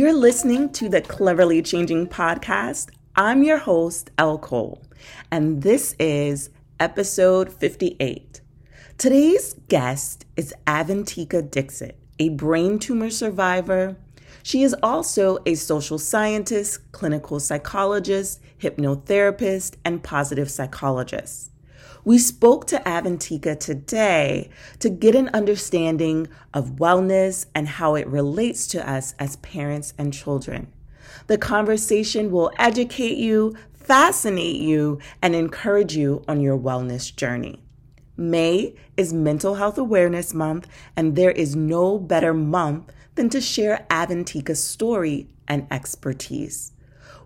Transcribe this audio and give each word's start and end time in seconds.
You're 0.00 0.14
listening 0.14 0.70
to 0.72 0.88
the 0.88 1.02
Cleverly 1.02 1.60
Changing 1.60 2.06
podcast. 2.08 2.88
I'm 3.14 3.42
your 3.42 3.58
host, 3.58 4.10
Elle 4.16 4.38
Cole, 4.38 4.82
and 5.30 5.60
this 5.60 5.94
is 5.98 6.48
episode 6.80 7.52
58. 7.52 8.40
Today's 8.96 9.52
guest 9.68 10.24
is 10.38 10.54
Avantika 10.66 11.42
Dixit, 11.50 11.98
a 12.18 12.30
brain 12.30 12.78
tumor 12.78 13.10
survivor. 13.10 13.98
She 14.42 14.62
is 14.62 14.74
also 14.82 15.36
a 15.44 15.54
social 15.54 15.98
scientist, 15.98 16.90
clinical 16.92 17.38
psychologist, 17.38 18.40
hypnotherapist, 18.58 19.74
and 19.84 20.02
positive 20.02 20.50
psychologist. 20.50 21.50
We 22.04 22.18
spoke 22.18 22.66
to 22.68 22.78
Avantika 22.80 23.58
today 23.58 24.48
to 24.78 24.88
get 24.88 25.14
an 25.14 25.28
understanding 25.34 26.28
of 26.54 26.76
wellness 26.76 27.46
and 27.54 27.68
how 27.68 27.94
it 27.94 28.06
relates 28.06 28.66
to 28.68 28.88
us 28.88 29.14
as 29.18 29.36
parents 29.36 29.92
and 29.98 30.12
children. 30.12 30.72
The 31.26 31.36
conversation 31.36 32.30
will 32.30 32.52
educate 32.58 33.18
you, 33.18 33.54
fascinate 33.74 34.56
you, 34.56 34.98
and 35.20 35.34
encourage 35.34 35.94
you 35.94 36.24
on 36.26 36.40
your 36.40 36.58
wellness 36.58 37.14
journey. 37.14 37.62
May 38.16 38.74
is 38.96 39.12
Mental 39.12 39.56
Health 39.56 39.76
Awareness 39.76 40.32
Month, 40.32 40.68
and 40.96 41.16
there 41.16 41.30
is 41.30 41.54
no 41.54 41.98
better 41.98 42.32
month 42.32 42.90
than 43.14 43.28
to 43.30 43.40
share 43.40 43.86
Avantika's 43.90 44.62
story 44.62 45.28
and 45.46 45.66
expertise. 45.70 46.72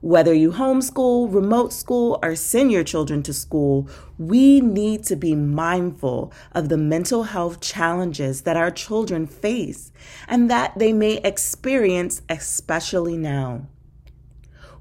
Whether 0.04 0.34
you 0.34 0.52
homeschool, 0.52 1.32
remote 1.32 1.72
school, 1.72 2.18
or 2.22 2.36
send 2.36 2.70
your 2.70 2.84
children 2.84 3.22
to 3.22 3.32
school, 3.32 3.88
we 4.18 4.60
need 4.60 5.02
to 5.04 5.16
be 5.16 5.34
mindful 5.34 6.30
of 6.52 6.68
the 6.68 6.76
mental 6.76 7.22
health 7.22 7.62
challenges 7.62 8.42
that 8.42 8.54
our 8.54 8.70
children 8.70 9.26
face 9.26 9.92
and 10.28 10.50
that 10.50 10.78
they 10.78 10.92
may 10.92 11.22
experience, 11.24 12.20
especially 12.28 13.16
now. 13.16 13.66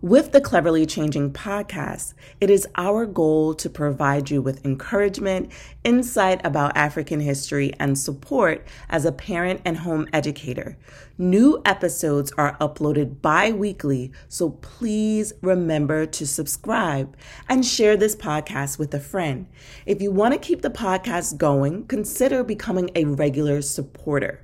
With 0.03 0.33
the 0.33 0.41
Cleverly 0.41 0.85
Changing 0.85 1.31
podcast, 1.31 2.13
it 2.41 2.49
is 2.49 2.67
our 2.75 3.05
goal 3.05 3.53
to 3.53 3.69
provide 3.69 4.29
you 4.29 4.41
with 4.41 4.65
encouragement, 4.65 5.49
insight 5.85 6.45
about 6.45 6.75
African 6.75 7.21
history, 7.21 7.71
and 7.79 7.97
support 7.97 8.67
as 8.89 9.05
a 9.05 9.13
parent 9.13 9.61
and 9.63 9.77
home 9.77 10.09
educator. 10.11 10.75
New 11.17 11.61
episodes 11.63 12.33
are 12.37 12.57
uploaded 12.57 13.21
bi 13.21 13.53
weekly, 13.53 14.11
so 14.27 14.49
please 14.49 15.31
remember 15.41 16.05
to 16.05 16.27
subscribe 16.27 17.15
and 17.47 17.65
share 17.65 17.95
this 17.95 18.13
podcast 18.13 18.77
with 18.77 18.93
a 18.93 18.99
friend. 18.99 19.47
If 19.85 20.01
you 20.01 20.11
want 20.11 20.33
to 20.33 20.37
keep 20.37 20.63
the 20.63 20.69
podcast 20.69 21.37
going, 21.37 21.85
consider 21.85 22.43
becoming 22.43 22.91
a 22.93 23.05
regular 23.05 23.61
supporter 23.61 24.41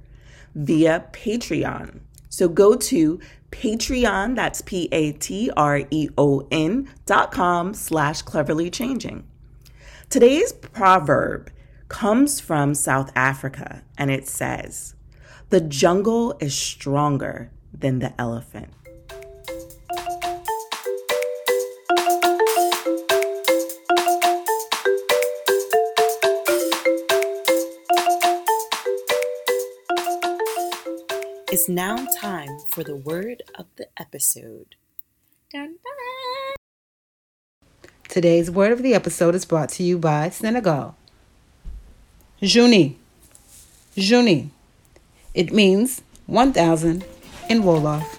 via 0.55 1.03
Patreon. 1.11 1.99
So 2.30 2.47
go 2.47 2.75
to 2.75 3.19
Patreon, 3.52 4.36
that's 4.36 4.61
P-A-T-R-E-O-N 4.61 4.89
dot 7.05 7.31
com 7.31 7.73
slash 7.73 8.22
cleverly 8.22 8.69
changing. 8.69 9.28
Today's 10.09 10.52
proverb 10.53 11.52
comes 11.88 12.39
from 12.39 12.73
South 12.75 13.11
Africa 13.16 13.83
and 13.97 14.11
it 14.11 14.27
says, 14.27 14.95
the 15.50 15.61
jungle 15.61 16.38
is 16.39 16.55
stronger 16.55 17.52
than 17.73 18.00
the 18.00 18.20
elephant. 18.22 18.70
It's 31.52 31.67
now 31.67 32.05
time 32.21 32.60
for 32.70 32.83
the 32.83 32.95
word 32.95 33.42
of 33.55 33.65
the 33.76 33.87
episode. 33.99 34.76
Dun, 35.52 35.77
dun. 35.83 36.55
Today's 38.08 38.52
word 38.52 38.71
of 38.71 38.83
the 38.83 38.93
episode 38.93 39.33
is 39.33 39.45
brought 39.45 39.70
to 39.70 39.83
you 39.83 39.98
by 39.98 40.30
Senegal. 40.30 40.95
Juni. 42.39 42.98
Juni. 43.98 44.49
It 45.33 45.52
means 45.52 46.04
1000 46.27 47.04
in 47.49 47.64
Wolof. 47.64 48.18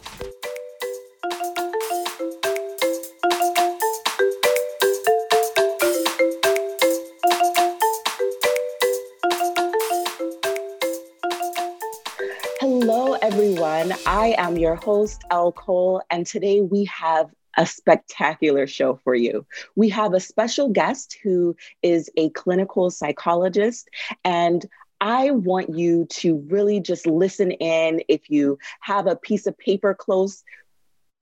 I 14.21 14.35
am 14.37 14.59
your 14.59 14.75
host, 14.75 15.25
Elle 15.31 15.53
Cole, 15.53 16.03
and 16.11 16.27
today 16.27 16.61
we 16.61 16.85
have 16.85 17.31
a 17.57 17.65
spectacular 17.65 18.67
show 18.67 18.97
for 19.03 19.15
you. 19.15 19.47
We 19.77 19.89
have 19.89 20.13
a 20.13 20.21
special 20.21 20.69
guest 20.69 21.17
who 21.23 21.57
is 21.83 22.11
a 22.19 22.29
clinical 22.29 22.91
psychologist, 22.91 23.89
and 24.23 24.67
I 25.01 25.31
want 25.31 25.75
you 25.75 26.05
to 26.11 26.37
really 26.51 26.81
just 26.81 27.07
listen 27.07 27.51
in. 27.51 28.03
If 28.09 28.29
you 28.29 28.59
have 28.81 29.07
a 29.07 29.17
piece 29.17 29.47
of 29.47 29.57
paper 29.57 29.95
close, 29.95 30.45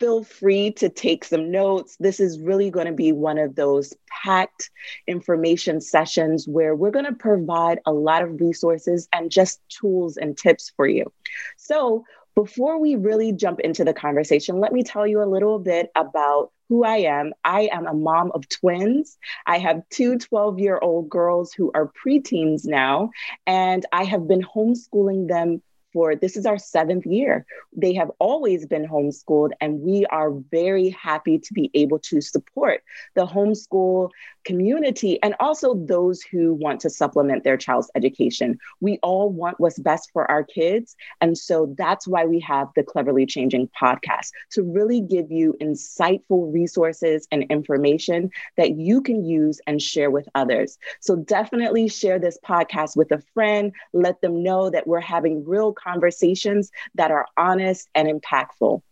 feel 0.00 0.24
free 0.24 0.72
to 0.72 0.88
take 0.88 1.24
some 1.24 1.52
notes. 1.52 1.96
This 2.00 2.18
is 2.18 2.40
really 2.40 2.70
going 2.70 2.86
to 2.86 2.92
be 2.92 3.12
one 3.12 3.38
of 3.38 3.54
those 3.54 3.94
packed 4.08 4.70
information 5.06 5.80
sessions 5.80 6.48
where 6.48 6.74
we're 6.74 6.90
going 6.90 7.04
to 7.04 7.12
provide 7.12 7.78
a 7.86 7.92
lot 7.92 8.22
of 8.22 8.40
resources 8.40 9.08
and 9.12 9.30
just 9.30 9.60
tools 9.68 10.16
and 10.16 10.36
tips 10.36 10.72
for 10.76 10.88
you. 10.88 11.12
So, 11.56 12.04
before 12.38 12.78
we 12.78 12.94
really 12.94 13.32
jump 13.32 13.58
into 13.58 13.82
the 13.82 13.92
conversation, 13.92 14.60
let 14.60 14.72
me 14.72 14.84
tell 14.84 15.04
you 15.04 15.20
a 15.20 15.26
little 15.26 15.58
bit 15.58 15.90
about 15.96 16.52
who 16.68 16.84
I 16.84 16.98
am. 16.98 17.32
I 17.42 17.68
am 17.72 17.84
a 17.84 17.92
mom 17.92 18.30
of 18.32 18.48
twins. 18.48 19.18
I 19.44 19.58
have 19.58 19.82
two 19.90 20.18
12 20.18 20.60
year 20.60 20.78
old 20.80 21.08
girls 21.10 21.52
who 21.52 21.72
are 21.74 21.90
preteens 21.90 22.64
now, 22.64 23.10
and 23.44 23.84
I 23.90 24.04
have 24.04 24.28
been 24.28 24.42
homeschooling 24.42 25.26
them 25.26 25.62
for 25.92 26.14
this 26.14 26.36
is 26.36 26.46
our 26.46 26.58
seventh 26.58 27.06
year. 27.06 27.44
They 27.76 27.94
have 27.94 28.10
always 28.18 28.66
been 28.66 28.86
homeschooled, 28.86 29.50
and 29.60 29.80
we 29.80 30.06
are 30.06 30.32
very 30.50 30.90
happy 30.90 31.38
to 31.38 31.54
be 31.54 31.70
able 31.74 31.98
to 32.00 32.20
support 32.20 32.82
the 33.14 33.26
homeschool 33.26 34.10
community 34.44 35.22
and 35.22 35.34
also 35.40 35.74
those 35.74 36.22
who 36.22 36.54
want 36.54 36.80
to 36.80 36.90
supplement 36.90 37.44
their 37.44 37.56
child's 37.56 37.90
education. 37.94 38.58
We 38.80 38.98
all 39.02 39.30
want 39.30 39.60
what's 39.60 39.78
best 39.78 40.10
for 40.12 40.28
our 40.30 40.42
kids. 40.42 40.96
And 41.20 41.36
so 41.36 41.74
that's 41.76 42.08
why 42.08 42.24
we 42.24 42.40
have 42.40 42.68
the 42.74 42.82
Cleverly 42.82 43.26
Changing 43.26 43.68
podcast 43.80 44.30
to 44.52 44.62
really 44.62 45.00
give 45.00 45.30
you 45.30 45.54
insightful 45.60 46.52
resources 46.52 47.28
and 47.30 47.44
information 47.50 48.30
that 48.56 48.76
you 48.78 49.02
can 49.02 49.24
use 49.24 49.60
and 49.66 49.82
share 49.82 50.10
with 50.10 50.28
others. 50.34 50.78
So 51.00 51.16
definitely 51.16 51.88
share 51.88 52.18
this 52.18 52.38
podcast 52.44 52.96
with 52.96 53.12
a 53.12 53.22
friend. 53.34 53.72
Let 53.92 54.20
them 54.22 54.42
know 54.42 54.70
that 54.70 54.86
we're 54.86 55.00
having 55.00 55.44
real 55.44 55.74
conversations 55.82 56.70
that 56.94 57.10
are 57.10 57.26
honest 57.36 57.88
and 57.94 58.08
impactful. 58.08 58.82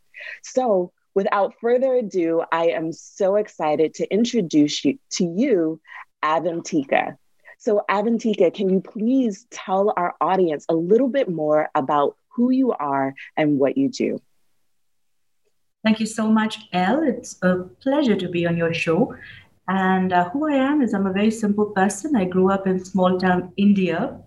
So, 0.42 0.92
without 1.14 1.54
further 1.60 1.94
ado, 1.94 2.42
I 2.52 2.68
am 2.68 2.92
so 2.92 3.36
excited 3.36 3.94
to 3.94 4.12
introduce 4.12 4.84
you 4.84 4.98
to 5.12 5.24
you, 5.24 5.80
Avantika. 6.24 7.16
So, 7.58 7.82
Avantika, 7.90 8.52
can 8.52 8.68
you 8.68 8.80
please 8.80 9.46
tell 9.50 9.92
our 9.96 10.14
audience 10.20 10.66
a 10.68 10.74
little 10.74 11.08
bit 11.08 11.28
more 11.28 11.68
about 11.74 12.16
who 12.28 12.50
you 12.50 12.72
are 12.72 13.14
and 13.36 13.58
what 13.58 13.76
you 13.76 13.88
do? 13.88 14.20
Thank 15.82 16.00
you 16.00 16.06
so 16.06 16.28
much, 16.28 16.58
Elle. 16.72 17.04
It's 17.04 17.38
a 17.42 17.64
pleasure 17.80 18.16
to 18.16 18.28
be 18.28 18.46
on 18.46 18.56
your 18.56 18.74
show. 18.74 19.14
And 19.68 20.12
uh, 20.12 20.28
who 20.30 20.48
I 20.48 20.54
am 20.54 20.82
is 20.82 20.94
I'm 20.94 21.06
a 21.06 21.12
very 21.12 21.30
simple 21.30 21.66
person. 21.66 22.16
I 22.16 22.24
grew 22.24 22.50
up 22.50 22.66
in 22.66 22.84
small 22.84 23.18
town 23.18 23.52
India 23.56 24.20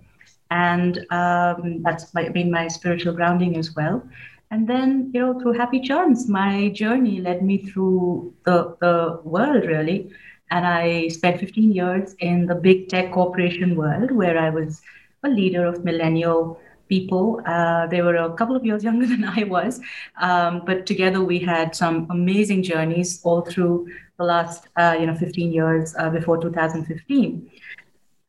and 0.51 1.05
um, 1.11 1.81
that's 1.83 2.13
my, 2.13 2.29
been 2.29 2.51
my 2.51 2.67
spiritual 2.67 3.13
grounding 3.13 3.57
as 3.57 3.75
well. 3.75 4.03
And 4.51 4.67
then, 4.67 5.11
you 5.13 5.19
know, 5.19 5.39
through 5.39 5.53
happy 5.53 5.79
chance, 5.79 6.27
my 6.27 6.69
journey 6.69 7.21
led 7.21 7.43
me 7.43 7.57
through 7.57 8.33
the, 8.45 8.75
the 8.81 9.19
world 9.23 9.65
really. 9.65 10.11
And 10.49 10.65
I 10.65 11.09
spent 11.09 11.39
15 11.39 11.71
years 11.71 12.15
in 12.19 12.47
the 12.47 12.55
big 12.55 12.89
tech 12.89 13.11
corporation 13.11 13.75
world 13.75 14.11
where 14.11 14.39
I 14.39 14.49
was 14.49 14.81
a 15.23 15.29
leader 15.29 15.65
of 15.65 15.85
millennial 15.85 16.59
people. 16.87 17.41
Uh, 17.45 17.85
they 17.85 18.01
were 18.01 18.15
a 18.15 18.33
couple 18.33 18.55
of 18.55 18.65
years 18.65 18.83
younger 18.89 19.05
than 19.05 19.23
I 19.23 19.43
was, 19.43 19.79
um, 20.19 20.63
but 20.65 20.87
together 20.87 21.23
we 21.23 21.37
had 21.37 21.75
some 21.75 22.07
amazing 22.09 22.63
journeys 22.63 23.21
all 23.23 23.41
through 23.41 23.87
the 24.17 24.23
last, 24.23 24.67
uh, 24.75 24.97
you 24.99 25.05
know, 25.05 25.15
15 25.15 25.53
years 25.53 25.95
uh, 25.97 26.09
before 26.09 26.41
2015. 26.41 27.51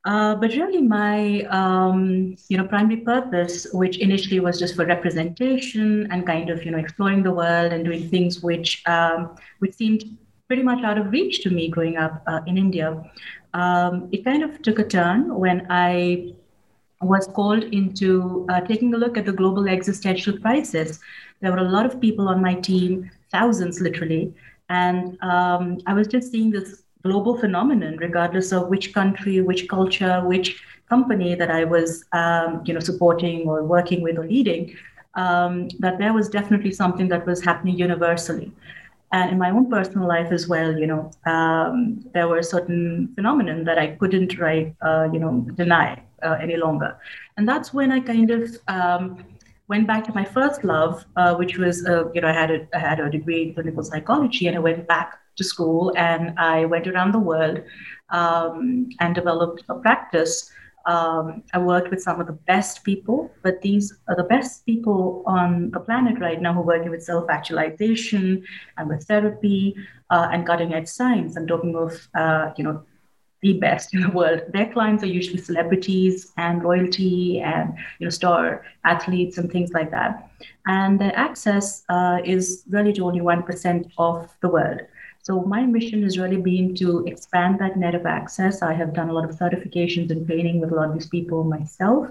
Uh, 0.07 0.35
but 0.35 0.51
really, 0.55 0.81
my 0.81 1.43
um, 1.51 2.35
you 2.49 2.57
know 2.57 2.67
primary 2.67 2.97
purpose, 2.99 3.67
which 3.73 3.99
initially 3.99 4.41
was 4.41 4.59
just 4.59 4.75
for 4.75 4.87
representation 4.87 6.11
and 6.11 6.27
kind 6.27 6.49
of 6.49 6.65
you 6.65 6.71
know 6.71 6.79
exploring 6.79 7.23
the 7.23 7.31
world 7.31 7.73
and 7.73 7.85
doing 7.85 8.09
things 8.09 8.43
which 8.43 8.83
um, 8.87 9.37
which 9.59 9.75
seemed 9.75 10.05
pretty 10.47 10.63
much 10.63 10.83
out 10.83 10.97
of 10.97 11.13
reach 11.13 11.43
to 11.43 11.51
me 11.51 11.69
growing 11.69 11.97
up 11.99 12.23
uh, 12.27 12.41
in 12.47 12.57
India, 12.57 13.05
um, 13.55 14.09
it 14.11 14.25
kind 14.25 14.43
of 14.43 14.61
took 14.63 14.79
a 14.79 14.85
turn 14.85 15.35
when 15.35 15.67
I 15.71 16.35
was 17.03 17.27
called 17.29 17.65
into 17.65 18.47
uh, 18.49 18.61
taking 18.63 18.95
a 18.95 18.97
look 18.97 19.17
at 19.19 19.27
the 19.27 19.33
global 19.33 19.69
existential 19.69 20.37
crisis. 20.39 20.99
There 21.41 21.53
were 21.53 21.59
a 21.59 21.71
lot 21.71 21.87
of 21.87 22.01
people 22.01 22.27
on 22.29 22.41
my 22.41 22.55
team, 22.55 23.11
thousands 23.31 23.81
literally, 23.81 24.35
and 24.71 25.23
um, 25.23 25.79
I 25.87 25.93
was 25.93 26.09
just 26.09 26.33
seeing 26.33 26.51
this 26.51 26.85
global 27.03 27.37
phenomenon, 27.37 27.97
regardless 27.97 28.53
of 28.53 28.69
which 28.69 28.93
country, 28.93 29.41
which 29.41 29.69
culture, 29.69 30.23
which 30.25 30.63
company 30.89 31.35
that 31.35 31.51
I 31.51 31.65
was, 31.65 32.05
um, 32.13 32.63
you 32.67 32.75
know, 32.75 32.81
supporting 32.81 33.49
or 33.49 33.65
working 33.65 34.03
with 34.03 34.19
or 34.19 34.27
leading. 34.27 34.75
Um, 35.15 35.69
that 35.81 35.99
there 35.99 36.13
was 36.13 36.29
definitely 36.29 36.73
something 36.73 37.09
that 37.09 37.27
was 37.27 37.43
happening 37.43 37.77
universally. 37.77 38.53
And 39.13 39.33
in 39.33 39.39
my 39.39 39.51
own 39.51 39.69
personal 39.69 40.07
life 40.07 40.31
as 40.31 40.47
well, 40.47 40.77
you 40.79 40.87
know, 40.87 41.11
um, 41.27 42.05
there 42.15 42.29
were 42.29 42.43
certain 42.43 43.13
phenomenon 43.17 43.65
that 43.65 43.77
I 43.77 43.89
couldn't, 43.97 44.39
right, 44.39 44.73
uh, 44.83 45.09
you 45.13 45.19
know, 45.19 45.45
deny 45.55 46.01
uh, 46.23 46.37
any 46.41 46.57
longer. 46.57 46.97
And 47.37 47.49
that's 47.49 47.75
when 47.75 47.91
I 47.91 47.99
kind 48.01 48.31
of 48.31 48.57
um, 48.69 49.25
went 49.67 49.89
back 49.89 50.05
to 50.05 50.13
my 50.13 50.25
first 50.25 50.63
love, 50.63 51.05
uh, 51.17 51.35
which 51.35 51.59
was, 51.59 51.85
uh, 51.87 52.11
you 52.13 52.21
know, 52.21 52.29
I 52.29 52.33
had 52.33 52.51
a, 52.53 52.69
I 52.73 52.79
had 52.79 53.01
a 53.01 53.11
degree 53.11 53.43
in 53.43 53.55
clinical 53.55 53.83
psychology, 53.83 54.47
and 54.47 54.57
I 54.57 54.61
went 54.61 54.87
back 54.87 55.19
to 55.41 55.45
school 55.45 55.93
and 55.97 56.39
I 56.39 56.65
went 56.67 56.87
around 56.87 57.13
the 57.13 57.25
world 57.33 57.63
um, 58.11 58.89
and 59.01 59.15
developed 59.15 59.65
a 59.69 59.77
practice 59.87 60.51
um, 60.87 61.43
I 61.53 61.59
worked 61.59 61.91
with 61.91 62.03
some 62.03 62.21
of 62.21 62.27
the 62.27 62.33
best 62.33 62.85
people, 62.85 63.31
but 63.43 63.61
these 63.61 63.93
are 64.09 64.17
the 64.17 64.25
best 64.25 64.65
people 64.65 65.23
on 65.27 65.71
the 65.71 65.81
planet 65.81 66.19
right 66.21 66.41
now 66.41 66.55
who 66.55 66.61
are 66.61 66.65
working 66.75 66.91
with 66.91 67.03
self 67.03 67.29
actualization 67.29 68.45
and 68.77 68.89
with 68.89 69.05
therapy 69.05 69.77
uh, 70.11 70.29
and 70.33 70.47
cutting 70.47 70.73
edge 70.73 70.89
science. 70.89 71.37
I'm 71.37 71.47
talking 71.47 71.77
of, 71.77 72.09
uh, 72.15 72.53
you 72.57 72.65
know, 72.65 72.83
the 73.43 73.55
best 73.55 73.95
in 73.95 74.01
the 74.03 74.11
world. 74.11 74.43
Their 74.53 74.71
clients 74.73 75.03
are 75.03 75.07
usually 75.07 75.39
celebrities 75.39 76.33
and 76.37 76.63
royalty 76.63 77.41
and 77.41 77.73
you 77.99 78.07
know 78.07 78.11
star 78.11 78.65
athletes 78.85 79.39
and 79.39 79.51
things 79.51 79.73
like 79.73 79.91
that. 79.93 80.31
And 80.67 81.01
their 81.01 81.17
access 81.17 81.83
uh, 81.89 82.19
is 82.25 82.65
really 82.69 82.93
to 82.95 83.05
only 83.05 83.23
one 83.23 83.43
percent 83.43 83.93
of 83.97 84.31
the 84.43 84.49
world. 84.49 84.81
So 85.23 85.43
my 85.43 85.65
mission 85.67 86.03
has 86.03 86.19
really 86.19 86.39
been 86.39 86.75
to 86.77 87.05
expand 87.07 87.59
that 87.61 87.77
net 87.77 87.95
of 87.95 88.07
access. 88.07 88.63
I 88.63 88.73
have 88.73 88.95
done 88.95 89.11
a 89.11 89.13
lot 89.13 89.29
of 89.29 89.37
certifications 89.37 90.11
and 90.11 90.27
training 90.27 90.61
with 90.61 90.73
a 90.73 90.75
lot 90.75 90.89
of 90.89 90.95
these 90.95 91.09
people 91.09 91.45
myself. 91.45 92.09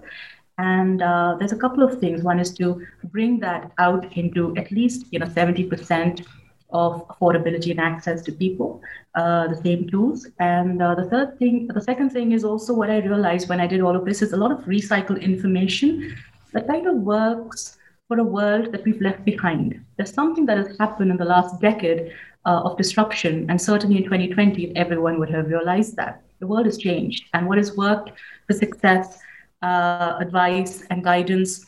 And 0.60 1.02
uh, 1.02 1.36
there's 1.40 1.52
a 1.54 1.58
couple 1.58 1.84
of 1.84 2.00
things. 2.00 2.22
One 2.22 2.40
is 2.40 2.54
to 2.56 2.86
bring 3.06 3.40
that 3.40 3.72
out 3.78 4.16
into 4.18 4.56
at 4.58 4.72
least 4.72 5.06
you 5.12 5.20
know 5.20 5.26
70% 5.26 6.26
of 6.72 7.08
affordability 7.08 7.72
and 7.72 7.80
access 7.80 8.22
to 8.22 8.32
people, 8.32 8.82
uh, 9.16 9.48
the 9.48 9.56
same 9.56 9.90
tools. 9.90 10.28
And 10.40 10.82
uh, 10.82 10.96
the 10.96 11.06
third 11.06 11.40
thing, 11.40 11.68
the 11.68 11.82
second 11.82 12.12
thing 12.12 12.32
is 12.32 12.44
also 12.44 12.74
what 12.74 12.90
I 12.90 12.98
realized 13.00 13.50
when 13.50 13.60
I 13.60 13.68
did 13.68 13.82
all 13.82 13.96
of 13.96 14.06
this 14.06 14.22
is 14.22 14.34
a 14.34 14.38
lot 14.38 14.52
of 14.52 14.60
recycled 14.66 15.22
information 15.22 16.16
that 16.54 16.68
kind 16.68 16.88
of 16.88 16.96
works 16.96 17.78
for 18.08 18.20
a 18.20 18.24
world 18.24 18.72
that 18.72 18.84
we've 18.86 19.02
left 19.02 19.24
behind. 19.26 19.84
There's 19.98 20.14
something 20.14 20.46
that 20.48 20.58
has 20.58 20.78
happened 20.78 21.12
in 21.12 21.18
the 21.18 21.26
last 21.26 21.60
decade 21.62 22.12
uh, 22.45 22.62
of 22.63 22.77
disruption. 22.77 23.50
And 23.50 23.62
certainly 23.62 23.97
in 23.97 24.03
2020, 24.03 24.75
everyone 24.75 25.19
would 25.19 25.30
have 25.30 25.47
realized 25.47 25.95
that 25.97 26.21
the 26.39 26.47
world 26.47 26.65
has 26.65 26.77
changed. 26.77 27.25
And 27.33 27.47
what 27.47 27.57
has 27.57 27.75
worked 27.75 28.12
for 28.47 28.53
success, 28.53 29.19
uh, 29.62 30.18
advice, 30.19 30.83
and 30.89 31.03
guidance 31.03 31.65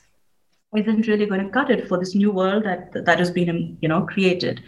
isn't 0.75 1.07
really 1.07 1.25
going 1.25 1.45
to 1.45 1.49
cut 1.49 1.69
it 1.69 1.87
for 1.87 1.97
this 1.97 2.15
new 2.15 2.31
world 2.31 2.63
that, 2.63 2.93
that 3.05 3.19
has 3.19 3.29
been 3.29 3.77
you 3.81 3.89
know, 3.89 4.03
created. 4.03 4.63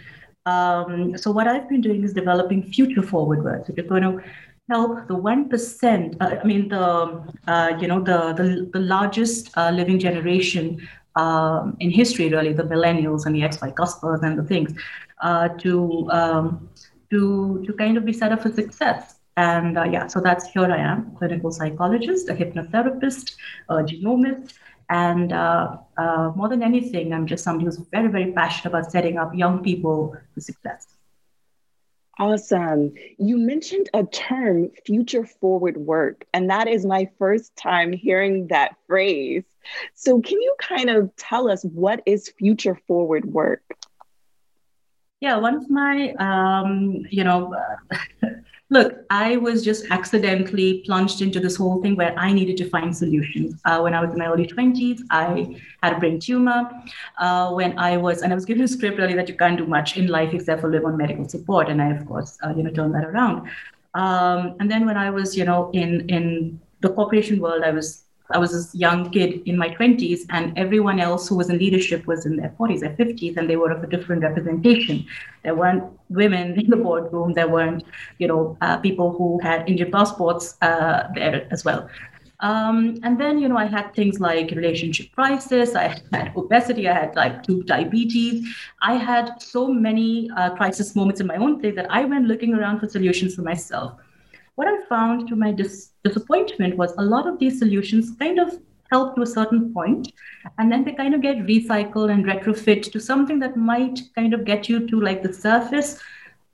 Um, 0.45 1.17
so 1.17 1.31
what 1.31 1.47
I've 1.47 1.69
been 1.69 1.79
doing 1.79 2.03
is 2.03 2.13
developing 2.13 2.63
future 2.63 3.01
forward 3.01 3.44
words. 3.44 3.69
If 3.69 3.77
you're 3.77 3.85
going 3.85 4.03
to 4.03 4.21
help 4.69 5.07
the 5.07 5.15
1%, 5.15 6.17
uh, 6.19 6.35
I 6.41 6.44
mean, 6.44 6.67
the, 6.67 7.23
uh, 7.47 7.77
you 7.79 7.88
know, 7.88 8.01
the, 8.01 8.33
the, 8.33 8.69
the 8.73 8.79
largest 8.79 9.57
uh, 9.57 9.71
living 9.71 10.00
generation 10.00 10.85
um, 11.15 11.77
in 11.79 11.91
history, 11.91 12.29
really, 12.29 12.53
the 12.53 12.63
millennials 12.63 13.25
and 13.25 13.35
the 13.35 13.44
X, 13.44 13.61
Y, 13.61 13.71
Cuspers 13.71 14.21
and 14.23 14.38
the 14.38 14.44
things, 14.44 14.73
uh, 15.24 15.48
to 15.64 16.08
um, 16.12 16.70
to 17.10 17.64
to 17.66 17.74
kind 17.74 17.98
of 17.98 18.06
be 18.06 18.14
set 18.14 18.31
up 18.31 18.44
for 18.44 18.52
success. 18.52 19.16
And 19.36 19.80
uh, 19.80 19.86
yeah, 19.86 20.06
so 20.06 20.20
that's 20.22 20.46
here 20.52 20.72
I 20.72 20.78
am, 20.78 21.16
clinical 21.16 21.52
psychologist, 21.52 22.30
a 22.30 22.36
hypnotherapist, 22.36 23.36
a 23.68 23.78
genomist, 23.78 24.54
and 24.90 25.34
uh, 25.34 25.78
uh, 25.98 26.31
more 26.36 26.50
than 26.50 26.62
anything, 26.62 27.14
I'm 27.14 27.25
just 27.25 27.44
somebody 27.44 27.66
who's 27.66 27.78
very, 27.92 28.10
very 28.10 28.31
passionate 28.31 28.70
about 28.70 28.92
setting 28.92 29.18
up 29.18 29.34
young 29.34 29.64
people 29.64 30.16
for 30.34 30.40
success. 30.40 30.86
Awesome. 32.20 32.94
You 33.18 33.38
mentioned 33.38 33.90
a 33.96 34.04
term, 34.04 34.70
future 34.86 35.25
forward 35.25 35.78
work, 35.78 36.25
and 36.31 36.48
that 36.52 36.68
is 36.68 36.86
my 36.86 37.10
first 37.18 37.56
time 37.56 37.92
hearing 37.92 38.48
that 38.48 38.75
phrase. 38.86 39.44
So, 39.96 40.22
can 40.22 40.40
you 40.40 40.56
kind 40.60 40.92
of 40.92 41.16
tell 41.16 41.50
us 41.50 41.64
what 41.64 42.04
is 42.06 42.31
future 42.38 42.80
forward 42.88 43.25
work? 43.25 43.64
Yeah, 45.24 45.38
one 45.38 45.56
of 45.56 45.70
my, 45.70 46.14
um, 46.20 47.06
you 47.10 47.24
know, 47.24 47.56
look, 48.70 49.06
I 49.10 49.38
was 49.38 49.64
just 49.64 49.86
accidentally 49.90 50.84
plunged 50.86 51.22
into 51.22 51.40
this 51.40 51.56
whole 51.56 51.81
thing 51.81 51.96
where 51.96 52.14
I 52.20 52.34
needed 52.34 52.58
to 52.58 52.70
find 52.70 52.94
solutions. 52.94 53.62
Uh, 53.64 53.80
when 53.80 53.94
I 53.94 54.02
was 54.02 54.12
in 54.12 54.20
my 54.20 54.28
early 54.28 54.46
20s, 54.46 55.00
I 55.12 55.62
had 55.81 55.94
a 55.94 56.00
brain 56.02 56.20
tumor. 56.20 56.70
Uh, 57.18 57.54
when 57.54 57.80
I 57.80 57.96
was, 57.96 58.22
and 58.22 58.34
I 58.34 58.36
was 58.36 58.44
given 58.44 58.64
a 58.64 58.68
script 58.68 58.98
really 58.98 59.14
that 59.14 59.30
you 59.30 59.36
can't 59.36 59.58
do 59.58 59.66
much 59.66 59.96
in 59.96 60.08
life 60.08 60.34
except 60.34 60.60
for 60.60 60.70
live 60.70 60.84
on 60.84 60.98
medical 60.98 61.30
support. 61.30 61.70
And 61.70 61.81
I, 61.81 61.92
of 61.92 62.06
course, 62.06 62.38
uh, 62.44 62.54
you 62.58 62.64
know, 62.64 62.72
turned 62.72 62.94
that 62.94 63.06
around. 63.06 63.48
Um, 63.94 64.58
and 64.60 64.70
then 64.70 64.86
when 64.86 64.98
I 64.98 65.10
was, 65.10 65.38
you 65.38 65.46
know, 65.46 65.72
in 65.72 66.10
in 66.10 66.60
the 66.81 66.90
corporation 66.90 67.40
world, 67.40 67.64
I 67.64 67.72
was 67.72 68.02
I 68.31 68.38
was 68.38 68.74
a 68.74 68.78
young 68.78 69.10
kid 69.12 69.42
in 69.46 69.58
my 69.58 69.70
20s, 69.70 70.22
and 70.30 70.58
everyone 70.58 71.00
else 71.00 71.28
who 71.28 71.36
was 71.36 71.50
in 71.50 71.58
leadership 71.58 72.08
was 72.08 72.25
in 72.25 72.38
their 72.38 72.54
40s, 72.60 72.80
their 72.80 72.96
50s, 72.96 73.38
and 73.38 73.50
they 73.50 73.58
were 73.58 73.72
of 73.72 73.84
a 73.84 73.88
different 73.88 74.24
representation. 74.24 75.06
There 75.44 75.56
weren't 75.56 75.84
women 76.10 76.60
in 76.60 76.70
the 76.70 76.78
boardroom. 76.78 77.34
There 77.34 77.50
weren't, 77.50 77.84
you 78.20 78.28
know, 78.28 78.58
uh, 78.62 78.78
people 78.78 79.12
who 79.12 79.40
had 79.42 79.70
Indian 79.70 79.92
passports 79.92 80.56
uh, 80.62 81.10
there 81.16 81.48
as 81.52 81.66
well. 81.66 81.90
Um, 82.40 83.00
and 83.04 83.20
then, 83.20 83.40
you 83.40 83.48
know, 83.48 83.58
I 83.58 83.66
had 83.66 83.94
things 83.94 84.20
like 84.20 84.52
relationship 84.52 85.12
crisis. 85.14 85.75
I 85.75 86.02
had 86.12 86.34
obesity. 86.36 86.90
I 86.90 86.94
had 86.94 87.16
like 87.16 87.44
two 87.44 87.64
diabetes. 87.64 88.46
I 88.81 88.96
had 88.96 89.42
so 89.42 89.68
many 89.68 90.30
uh, 90.36 90.50
crisis 90.52 90.96
moments 90.96 91.22
in 91.22 91.28
my 91.28 91.38
own 91.38 91.62
day 91.62 91.72
that 91.72 91.88
I 91.90 92.04
went 92.04 92.28
looking 92.28 92.54
around 92.54 92.80
for 92.80 92.90
solutions 92.90 93.36
for 93.36 93.44
myself. 93.44 93.94
What 94.55 94.67
I 94.67 94.86
found 94.86 95.27
to 95.29 95.36
my 95.36 95.51
dis- 95.51 95.91
disappointment 96.03 96.77
was 96.77 96.93
a 96.98 97.03
lot 97.03 97.27
of 97.27 97.39
these 97.39 97.60
solutions 97.60 98.12
kind 98.19 98.39
of 98.39 98.60
help 98.91 99.15
to 99.15 99.24
a 99.24 99.25
certain 99.25 99.74
point 99.74 100.12
and 100.60 100.72
then 100.72 100.83
they 100.83 100.91
kind 100.91 101.15
of 101.15 101.22
get 101.22 101.38
recycled 101.38 102.12
and 102.12 102.25
retrofit 102.25 102.91
to 102.91 103.00
something 103.00 103.39
that 103.39 103.57
might 103.57 104.00
kind 104.15 104.33
of 104.36 104.45
get 104.45 104.69
you 104.69 104.88
to 104.88 105.01
like 105.01 105.24
the 105.24 105.33
surface 105.33 106.00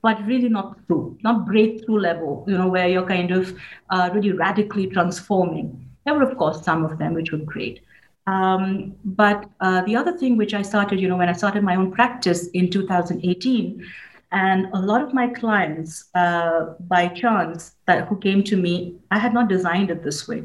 but 0.02 0.26
really 0.26 0.48
not 0.48 0.80
through 0.86 1.18
not 1.24 1.46
breakthrough 1.46 2.00
level 2.00 2.46
you 2.48 2.58
know 2.58 2.70
where 2.70 2.88
you're 2.88 3.06
kind 3.06 3.32
of 3.32 3.58
uh, 3.90 4.10
really 4.14 4.32
radically 4.32 4.88
transforming. 4.88 5.68
There 6.06 6.14
were 6.14 6.24
of 6.24 6.38
course 6.38 6.64
some 6.64 6.86
of 6.86 6.98
them 6.98 7.14
which 7.14 7.32
were 7.34 7.40
great. 7.40 7.82
Um, 8.28 8.96
but 9.04 9.50
uh, 9.60 9.82
the 9.82 9.96
other 9.96 10.16
thing 10.16 10.38
which 10.38 10.54
i 10.54 10.62
started 10.62 11.00
you 11.00 11.08
know 11.10 11.18
when 11.18 11.30
i 11.30 11.34
started 11.34 11.64
my 11.64 11.76
own 11.76 11.92
practice 11.92 12.48
in 12.50 12.70
2018 12.70 13.84
and 14.32 14.68
a 14.74 14.80
lot 14.80 15.02
of 15.02 15.14
my 15.14 15.28
clients, 15.28 16.10
uh, 16.14 16.74
by 16.82 17.08
chance, 17.08 17.76
that 17.88 18.08
who 18.08 18.18
came 18.18 18.44
to 18.44 18.58
me, 18.58 18.96
I 19.10 19.18
had 19.18 19.34
not 19.34 19.50
designed 19.50 19.90
it 19.90 20.04
this 20.04 20.28
way. 20.28 20.44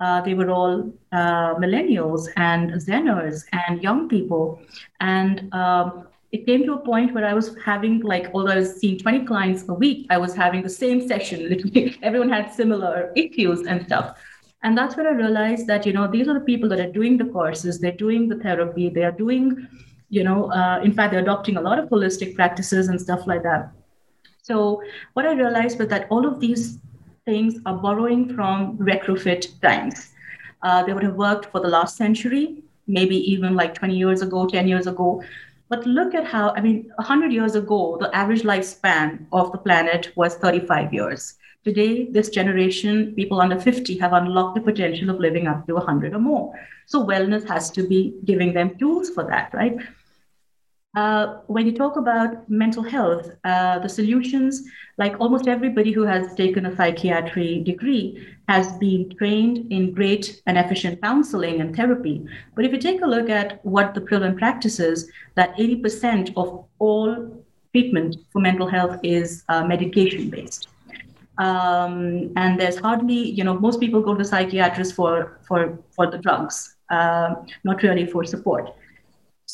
Uh, 0.00 0.20
they 0.20 0.34
were 0.34 0.50
all 0.50 0.92
uh, 1.12 1.54
millennials 1.54 2.28
and 2.36 2.72
Zeners 2.72 3.44
and 3.52 3.82
young 3.82 4.08
people. 4.08 4.60
And 5.00 5.52
um, 5.52 6.06
it 6.30 6.46
came 6.46 6.64
to 6.64 6.74
a 6.74 6.78
point 6.78 7.14
where 7.14 7.24
I 7.24 7.32
was 7.32 7.56
having, 7.64 8.00
like, 8.00 8.30
although 8.34 8.52
I 8.52 8.56
was 8.56 8.78
seeing 8.78 8.98
20 8.98 9.24
clients 9.24 9.68
a 9.68 9.74
week, 9.74 10.06
I 10.10 10.18
was 10.18 10.34
having 10.34 10.62
the 10.62 10.68
same 10.68 11.06
session. 11.06 11.48
Literally, 11.48 11.96
everyone 12.02 12.28
had 12.28 12.52
similar 12.52 13.12
issues 13.16 13.66
and 13.66 13.84
stuff. 13.86 14.16
And 14.62 14.78
that's 14.78 14.96
when 14.96 15.06
I 15.06 15.10
realized 15.10 15.66
that, 15.66 15.84
you 15.86 15.92
know, 15.92 16.10
these 16.10 16.26
are 16.26 16.34
the 16.34 16.40
people 16.40 16.68
that 16.70 16.80
are 16.80 16.90
doing 16.90 17.18
the 17.18 17.26
courses, 17.26 17.80
they're 17.80 17.92
doing 17.92 18.28
the 18.28 18.36
therapy, 18.36 18.88
they 18.88 19.04
are 19.04 19.12
doing 19.12 19.68
you 20.14 20.22
know, 20.22 20.50
uh, 20.52 20.80
in 20.84 20.92
fact, 20.92 21.10
they're 21.10 21.22
adopting 21.28 21.56
a 21.56 21.60
lot 21.60 21.78
of 21.80 21.88
holistic 21.88 22.36
practices 22.36 22.88
and 22.88 23.00
stuff 23.00 23.26
like 23.26 23.42
that. 23.42 23.72
So 24.42 24.80
what 25.14 25.26
I 25.26 25.32
realized 25.32 25.78
was 25.80 25.88
that 25.88 26.06
all 26.08 26.24
of 26.24 26.38
these 26.38 26.78
things 27.24 27.56
are 27.66 27.74
borrowing 27.74 28.32
from 28.34 28.78
retrofit 28.78 29.60
times. 29.60 30.12
Uh, 30.62 30.84
they 30.84 30.92
would 30.92 31.02
have 31.02 31.16
worked 31.16 31.46
for 31.46 31.60
the 31.60 31.68
last 31.68 31.96
century, 31.96 32.62
maybe 32.86 33.16
even 33.32 33.56
like 33.56 33.74
20 33.74 33.96
years 33.96 34.22
ago, 34.22 34.46
10 34.46 34.68
years 34.68 34.86
ago. 34.86 35.22
But 35.68 35.84
look 35.84 36.14
at 36.14 36.24
how, 36.24 36.50
I 36.50 36.60
mean, 36.60 36.92
100 36.96 37.32
years 37.32 37.56
ago, 37.56 37.96
the 38.00 38.14
average 38.14 38.42
lifespan 38.42 39.26
of 39.32 39.50
the 39.50 39.58
planet 39.58 40.12
was 40.14 40.36
35 40.36 40.94
years. 40.94 41.34
Today, 41.64 42.04
this 42.10 42.28
generation, 42.28 43.14
people 43.16 43.40
under 43.40 43.58
50, 43.58 43.98
have 43.98 44.12
unlocked 44.12 44.54
the 44.54 44.60
potential 44.60 45.10
of 45.10 45.18
living 45.18 45.48
up 45.48 45.66
to 45.66 45.74
100 45.74 46.14
or 46.14 46.18
more. 46.20 46.54
So, 46.86 47.04
wellness 47.04 47.48
has 47.48 47.70
to 47.70 47.88
be 47.88 48.14
giving 48.26 48.52
them 48.52 48.76
tools 48.78 49.08
for 49.08 49.24
that, 49.24 49.52
right? 49.54 49.78
Uh, 50.94 51.38
when 51.48 51.66
you 51.66 51.72
talk 51.72 51.96
about 51.96 52.48
mental 52.48 52.82
health, 52.82 53.28
uh, 53.44 53.78
the 53.80 53.88
solutions, 53.88 54.62
like 54.96 55.18
almost 55.18 55.48
everybody 55.48 55.90
who 55.90 56.02
has 56.02 56.34
taken 56.34 56.66
a 56.66 56.76
psychiatry 56.76 57.62
degree, 57.64 58.24
has 58.48 58.72
been 58.74 59.12
trained 59.16 59.72
in 59.72 59.92
great 59.92 60.40
and 60.46 60.56
efficient 60.56 61.02
counseling 61.02 61.60
and 61.60 61.74
therapy. 61.74 62.24
But 62.54 62.64
if 62.64 62.72
you 62.72 62.78
take 62.78 63.02
a 63.02 63.06
look 63.06 63.28
at 63.28 63.64
what 63.64 63.94
the 63.94 64.00
prevalent 64.00 64.38
practices, 64.38 65.10
that 65.34 65.56
80% 65.56 66.32
of 66.36 66.64
all 66.78 67.44
treatment 67.72 68.16
for 68.30 68.40
mental 68.40 68.68
health 68.68 69.00
is 69.02 69.42
uh, 69.48 69.64
medication 69.64 70.30
based. 70.30 70.68
Um, 71.38 72.32
and 72.36 72.60
there's 72.60 72.78
hardly, 72.78 73.30
you 73.30 73.42
know, 73.42 73.58
most 73.58 73.80
people 73.80 74.00
go 74.00 74.12
to 74.14 74.18
the 74.18 74.24
psychiatrist 74.24 74.94
for 74.94 75.40
for 75.42 75.76
for 75.90 76.08
the 76.08 76.18
drugs, 76.18 76.76
uh, 76.90 77.34
not 77.64 77.82
really 77.82 78.06
for 78.06 78.24
support. 78.24 78.72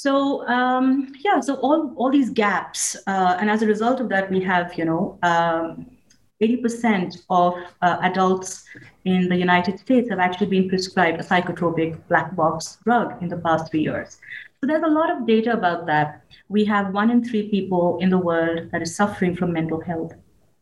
So 0.02 0.48
um, 0.48 1.12
yeah, 1.26 1.40
so 1.40 1.56
all 1.56 1.92
all 1.96 2.10
these 2.10 2.30
gaps, 2.30 2.96
uh, 3.06 3.36
and 3.38 3.50
as 3.50 3.60
a 3.60 3.66
result 3.66 4.00
of 4.00 4.08
that, 4.08 4.30
we 4.30 4.40
have 4.52 4.78
you 4.78 4.86
know. 4.86 5.18
Um, 5.22 5.86
80% 6.42 7.18
of 7.28 7.52
uh, 7.82 7.98
adults 8.00 8.64
in 9.04 9.28
the 9.28 9.36
United 9.36 9.78
States 9.78 10.08
have 10.08 10.18
actually 10.18 10.46
been 10.46 10.70
prescribed 10.70 11.20
a 11.20 11.22
psychotropic 11.22 12.00
black 12.08 12.34
box 12.34 12.78
drug 12.82 13.22
in 13.22 13.28
the 13.28 13.36
past 13.36 13.70
three 13.70 13.82
years. 13.82 14.16
So 14.58 14.66
there's 14.66 14.82
a 14.82 14.94
lot 14.98 15.10
of 15.14 15.26
data 15.26 15.52
about 15.52 15.84
that. 15.88 16.24
We 16.48 16.64
have 16.64 16.94
one 16.94 17.10
in 17.10 17.22
three 17.22 17.50
people 17.50 17.98
in 18.00 18.08
the 18.08 18.16
world 18.16 18.70
that 18.72 18.80
is 18.80 18.96
suffering 18.96 19.36
from 19.36 19.52
mental 19.52 19.82
health, 19.82 20.14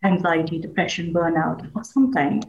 anxiety, 0.03 0.59
depression, 0.59 1.15
burnout 1.15 1.71
of 1.77 1.87
some 1.87 2.13
kind. 2.13 2.45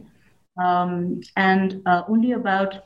Um, 0.60 1.20
and 1.36 1.82
uh, 1.86 2.02
only 2.08 2.32
about 2.32 2.82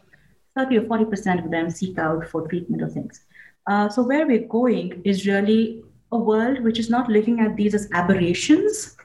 30 0.58 0.76
or 0.76 0.82
40% 0.82 1.42
of 1.42 1.50
them 1.50 1.70
seek 1.70 1.98
out 1.98 2.28
for 2.28 2.46
treatment 2.46 2.82
of 2.82 2.92
things. 2.92 3.24
Uh, 3.66 3.88
so 3.88 4.02
where 4.02 4.26
we're 4.26 4.46
going 4.46 5.00
is 5.04 5.26
really 5.26 5.82
a 6.12 6.18
world 6.18 6.62
which 6.62 6.78
is 6.78 6.90
not 6.90 7.08
looking 7.08 7.40
at 7.40 7.56
these 7.56 7.74
as 7.74 7.88
aberrations, 7.92 8.96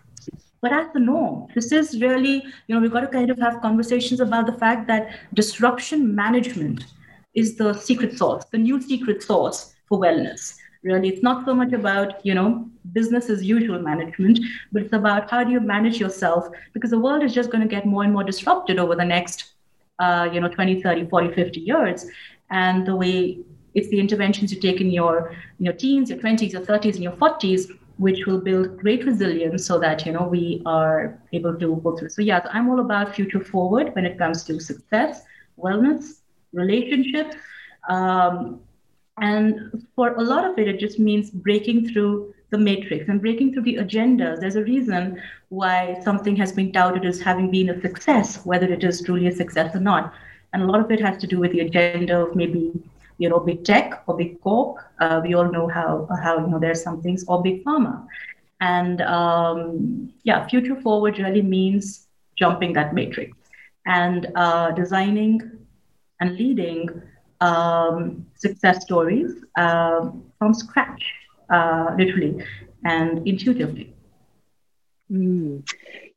but 0.61 0.73
as 0.73 0.87
the 0.93 0.99
norm. 0.99 1.47
This 1.55 1.71
is 1.71 1.99
really, 2.01 2.43
you 2.67 2.75
know, 2.75 2.81
we've 2.81 2.91
got 2.91 3.01
to 3.01 3.07
kind 3.07 3.29
of 3.29 3.39
have 3.39 3.61
conversations 3.61 4.19
about 4.19 4.45
the 4.45 4.53
fact 4.53 4.87
that 4.87 5.09
disruption 5.33 6.13
management 6.13 6.85
is 7.33 7.55
the 7.55 7.73
secret 7.73 8.17
sauce, 8.17 8.45
the 8.45 8.57
new 8.57 8.81
secret 8.81 9.23
sauce 9.23 9.73
for 9.87 9.99
wellness. 9.99 10.55
Really, 10.83 11.09
it's 11.09 11.23
not 11.23 11.45
so 11.45 11.53
much 11.53 11.73
about, 11.73 12.25
you 12.25 12.33
know, 12.33 12.69
business 12.93 13.29
as 13.29 13.43
usual 13.43 13.79
management, 13.81 14.39
but 14.71 14.83
it's 14.83 14.93
about 14.93 15.29
how 15.29 15.43
do 15.43 15.51
you 15.51 15.59
manage 15.59 15.99
yourself 15.99 16.47
because 16.73 16.91
the 16.91 16.99
world 16.99 17.21
is 17.21 17.33
just 17.33 17.51
going 17.51 17.61
to 17.61 17.67
get 17.67 17.85
more 17.85 18.03
and 18.03 18.13
more 18.13 18.23
disrupted 18.23 18.79
over 18.79 18.95
the 18.95 19.03
next, 19.03 19.53
uh, 19.99 20.29
you 20.31 20.39
know, 20.39 20.47
20, 20.47 20.81
30, 20.81 21.09
40, 21.09 21.33
50 21.33 21.59
years. 21.59 22.05
And 22.49 22.85
the 22.85 22.95
way 22.95 23.39
it's 23.73 23.89
the 23.89 23.99
interventions 23.99 24.51
you 24.53 24.59
take 24.59 24.81
in 24.81 24.91
your 24.91 25.35
in 25.59 25.65
your 25.65 25.73
teens, 25.73 26.09
your 26.09 26.19
20s, 26.19 26.51
your 26.51 26.61
30s, 26.61 26.95
and 26.95 27.03
your 27.03 27.13
40s, 27.13 27.69
which 27.97 28.25
will 28.25 28.39
build 28.39 28.77
great 28.77 29.05
resilience 29.05 29.65
so 29.65 29.79
that 29.79 30.05
you 30.05 30.11
know 30.11 30.27
we 30.27 30.61
are 30.65 31.19
able 31.33 31.55
to 31.55 31.75
go 31.77 31.95
through. 31.97 32.09
So 32.09 32.21
yeah, 32.21 32.43
so 32.43 32.49
I'm 32.51 32.69
all 32.69 32.79
about 32.79 33.15
future 33.15 33.39
forward 33.41 33.93
when 33.95 34.05
it 34.05 34.17
comes 34.17 34.43
to 34.45 34.59
success, 34.59 35.23
wellness, 35.57 36.21
relationships, 36.53 37.35
Um, 37.89 38.61
and 39.17 39.85
for 39.95 40.13
a 40.15 40.21
lot 40.21 40.45
of 40.49 40.57
it, 40.57 40.67
it 40.67 40.79
just 40.79 40.99
means 40.99 41.29
breaking 41.31 41.89
through 41.89 42.33
the 42.51 42.57
matrix 42.57 43.07
and 43.09 43.21
breaking 43.21 43.53
through 43.53 43.63
the 43.63 43.75
agendas. 43.75 44.39
There's 44.39 44.55
a 44.55 44.63
reason 44.63 45.21
why 45.49 45.99
something 46.03 46.35
has 46.37 46.51
been 46.51 46.71
touted 46.71 47.05
as 47.05 47.19
having 47.19 47.51
been 47.51 47.69
a 47.69 47.81
success, 47.81 48.45
whether 48.45 48.67
it 48.71 48.83
is 48.83 49.01
truly 49.01 49.27
a 49.27 49.31
success 49.31 49.75
or 49.75 49.79
not. 49.79 50.13
And 50.53 50.63
a 50.63 50.65
lot 50.65 50.79
of 50.79 50.91
it 50.91 51.01
has 51.01 51.17
to 51.21 51.27
do 51.27 51.39
with 51.39 51.51
the 51.51 51.61
agenda 51.61 52.19
of 52.21 52.35
maybe 52.35 52.71
you 53.19 53.29
know, 53.29 53.39
big 53.39 53.65
tech 53.65 54.03
or 54.07 54.17
big 54.17 54.41
corp. 54.41 54.77
Uh, 54.99 55.21
we 55.23 55.35
all 55.35 55.51
know 55.51 55.67
how 55.67 56.07
how 56.23 56.39
you 56.39 56.47
know 56.47 56.59
there's 56.59 56.83
some 56.83 57.01
things 57.01 57.25
or 57.27 57.43
big 57.43 57.63
pharma, 57.65 58.05
and 58.61 59.01
um, 59.01 60.11
yeah, 60.23 60.47
future 60.47 60.75
forward 60.81 61.19
really 61.19 61.41
means 61.43 62.07
jumping 62.37 62.73
that 62.73 62.93
matrix 62.93 63.37
and 63.85 64.27
uh, 64.35 64.71
designing 64.71 65.41
and 66.21 66.37
leading 66.37 66.87
um, 67.41 68.25
success 68.35 68.83
stories 68.83 69.31
uh, 69.57 70.09
from 70.39 70.53
scratch, 70.53 71.03
uh, 71.53 71.95
literally 71.97 72.43
and 72.85 73.27
intuitively. 73.27 73.93
Mm. 75.11 75.63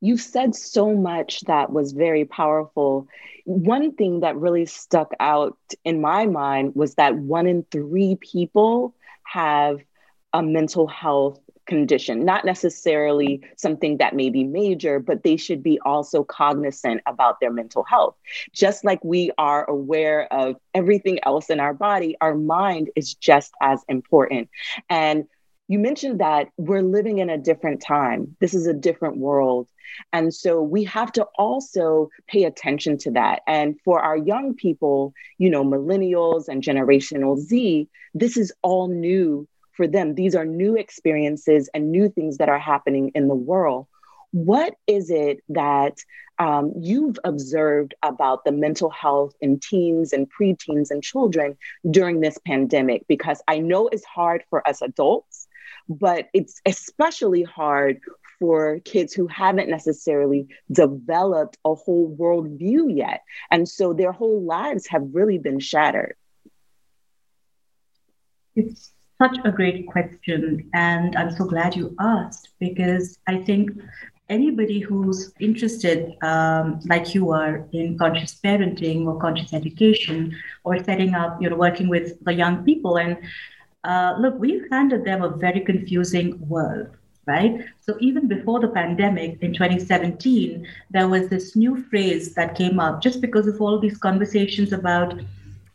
You've 0.03 0.21
said 0.21 0.57
so 0.57 0.95
much 0.95 1.41
that 1.43 1.73
was 1.73 1.93
very 1.93 2.25
powerful. 2.25 3.07
One 3.45 3.93
thing 3.93 4.21
that 4.21 4.37
really 4.37 4.67
stuck 4.67 5.13
out 5.21 5.57
in 5.85 6.01
my 6.01 6.27
mind 6.27 6.75
was 6.75 6.97
that 6.97 7.17
one 7.17 7.47
in 7.47 7.65
three 7.71 8.17
people 8.17 8.95
have 9.23 9.79
a 10.33 10.43
mental 10.43 10.89
health 10.89 11.39
condition, 11.67 12.25
not 12.25 12.45
necessarily 12.45 13.43
something 13.57 13.99
that 13.99 14.17
may 14.17 14.29
be 14.29 14.43
major, 14.43 14.99
but 14.99 15.23
they 15.23 15.37
should 15.37 15.63
be 15.63 15.79
also 15.85 16.25
cognizant 16.25 17.01
about 17.07 17.39
their 17.39 17.53
mental 17.53 17.85
health. 17.85 18.17
Just 18.53 18.85
like 18.85 19.03
we 19.05 19.31
are 19.39 19.65
aware 19.71 20.33
of 20.33 20.57
everything 20.75 21.21
else 21.23 21.49
in 21.49 21.61
our 21.61 21.75
body, 21.75 22.17
our 22.21 22.35
mind 22.35 22.91
is 22.97 23.15
just 23.15 23.53
as 23.63 23.85
important. 23.89 24.49
And 24.91 25.27
you 25.73 25.79
mentioned 25.79 26.21
that 26.21 26.49
we're 26.59 26.83
living 26.83 27.17
in 27.17 27.31
a 27.31 27.39
different 27.39 27.81
time. 27.81 28.37
This 28.41 28.53
is 28.53 28.67
a 28.67 28.75
different 28.75 29.17
world. 29.17 29.69
And 30.13 30.35
so 30.35 30.61
we 30.61 30.85
have 30.85 31.11
to 31.13 31.25
also 31.39 32.11
pay 32.29 32.45
attention 32.45 32.99
to 32.99 33.11
that. 33.13 33.41
And 33.47 33.81
for 33.83 33.99
our 33.99 34.19
young 34.19 34.55
people, 34.55 35.15
you 35.39 35.49
know, 35.49 35.65
millennials 35.65 36.47
and 36.47 36.63
generational 36.63 37.39
Z, 37.39 37.89
this 38.13 38.37
is 38.37 38.53
all 38.61 38.89
new 38.89 39.49
for 39.73 39.87
them. 39.87 40.15
These 40.15 40.35
are 40.35 40.45
new 40.45 40.77
experiences 40.77 41.71
and 41.73 41.91
new 41.91 42.11
things 42.11 42.37
that 42.37 42.51
are 42.51 42.59
happening 42.59 43.11
in 43.15 43.29
the 43.29 43.35
world. 43.35 43.87
What 44.33 44.75
is 44.87 45.09
it 45.09 45.43
that 45.49 45.97
um, 46.39 46.75
you've 46.79 47.19
observed 47.25 47.95
about 48.03 48.45
the 48.45 48.53
mental 48.53 48.91
health 48.91 49.33
in 49.41 49.59
teens 49.59 50.13
and 50.13 50.31
preteens 50.31 50.91
and 50.91 51.03
children 51.03 51.57
during 51.91 52.21
this 52.21 52.37
pandemic? 52.47 53.07
Because 53.09 53.41
I 53.49 53.59
know 53.61 53.89
it's 53.89 54.05
hard 54.05 54.45
for 54.51 54.67
us 54.69 54.83
adults 54.83 55.42
but 55.89 56.29
it's 56.33 56.61
especially 56.67 57.43
hard 57.43 58.01
for 58.39 58.81
kids 58.81 59.15
who 59.15 59.29
haven't 59.29 59.71
necessarily 59.71 60.49
developed 60.71 61.57
a 61.65 61.75
whole 61.75 62.17
worldview 62.17 62.95
yet. 62.97 63.23
And 63.51 63.69
so 63.69 63.93
their 63.93 64.13
whole 64.13 64.43
lives 64.43 64.89
have 64.89 65.03
really 65.13 65.39
been 65.39 65.61
shattered. 65.61 66.17
It's 68.57 68.93
such 69.23 69.37
a 69.45 69.53
great 69.53 69.87
question. 69.87 70.69
And 70.75 71.15
I'm 71.15 71.31
so 71.31 71.45
glad 71.45 71.77
you 71.77 71.95
asked 72.01 72.49
because 72.59 73.19
I 73.29 73.37
think 73.37 73.71
anybody 74.29 74.81
who's 74.81 75.33
interested, 75.39 76.17
um, 76.23 76.81
like 76.87 77.15
you 77.15 77.31
are, 77.31 77.69
in 77.73 77.97
conscious 77.97 78.35
parenting 78.45 79.07
or 79.07 79.21
conscious 79.21 79.53
education 79.53 80.37
or 80.65 80.83
setting 80.83 81.15
up, 81.15 81.41
you 81.41 81.49
know, 81.49 81.57
working 81.57 81.89
with 81.89 82.23
the 82.25 82.35
young 82.35 82.65
people 82.65 82.99
and 82.99 83.17
uh, 83.85 84.17
look, 84.19 84.39
we've 84.39 84.67
handed 84.71 85.05
them 85.05 85.23
a 85.23 85.29
very 85.29 85.61
confusing 85.61 86.39
world, 86.49 86.89
right? 87.27 87.65
So 87.81 87.97
even 88.01 88.29
before 88.29 88.61
the 88.61 88.69
pandemic 88.69 89.43
in 89.43 89.53
2017, 89.53 90.67
there 90.91 91.09
was 91.09 91.29
this 91.29 91.57
new 91.57 91.83
phrase 91.85 92.35
that 92.35 92.55
came 92.55 92.79
up 92.79 93.03
just 93.03 93.21
because 93.21 93.47
of 93.47 93.61
all 93.61 93.79
these 93.79 93.99
conversations 93.99 94.73
about, 94.73 95.21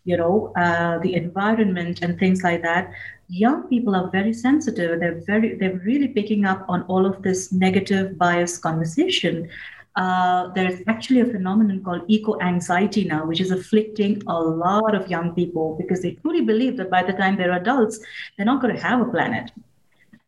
you 0.06 0.16
know, 0.16 0.54
uh, 0.56 1.00
the 1.00 1.16
environment 1.16 2.02
and 2.02 2.18
things 2.18 2.44
like 2.44 2.62
that. 2.62 2.92
Young 3.30 3.68
people 3.68 3.94
are 3.94 4.10
very 4.10 4.34
sensitive. 4.34 5.02
They're 5.02 5.22
very, 5.28 5.56
they're 5.56 5.82
really 5.84 6.08
picking 6.08 6.46
up 6.46 6.66
on 6.70 6.84
all 6.84 7.06
of 7.06 7.24
this 7.24 7.52
negative 7.52 8.18
bias 8.18 8.58
conversation 8.58 9.50
uh, 9.98 10.50
there's 10.54 10.80
actually 10.88 11.22
a 11.22 11.26
phenomenon 11.26 11.84
called 11.84 12.04
eco 12.08 12.40
anxiety 12.40 13.04
now, 13.04 13.26
which 13.26 13.42
is 13.42 13.50
afflicting 13.50 14.22
a 14.28 14.40
lot 14.40 14.94
of 14.94 15.10
young 15.10 15.34
people 15.34 15.76
because 15.80 16.04
they 16.04 16.12
truly 16.12 16.42
believe 16.42 16.78
that 16.78 16.92
by 16.92 17.02
the 17.02 17.14
time 17.14 17.36
they're 17.36 17.54
adults, 17.54 18.00
they're 18.36 18.46
not 18.46 18.62
going 18.62 18.76
to 18.76 18.80
have 18.80 19.02
a 19.02 19.06
planet. 19.06 19.52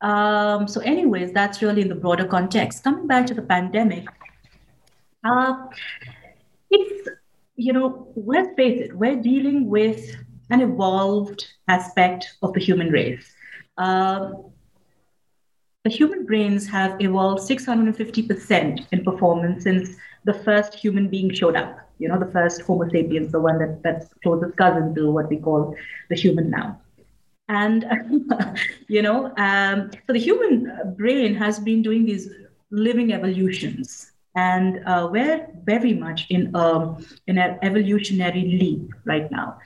Um, 0.01 0.67
so, 0.67 0.81
anyways, 0.81 1.33
that's 1.33 1.61
really 1.61 1.83
in 1.83 1.87
the 1.87 1.95
broader 1.95 2.25
context. 2.25 2.83
Coming 2.83 3.05
back 3.05 3.27
to 3.27 3.35
the 3.35 3.43
pandemic, 3.43 4.07
uh, 5.23 5.67
it's, 6.71 7.09
you 7.55 7.71
know, 7.71 8.07
let's 8.15 8.55
face 8.55 8.81
it, 8.81 8.95
we're 8.95 9.21
dealing 9.21 9.69
with 9.69 10.15
an 10.49 10.61
evolved 10.61 11.45
aspect 11.67 12.37
of 12.41 12.53
the 12.53 12.59
human 12.59 12.89
race. 12.89 13.31
Uh, 13.77 14.31
the 15.89 15.95
human 15.95 16.23
brains 16.23 16.67
have 16.67 17.01
evolved 17.01 17.41
650% 17.41 18.85
in 18.91 19.03
performance 19.03 19.63
since 19.63 19.95
the 20.23 20.33
first 20.33 20.75
human 20.75 21.07
being 21.09 21.33
showed 21.33 21.55
up. 21.55 21.79
You 21.97 22.09
know, 22.09 22.19
the 22.19 22.31
first 22.31 22.61
Homo 22.61 22.87
sapiens, 22.89 23.31
the 23.31 23.39
one 23.39 23.57
that, 23.57 23.81
that's 23.81 24.13
closest 24.21 24.55
cousin 24.55 24.93
to 24.95 25.11
what 25.11 25.29
we 25.29 25.37
call 25.37 25.75
the 26.09 26.15
human 26.15 26.51
now. 26.51 26.79
And, 27.47 27.85
you 28.87 29.01
know, 29.01 29.33
um, 29.37 29.89
so 30.05 30.13
the 30.13 30.19
human 30.19 30.93
brain 30.95 31.33
has 31.35 31.59
been 31.59 31.81
doing 31.81 32.05
these 32.05 32.29
living 32.69 33.11
evolutions. 33.11 34.11
And 34.35 34.83
uh, 34.85 35.09
we're 35.11 35.47
very 35.63 35.93
much 35.93 36.27
in, 36.29 36.55
um, 36.55 37.03
in 37.25 37.39
an 37.39 37.57
evolutionary 37.63 38.43
leap 38.43 38.93
right 39.05 39.29
now. 39.31 39.57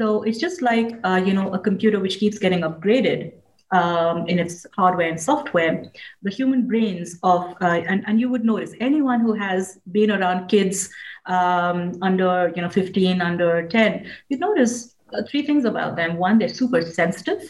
So 0.00 0.22
it's 0.22 0.38
just 0.38 0.62
like, 0.62 0.98
uh, 1.02 1.20
you 1.24 1.32
know, 1.34 1.52
a 1.52 1.58
computer 1.58 1.98
which 1.98 2.18
keeps 2.18 2.38
getting 2.38 2.60
upgraded 2.60 3.32
um, 3.72 4.26
in 4.28 4.38
its 4.38 4.66
hardware 4.76 5.08
and 5.08 5.20
software, 5.20 5.84
the 6.22 6.30
human 6.30 6.66
brains 6.68 7.18
of, 7.22 7.54
uh, 7.60 7.82
and, 7.88 8.04
and 8.06 8.20
you 8.20 8.28
would 8.28 8.44
notice 8.44 8.72
anyone 8.80 9.20
who 9.20 9.32
has 9.32 9.78
been 9.90 10.10
around 10.10 10.48
kids 10.48 10.90
um, 11.26 11.92
under, 12.02 12.52
you 12.54 12.62
know, 12.62 12.68
15, 12.68 13.20
under 13.20 13.66
10, 13.68 14.06
you'd 14.28 14.40
notice 14.40 14.94
uh, 15.14 15.22
three 15.28 15.44
things 15.44 15.64
about 15.64 15.96
them. 15.96 16.16
One, 16.16 16.38
they're 16.38 16.48
super 16.48 16.82
sensitive. 16.82 17.42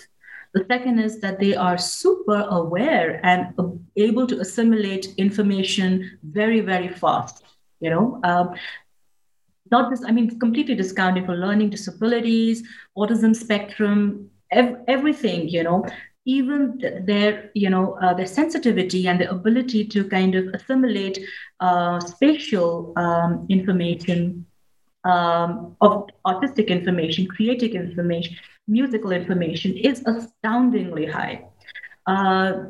The 0.54 0.64
second 0.68 0.98
is 0.98 1.20
that 1.20 1.40
they 1.40 1.54
are 1.54 1.78
super 1.78 2.46
aware 2.50 3.24
and 3.24 3.54
able 3.96 4.26
to 4.26 4.40
assimilate 4.40 5.14
information 5.16 6.18
very, 6.22 6.60
very 6.60 6.88
fast. 6.88 7.42
You 7.80 7.90
know, 7.90 8.20
um, 8.22 8.54
not 9.70 9.90
this, 9.90 10.04
I 10.04 10.12
mean, 10.12 10.38
completely 10.38 10.74
discounting 10.74 11.24
for 11.24 11.34
learning 11.34 11.70
disabilities, 11.70 12.62
autism 12.96 13.34
spectrum, 13.34 14.30
ev- 14.50 14.76
everything, 14.86 15.48
you 15.48 15.64
know, 15.64 15.84
even 16.24 16.78
their 17.04 17.50
you 17.54 17.68
know 17.68 17.94
uh, 18.02 18.14
their 18.14 18.26
sensitivity 18.26 19.08
and 19.08 19.20
the 19.20 19.30
ability 19.30 19.84
to 19.84 20.04
kind 20.08 20.34
of 20.34 20.46
assimilate 20.54 21.18
uh, 21.60 21.98
spatial 22.00 22.92
um, 22.96 23.46
information 23.48 24.46
um, 25.04 25.76
of 25.80 26.08
artistic 26.26 26.68
information 26.68 27.26
creative 27.26 27.72
information 27.74 28.36
musical 28.68 29.12
information 29.12 29.76
is 29.76 30.02
astoundingly 30.06 31.06
high. 31.06 31.44
Uh, 32.06 32.64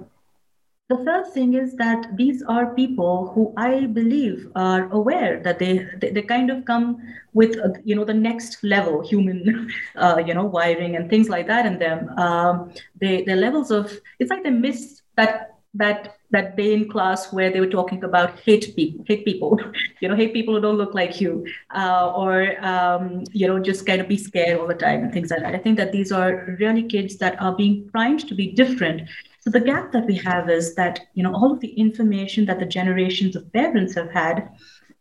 the 0.92 1.04
first 1.04 1.32
thing 1.32 1.54
is 1.54 1.74
that 1.76 2.16
these 2.16 2.42
are 2.42 2.74
people 2.74 3.32
who 3.34 3.52
I 3.56 3.86
believe 3.86 4.48
are 4.54 4.88
aware 4.90 5.40
that 5.42 5.58
they 5.58 5.88
they, 6.00 6.10
they 6.10 6.22
kind 6.22 6.50
of 6.50 6.64
come 6.64 7.00
with 7.32 7.58
uh, 7.58 7.70
you 7.84 7.94
know 7.94 8.04
the 8.04 8.14
next 8.14 8.62
level 8.62 9.00
human 9.00 9.70
uh, 9.96 10.22
you 10.26 10.34
know 10.34 10.44
wiring 10.44 10.96
and 10.96 11.08
things 11.08 11.28
like 11.28 11.46
that 11.46 11.66
in 11.66 11.78
them. 11.78 12.08
Um, 12.18 12.72
they 13.00 13.22
their 13.22 13.36
levels 13.36 13.70
of 13.70 13.98
it's 14.18 14.30
like 14.30 14.42
they 14.42 14.50
miss 14.50 15.02
that 15.16 15.48
that 15.74 16.16
that 16.30 16.56
day 16.56 16.72
in 16.74 16.88
class 16.88 17.32
where 17.32 17.50
they 17.50 17.60
were 17.60 17.74
talking 17.74 18.02
about 18.04 18.38
hate 18.40 18.74
people, 18.76 19.04
hate 19.06 19.24
people, 19.24 19.60
you 20.00 20.08
know, 20.08 20.16
hate 20.16 20.32
people 20.32 20.54
who 20.54 20.60
don't 20.60 20.76
look 20.76 20.94
like 20.94 21.20
you, 21.20 21.46
uh, 21.74 22.12
or 22.14 22.62
um, 22.64 23.24
you 23.32 23.46
know, 23.46 23.58
just 23.58 23.86
kind 23.86 24.00
of 24.00 24.08
be 24.08 24.16
scared 24.16 24.58
all 24.58 24.66
the 24.66 24.74
time 24.74 25.04
and 25.04 25.12
things 25.12 25.30
like 25.30 25.40
that. 25.40 25.54
I 25.54 25.58
think 25.58 25.76
that 25.78 25.92
these 25.92 26.12
are 26.12 26.56
really 26.58 26.82
kids 26.82 27.16
that 27.18 27.40
are 27.40 27.54
being 27.54 27.88
primed 27.90 28.26
to 28.28 28.34
be 28.34 28.52
different 28.52 29.02
so 29.42 29.50
the 29.50 29.60
gap 29.60 29.90
that 29.90 30.06
we 30.06 30.14
have 30.18 30.48
is 30.48 30.76
that 30.76 31.00
you 31.14 31.22
know 31.24 31.34
all 31.34 31.52
of 31.52 31.58
the 31.58 31.72
information 31.72 32.46
that 32.46 32.60
the 32.60 32.66
generations 32.66 33.34
of 33.34 33.52
parents 33.52 33.92
have 33.96 34.10
had, 34.12 34.48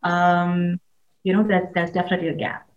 um, 0.02 0.80
you 1.24 1.32
know 1.32 1.44
that 1.44 1.76
there's 1.76 1.92
definitely 1.92 2.30
a 2.30 2.34
gap. 2.34 2.68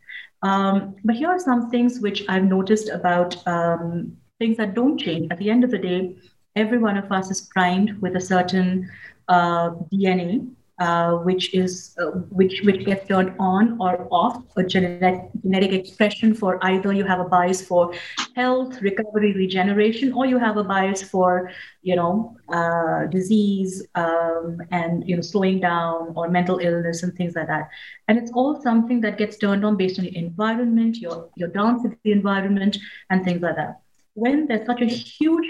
Um, 0.42 0.96
but 1.04 1.16
here 1.16 1.28
are 1.28 1.38
some 1.38 1.70
things 1.70 2.00
which 2.00 2.22
I've 2.28 2.44
noticed 2.44 2.90
about 2.90 3.34
um, 3.46 4.14
things 4.38 4.58
that 4.58 4.74
don't 4.74 4.98
change. 4.98 5.28
At 5.30 5.38
the 5.38 5.48
end 5.48 5.64
of 5.64 5.70
the 5.70 5.78
day, 5.78 6.16
every 6.54 6.76
one 6.76 6.98
of 6.98 7.10
us 7.10 7.30
is 7.30 7.40
primed 7.40 7.98
with 8.02 8.14
a 8.16 8.20
certain 8.20 8.90
uh, 9.28 9.70
DNA 9.90 10.46
uh, 10.78 11.12
which 11.18 11.54
is 11.54 11.94
uh, 12.00 12.06
which 12.30 12.62
which 12.64 12.84
gets 12.84 13.06
turned 13.06 13.32
on 13.38 13.76
or 13.80 14.08
off 14.10 14.42
a 14.56 14.64
genetic 14.64 15.30
genetic 15.42 15.72
expression 15.72 16.34
for 16.34 16.58
either 16.64 16.92
you 16.92 17.04
have 17.04 17.20
a 17.20 17.24
bias 17.24 17.62
for 17.62 17.94
health 18.34 18.80
recovery 18.82 19.32
regeneration 19.34 20.12
or 20.12 20.26
you 20.26 20.36
have 20.36 20.56
a 20.56 20.64
bias 20.64 21.00
for 21.00 21.48
you 21.82 21.94
know 21.94 22.36
uh, 22.52 23.06
disease 23.06 23.86
um, 23.94 24.58
and 24.72 25.08
you 25.08 25.14
know 25.14 25.22
slowing 25.22 25.60
down 25.60 26.12
or 26.16 26.28
mental 26.28 26.58
illness 26.58 27.04
and 27.04 27.14
things 27.14 27.36
like 27.36 27.46
that. 27.46 27.68
And 28.08 28.18
it's 28.18 28.32
all 28.32 28.60
something 28.60 29.00
that 29.02 29.16
gets 29.16 29.36
turned 29.36 29.64
on 29.64 29.76
based 29.76 30.00
on 30.00 30.06
your 30.06 30.14
environment 30.14 30.96
your 30.96 31.30
your 31.36 31.50
dance 31.50 31.84
with 31.84 31.96
the 32.02 32.10
environment 32.10 32.78
and 33.10 33.24
things 33.24 33.42
like 33.42 33.54
that. 33.54 33.80
When 34.14 34.46
there's 34.48 34.66
such 34.66 34.80
a 34.80 34.86
huge 34.86 35.46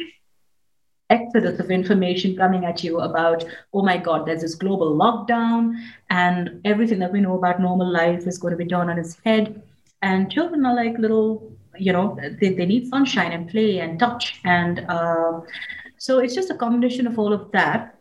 exodus 1.15 1.61
of 1.61 1.71
information 1.71 2.37
coming 2.37 2.65
at 2.65 2.83
you 2.85 3.01
about, 3.01 3.45
oh 3.73 3.83
my 3.83 3.97
God, 3.97 4.27
there's 4.27 4.43
this 4.43 4.55
global 4.55 4.91
lockdown, 5.03 5.61
and 6.11 6.61
everything 6.65 6.99
that 6.99 7.13
we 7.13 7.21
know 7.21 7.37
about 7.39 7.61
normal 7.61 7.91
life 7.91 8.27
is 8.27 8.39
going 8.39 8.53
to 8.53 8.63
be 8.65 8.67
turned 8.67 8.91
on 8.91 8.99
its 8.99 9.17
head. 9.25 9.63
And 10.03 10.31
children 10.31 10.67
are 10.67 10.77
like 10.77 10.99
little, 10.99 11.29
you 11.79 11.93
know, 11.93 12.19
they, 12.41 12.51
they 12.55 12.67
need 12.67 12.89
sunshine 12.89 13.33
and 13.33 13.49
play 13.49 13.79
and 13.79 13.99
touch. 13.99 14.41
And 14.45 14.85
uh, 14.89 15.41
so 15.99 16.19
it's 16.19 16.35
just 16.35 16.51
a 16.51 16.57
combination 16.65 17.07
of 17.07 17.19
all 17.19 17.33
of 17.33 17.51
that 17.53 17.95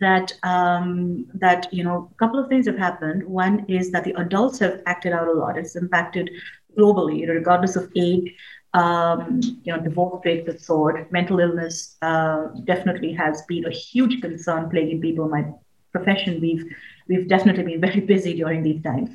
that 0.00 0.32
um, 0.42 1.26
that 1.34 1.72
you 1.72 1.82
know 1.82 2.10
a 2.12 2.14
couple 2.18 2.38
of 2.38 2.48
things 2.48 2.66
have 2.66 2.78
happened 2.78 3.24
one 3.24 3.64
is 3.68 3.90
that 3.90 4.04
the 4.04 4.12
adults 4.12 4.58
have 4.58 4.80
acted 4.86 5.12
out 5.12 5.26
a 5.26 5.32
lot 5.32 5.58
it's 5.58 5.74
impacted 5.74 6.30
globally 6.78 7.28
regardless 7.28 7.76
of 7.76 7.90
age 7.96 8.32
um, 8.74 9.40
you 9.62 9.72
know, 9.72 9.80
divorce 9.80 10.20
rates 10.24 10.46
have 10.46 10.60
soared. 10.60 11.10
Mental 11.10 11.40
illness 11.40 11.96
uh, 12.02 12.48
definitely 12.64 13.12
has 13.12 13.42
been 13.48 13.64
a 13.64 13.70
huge 13.70 14.20
concern 14.20 14.68
plaguing 14.70 15.00
people 15.00 15.24
in 15.26 15.30
my 15.30 15.44
profession. 15.92 16.40
We've 16.40 16.64
we've 17.08 17.28
definitely 17.28 17.64
been 17.64 17.80
very 17.88 18.00
busy 18.00 18.34
during 18.34 18.62
these 18.62 18.82
times. 18.82 19.10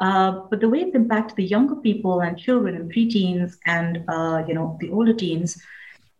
Uh, 0.00 0.40
but 0.50 0.60
the 0.60 0.68
way 0.68 0.80
it's 0.80 0.94
impacted 0.94 1.36
the 1.36 1.44
younger 1.44 1.76
people 1.76 2.20
and 2.20 2.38
children 2.38 2.76
and 2.76 2.92
preteens 2.92 3.54
and 3.66 4.04
uh, 4.08 4.42
you 4.46 4.54
know 4.54 4.76
the 4.80 4.90
older 4.90 5.12
teens 5.14 5.56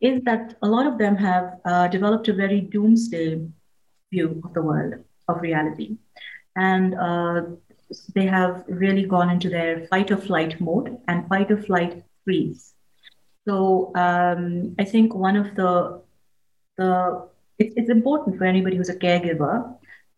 is 0.00 0.20
that 0.24 0.54
a 0.62 0.68
lot 0.68 0.86
of 0.86 0.98
them 0.98 1.16
have 1.16 1.52
uh, 1.64 1.88
developed 1.88 2.28
a 2.28 2.34
very 2.34 2.60
doomsday 2.60 3.40
view 4.12 4.40
of 4.44 4.52
the 4.54 4.62
world 4.62 4.94
of 5.28 5.40
reality, 5.40 5.96
and 6.56 6.94
uh, 6.94 7.42
they 8.14 8.26
have 8.26 8.64
really 8.68 9.04
gone 9.04 9.30
into 9.30 9.48
their 9.48 9.86
fight 9.86 10.10
or 10.10 10.16
flight 10.16 10.60
mode 10.60 10.96
and 11.08 11.26
fight 11.28 11.50
or 11.50 11.56
flight 11.58 12.02
freeze. 12.26 12.74
So 13.48 13.92
um, 13.94 14.74
I 14.78 14.84
think 14.84 15.14
one 15.14 15.36
of 15.36 15.54
the 15.54 16.02
the 16.76 17.28
it, 17.58 17.72
it's 17.76 17.90
important 17.90 18.36
for 18.36 18.44
anybody 18.44 18.76
who's 18.76 18.90
a 18.90 18.96
caregiver, 18.96 19.54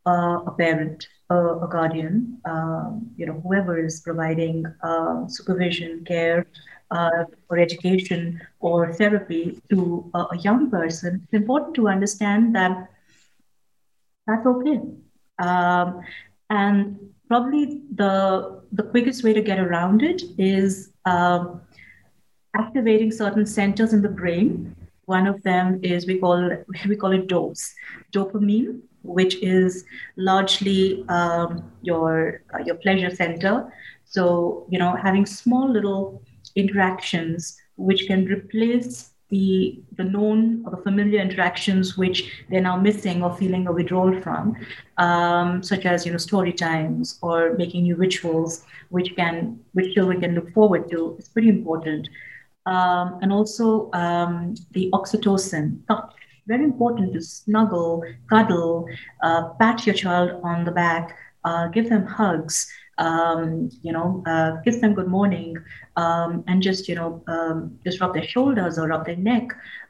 uh, 0.07 0.39
a 0.47 0.53
parent, 0.59 1.07
uh, 1.31 1.61
a 1.61 1.69
guardian, 1.69 2.41
um, 2.47 3.11
you 3.17 3.27
know, 3.27 3.41
whoever 3.45 3.79
is 3.79 4.01
providing 4.01 4.65
uh, 4.83 5.29
supervision, 5.29 6.05
care, 6.05 6.47
uh, 6.91 7.25
or 7.51 7.59
education 7.59 8.41
or 8.61 8.93
therapy 8.95 9.61
to 9.71 10.11
a, 10.15 10.19
a 10.33 10.39
young 10.39 10.71
person. 10.71 11.21
It's 11.25 11.35
important 11.35 11.75
to 11.77 11.89
understand 11.89 12.57
that 12.57 12.89
that's 14.27 14.47
okay. 14.47 14.81
Um, 15.39 16.01
and 16.51 16.99
probably 17.29 17.83
the 17.95 18.63
the 18.73 18.83
quickest 18.83 19.23
way 19.25 19.33
to 19.33 19.43
get 19.43 19.59
around 19.59 20.03
it 20.03 20.23
is 20.39 20.93
um, 21.05 21.61
activating 22.59 23.11
certain 23.11 23.47
centers 23.47 23.93
in 23.93 24.03
the 24.03 24.09
brain. 24.09 24.75
One 25.07 25.27
of 25.27 25.43
them 25.43 25.81
is 25.83 26.07
we 26.07 26.19
call 26.19 26.51
we 26.89 26.97
call 26.97 27.13
it 27.13 27.29
dose, 27.29 27.75
dopamine, 28.13 28.81
which 29.03 29.37
is 29.43 29.85
largely 30.17 31.05
um, 31.09 31.71
your 31.83 32.43
uh, 32.55 32.59
your 32.65 32.75
pleasure 32.77 33.15
center. 33.15 33.73
So 34.05 34.67
you 34.69 34.79
know, 34.79 34.97
having 34.97 35.25
small 35.25 35.71
little 35.71 36.23
interactions 36.57 37.57
which 37.77 38.07
can 38.07 38.27
replace 38.27 39.11
the 39.31 39.83
the 39.97 40.05
known 40.05 40.63
or 40.65 40.71
the 40.71 40.83
familiar 40.83 41.21
interactions 41.21 41.99
which 41.99 42.33
they're 42.49 42.63
now 42.63 42.77
missing 42.77 43.23
or 43.23 43.37
feeling 43.37 43.67
a 43.67 43.73
withdrawal 43.73 44.21
from, 44.23 44.57
um, 44.97 45.63
such 45.63 45.85
as 45.85 46.07
you 46.07 46.13
know 46.13 46.19
story 46.19 46.53
times 46.53 47.19
or 47.23 47.55
making 47.55 47.83
new 47.83 47.97
rituals, 47.97 48.65
which 48.89 49.15
can 49.17 49.61
which 49.73 49.95
children 49.95 50.21
can 50.21 50.35
look 50.35 50.51
forward 50.53 50.91
to. 50.91 51.17
It's 51.19 51.29
pretty 51.29 51.51
important 51.51 52.09
um, 52.69 53.19
and 53.23 53.33
also 53.33 53.91
um, 53.93 54.55
the 54.73 54.91
oxytocin. 54.93 55.81
Very 56.47 56.65
important 56.65 57.13
to 57.15 57.21
snuggle, 57.21 58.05
cuddle, 58.31 58.89
uh, 59.23 59.49
pat 59.61 59.87
your 59.87 59.95
child 59.95 60.41
on 60.43 60.65
the 60.65 60.71
back, 60.71 61.17
uh, 61.45 61.69
give 61.69 61.91
them 61.91 62.07
hugs, 62.07 62.71
um, 62.97 63.71
you 63.83 63.93
know, 63.93 64.23
uh, 64.27 64.61
kiss 64.63 64.81
them 64.81 64.95
good 64.95 65.09
morning, 65.09 65.57
um, 65.97 66.45
and 66.47 66.63
just, 66.63 66.89
you 66.89 66.95
know, 66.95 67.23
um, 67.27 67.79
just 67.85 68.01
rub 68.01 68.15
their 68.15 68.27
shoulders 68.27 68.79
or 68.79 68.89
rub 68.89 69.05
their 69.05 69.17
neck. 69.17 69.49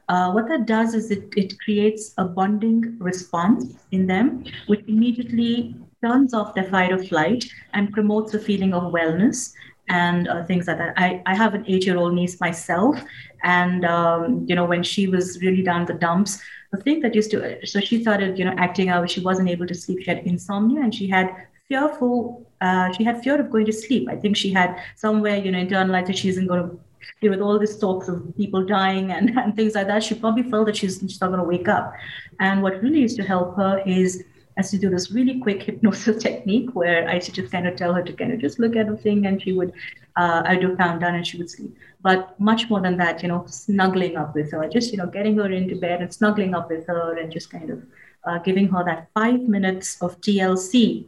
Uh, 0.09 0.31
what 0.31 0.47
that 0.49 0.65
does 0.65 0.93
is 0.93 1.11
it, 1.11 1.23
it 1.37 1.57
creates 1.59 2.13
a 2.17 2.25
bonding 2.25 2.97
response 2.99 3.73
in 3.91 4.05
them, 4.05 4.43
which 4.67 4.83
immediately 4.87 5.75
turns 6.03 6.33
off 6.33 6.55
their 6.55 6.69
fight 6.69 6.91
or 6.91 7.03
flight 7.03 7.45
and 7.73 7.91
promotes 7.93 8.33
a 8.33 8.39
feeling 8.39 8.73
of 8.73 8.91
wellness 8.91 9.53
and 9.89 10.27
uh, 10.27 10.43
things 10.45 10.67
like 10.67 10.77
that. 10.77 10.93
I, 10.97 11.21
I 11.25 11.35
have 11.35 11.53
an 11.53 11.65
eight 11.67 11.85
year 11.85 11.97
old 11.97 12.13
niece 12.13 12.39
myself. 12.39 12.99
And, 13.43 13.83
um, 13.85 14.45
you 14.47 14.55
know, 14.55 14.65
when 14.65 14.83
she 14.83 15.07
was 15.07 15.41
really 15.41 15.63
down 15.63 15.85
the 15.85 15.93
dumps, 15.93 16.41
the 16.71 16.77
thing 16.77 16.99
that 17.01 17.15
used 17.15 17.31
to, 17.31 17.65
so 17.65 17.79
she 17.79 18.01
started, 18.01 18.37
you 18.37 18.45
know, 18.45 18.53
acting 18.57 18.89
out. 18.89 19.09
She 19.09 19.21
wasn't 19.21 19.49
able 19.49 19.67
to 19.67 19.73
sleep. 19.73 20.03
She 20.03 20.09
had 20.09 20.19
insomnia 20.19 20.81
and 20.81 20.93
she 20.93 21.07
had 21.07 21.35
fearful, 21.67 22.45
uh, 22.61 22.91
she 22.93 23.03
had 23.03 23.23
fear 23.23 23.39
of 23.39 23.49
going 23.49 23.65
to 23.65 23.73
sleep. 23.73 24.07
I 24.09 24.15
think 24.15 24.37
she 24.37 24.53
had 24.53 24.79
somewhere, 24.95 25.37
you 25.37 25.51
know, 25.51 25.59
internalized 25.59 26.07
that 26.07 26.17
she 26.17 26.29
isn't 26.29 26.47
going 26.47 26.69
to 26.69 26.79
with 27.21 27.41
all 27.41 27.57
these 27.57 27.77
talks 27.77 28.07
of 28.07 28.35
people 28.37 28.63
dying 28.65 29.11
and, 29.11 29.29
and 29.37 29.55
things 29.55 29.73
like 29.73 29.87
that. 29.87 30.03
She 30.03 30.15
probably 30.15 30.43
felt 30.43 30.67
that 30.67 30.77
she's, 30.77 30.99
she's 30.99 31.19
not 31.19 31.27
going 31.27 31.39
to 31.39 31.45
wake 31.45 31.67
up. 31.67 31.93
And 32.39 32.61
what 32.61 32.81
really 32.81 32.99
used 32.99 33.17
to 33.17 33.23
help 33.23 33.55
her 33.55 33.81
is 33.85 34.23
has 34.57 34.71
to 34.71 34.77
do 34.77 34.89
this 34.89 35.11
really 35.11 35.39
quick 35.39 35.63
hypnosis 35.67 36.21
technique 36.21 36.69
where 36.73 37.07
I 37.07 37.15
used 37.15 37.27
to 37.27 37.31
just 37.31 37.51
kind 37.51 37.67
of 37.67 37.75
tell 37.75 37.93
her 37.93 38.03
to 38.03 38.13
kind 38.13 38.33
of 38.33 38.39
just 38.39 38.59
look 38.59 38.75
at 38.75 38.89
a 38.89 38.97
thing 38.97 39.25
and 39.25 39.41
she 39.41 39.53
would, 39.53 39.73
uh, 40.15 40.43
I 40.45 40.55
do 40.55 40.75
countdown 40.75 41.15
and 41.15 41.25
she 41.25 41.37
would 41.37 41.49
sleep. 41.49 41.75
But 42.01 42.39
much 42.39 42.69
more 42.69 42.81
than 42.81 42.97
that, 42.97 43.21
you 43.21 43.29
know, 43.29 43.45
snuggling 43.47 44.17
up 44.17 44.35
with 44.35 44.51
her, 44.51 44.67
just, 44.69 44.91
you 44.91 44.97
know, 44.97 45.07
getting 45.07 45.37
her 45.37 45.51
into 45.51 45.75
bed 45.75 46.01
and 46.01 46.13
snuggling 46.13 46.53
up 46.53 46.69
with 46.69 46.87
her 46.87 47.17
and 47.17 47.31
just 47.31 47.49
kind 47.49 47.69
of 47.69 47.83
uh, 48.25 48.39
giving 48.39 48.67
her 48.67 48.83
that 48.83 49.09
five 49.13 49.41
minutes 49.41 50.01
of 50.01 50.19
TLC, 50.21 51.05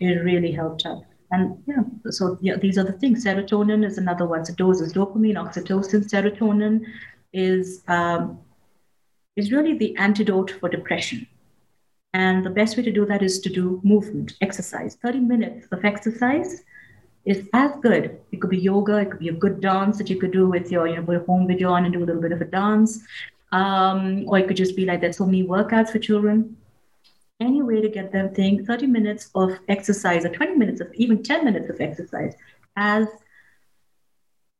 it 0.00 0.14
really 0.24 0.52
helped 0.52 0.82
her. 0.82 1.00
And 1.32 1.62
yeah, 1.66 1.82
so 2.10 2.38
yeah, 2.40 2.56
these 2.56 2.76
are 2.76 2.84
the 2.84 2.92
things. 2.92 3.24
Serotonin 3.24 3.84
is 3.84 3.98
another 3.98 4.26
one. 4.26 4.44
So 4.44 4.52
doses, 4.54 4.92
dopamine, 4.92 5.36
oxytocin, 5.36 6.10
serotonin 6.10 6.84
is 7.32 7.82
um, 7.86 8.40
is 9.36 9.52
really 9.52 9.78
the 9.78 9.96
antidote 9.96 10.50
for 10.50 10.68
depression. 10.68 11.26
And 12.12 12.44
the 12.44 12.50
best 12.50 12.76
way 12.76 12.82
to 12.82 12.92
do 12.92 13.06
that 13.06 13.22
is 13.22 13.40
to 13.40 13.48
do 13.48 13.80
movement, 13.84 14.34
exercise. 14.40 14.96
30 14.96 15.20
minutes 15.20 15.68
of 15.70 15.84
exercise 15.84 16.64
is 17.24 17.48
as 17.52 17.72
good. 17.82 18.18
It 18.32 18.40
could 18.40 18.50
be 18.50 18.58
yoga, 18.58 18.98
it 18.98 19.10
could 19.10 19.20
be 19.20 19.28
a 19.28 19.32
good 19.32 19.60
dance 19.60 19.98
that 19.98 20.10
you 20.10 20.18
could 20.18 20.32
do 20.32 20.48
with 20.48 20.72
your, 20.72 20.88
you 20.88 20.96
know, 20.96 21.02
put 21.02 21.16
a 21.16 21.20
home 21.20 21.46
video 21.46 21.70
on 21.70 21.84
and 21.84 21.92
do 21.92 22.02
a 22.02 22.06
little 22.06 22.22
bit 22.22 22.32
of 22.32 22.40
a 22.40 22.46
dance. 22.46 23.00
Um, 23.52 24.24
or 24.28 24.38
it 24.38 24.48
could 24.48 24.56
just 24.56 24.76
be 24.76 24.86
like 24.86 25.00
there's 25.00 25.16
so 25.16 25.26
many 25.26 25.44
workouts 25.44 25.90
for 25.90 25.98
children 25.98 26.56
any 27.40 27.62
way 27.62 27.80
to 27.80 27.88
get 27.88 28.12
them 28.12 28.32
think 28.34 28.66
30 28.66 28.86
minutes 28.86 29.30
of 29.34 29.58
exercise 29.68 30.24
or 30.24 30.28
20 30.28 30.56
minutes 30.56 30.80
of 30.80 30.92
even 30.94 31.22
10 31.22 31.44
minutes 31.44 31.70
of 31.70 31.80
exercise 31.80 32.34
as 32.76 33.08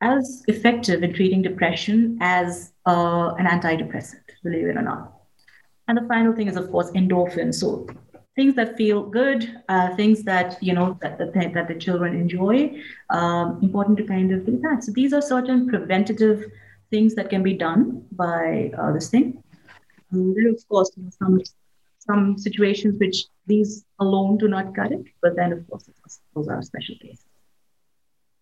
as 0.02 0.42
effective 0.48 1.02
in 1.02 1.12
treating 1.12 1.42
depression 1.42 2.16
as 2.22 2.72
uh, 2.86 3.34
an 3.38 3.44
antidepressant, 3.46 4.22
believe 4.42 4.66
it 4.66 4.76
or 4.78 4.82
not. 4.82 5.19
And 5.90 5.98
the 5.98 6.06
final 6.06 6.32
thing 6.32 6.46
is, 6.46 6.56
of 6.56 6.70
course, 6.70 6.88
endorphins. 6.92 7.56
So 7.56 7.84
things 8.36 8.54
that 8.54 8.76
feel 8.76 9.02
good, 9.02 9.60
uh, 9.68 9.96
things 9.96 10.22
that 10.22 10.56
you 10.62 10.72
know 10.72 10.96
that, 11.02 11.18
that, 11.18 11.52
that 11.54 11.66
the 11.66 11.74
children 11.74 12.14
enjoy. 12.14 12.80
Um, 13.10 13.58
important 13.60 13.98
to 13.98 14.04
kind 14.04 14.30
of 14.30 14.46
do 14.46 14.60
that. 14.62 14.84
So 14.84 14.92
these 14.92 15.12
are 15.12 15.20
certain 15.20 15.68
preventative 15.68 16.44
things 16.92 17.16
that 17.16 17.28
can 17.28 17.42
be 17.42 17.54
done 17.54 18.04
by 18.12 18.70
uh, 18.78 18.92
this 18.92 19.10
thing. 19.10 19.42
Um, 20.12 20.32
there, 20.32 20.48
of 20.48 20.62
course, 20.68 20.92
you 20.96 21.02
know, 21.02 21.10
some 21.18 21.40
some 21.98 22.38
situations 22.38 22.94
which 23.00 23.24
these 23.48 23.84
alone 23.98 24.38
do 24.38 24.46
not 24.46 24.76
cut 24.76 24.92
it, 24.92 25.06
but 25.20 25.34
then 25.34 25.52
of 25.52 25.68
course 25.68 25.90
those 26.36 26.46
are 26.46 26.62
special 26.62 26.94
cases. 27.02 27.29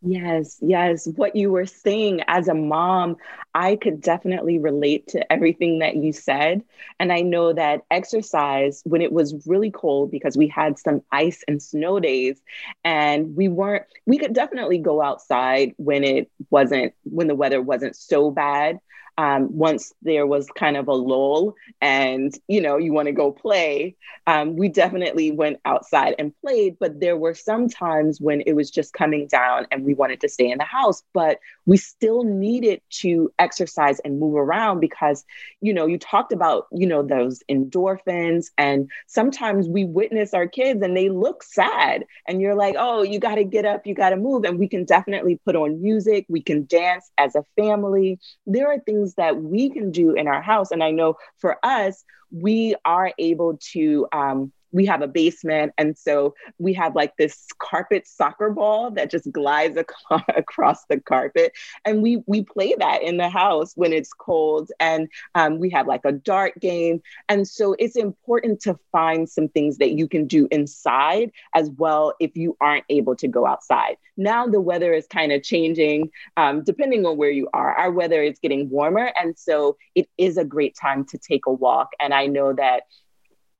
Yes, 0.01 0.59
yes. 0.63 1.09
What 1.17 1.35
you 1.35 1.51
were 1.51 1.67
saying 1.67 2.21
as 2.29 2.47
a 2.47 2.55
mom, 2.55 3.17
I 3.53 3.75
could 3.75 4.01
definitely 4.01 4.59
relate 4.61 5.09
to 5.09 5.33
everything 5.33 5.81
that 5.81 5.97
you 5.97 6.13
said. 6.13 6.63
And 7.01 7.13
I 7.13 7.23
know 7.23 7.53
that 7.53 7.83
exercise, 7.91 8.81
when 8.85 9.03
it 9.03 9.11
was 9.13 9.45
really 9.49 9.73
cold, 9.73 10.13
because 10.13 10.37
we 10.37 10.47
had 10.47 10.79
some 10.79 11.03
ice 11.11 11.43
and 11.49 11.61
snow 11.61 11.99
days, 11.99 12.41
and 12.85 13.35
we 13.35 13.49
weren't, 13.49 13.87
we 14.07 14.19
could 14.19 14.35
definitely 14.35 14.79
go 14.79 15.03
outside 15.03 15.75
when 15.79 16.05
it 16.05 16.31
wasn't, 16.49 16.95
when 17.03 17.27
the 17.27 17.35
weather 17.35 17.61
wasn't 17.61 17.97
so 17.97 18.31
bad 18.31 18.79
um, 19.19 19.49
once 19.57 19.93
there 20.03 20.27
was 20.27 20.49
kind 20.57 20.77
of 20.79 20.89
a 20.89 20.95
lull 20.95 21.55
and 21.83 22.39
you 22.49 22.61
know 22.61 22.79
you 22.79 22.93
want 22.93 23.07
to 23.07 23.13
go 23.13 23.33
play 23.33 23.97
um, 24.27 24.57
we 24.57 24.69
definitely 24.69 25.33
went 25.33 25.59
outside 25.67 26.15
and 26.19 26.33
played 26.41 26.77
but 26.81 27.01
there 27.01 27.17
were 27.17 27.35
some 27.35 27.69
times 27.69 28.21
when 28.21 28.43
it 28.47 28.55
was 28.55 28.71
just 28.71 28.95
coming 28.95 29.27
down 29.29 29.67
and 29.73 29.85
we 29.85 29.95
wanted 29.95 30.21
to 30.21 30.29
stay 30.29 30.51
in 30.51 30.59
the 30.59 30.65
house 30.65 31.03
but 31.15 31.39
we 31.67 31.77
still 31.77 32.25
needed 32.25 32.81
to 32.91 33.31
exercise 33.39 34.01
and 34.01 34.21
move 34.21 34.37
around 34.37 34.81
because 34.81 35.25
you 35.61 35.75
know 35.75 35.87
you 35.87 35.99
talked 35.99 36.33
about 36.33 36.67
you 36.73 36.87
know 36.87 37.03
those 37.03 37.43
endorphins 37.51 38.47
and 38.57 38.91
sometimes 39.07 39.69
we 39.69 39.85
witness 39.85 40.35
our 40.35 40.47
kids 40.49 40.83
and 40.83 40.97
they 40.97 41.09
look 41.09 41.43
sad 41.43 42.05
and 42.27 42.41
you're 42.41 42.55
like 42.55 42.77
oh 42.79 43.03
you 43.03 43.19
got 43.19 43.35
to 43.37 43.45
get 43.45 43.65
up 43.65 43.87
you 43.87 43.95
got 43.95 44.11
to 44.11 44.17
move 44.17 44.45
and 44.45 44.59
we 44.59 44.69
can 44.69 44.85
definitely 44.85 45.41
put 45.45 45.57
on 45.57 45.83
music 45.83 46.27
we 46.29 46.43
can 46.43 46.67
dance 46.67 47.11
as 47.19 47.35
a 47.35 47.45
family. 47.57 48.19
There 48.47 48.69
are 48.69 48.79
things 48.81 49.08
things 49.09 49.15
that 49.15 49.43
we 49.43 49.71
can 49.71 49.91
do 49.91 50.13
in 50.13 50.27
our 50.27 50.43
house. 50.43 50.71
And 50.71 50.83
I 50.83 50.91
know 50.91 51.17
for 51.39 51.57
us, 51.63 52.05
we 52.31 52.75
are 52.85 53.13
able 53.19 53.59
to 53.73 54.07
um, 54.13 54.53
we 54.73 54.87
have 54.87 55.03
a 55.03 55.09
basement 55.09 55.73
and 55.79 55.97
so 55.97 56.35
we 56.59 56.73
have 56.75 56.95
like 56.95 57.17
this 57.17 57.47
carpet 57.59 58.07
soccer 58.07 58.51
ball 58.51 58.91
that 58.91 59.11
just 59.11 59.31
glides 59.33 59.77
ac- 59.77 60.23
across 60.37 60.85
the 60.87 61.01
carpet. 61.01 61.53
And 61.85 62.03
we 62.03 62.23
we 62.27 62.43
play 62.43 62.75
that 62.79 63.03
in 63.03 63.17
the 63.17 63.29
house 63.29 63.73
when 63.75 63.93
it's 63.93 64.13
cold 64.13 64.71
and 64.81 65.09
um, 65.35 65.59
we 65.59 65.71
have 65.71 65.87
like 65.87 66.05
a 66.05 66.13
dart 66.13 66.59
game. 66.61 67.01
And 67.29 67.47
so 67.47 67.75
it's 67.79 67.97
important 67.97 68.61
to 68.63 68.79
find 68.93 69.29
some 69.29 69.49
things 69.49 69.79
that 69.79 69.93
you 69.93 70.09
can 70.09 70.27
do 70.27 70.49
inside 70.51 71.31
as 71.55 71.71
well 71.77 72.15
if 72.21 72.37
you 72.37 72.57
aren't 72.61 72.85
able 72.89 73.17
to 73.17 73.29
go 73.29 73.47
outside. 73.47 73.97
Now 74.17 74.47
the 74.47 74.61
weather 74.61 74.93
is 74.93 75.07
kind 75.07 75.33
of 75.33 75.43
changing 75.43 76.11
um, 76.37 76.65
depending 76.65 77.07
on 77.07 77.17
where 77.17 77.31
you 77.31 77.49
are. 77.53 77.75
Our 77.75 77.91
weather 77.91 78.23
is 78.23 78.39
getting 78.39 78.69
warmer 78.69 79.13
and 79.21 79.39
so 79.39 79.77
it 79.95 80.09
is 80.19 80.37
a 80.37 80.45
great 80.45 80.77
time 80.77 81.05
to 81.07 81.19
take 81.19 81.47
a 81.47 81.53
walk. 81.53 81.91
And 82.01 82.13
i 82.15 82.27
know 82.27 82.53
that 82.53 82.83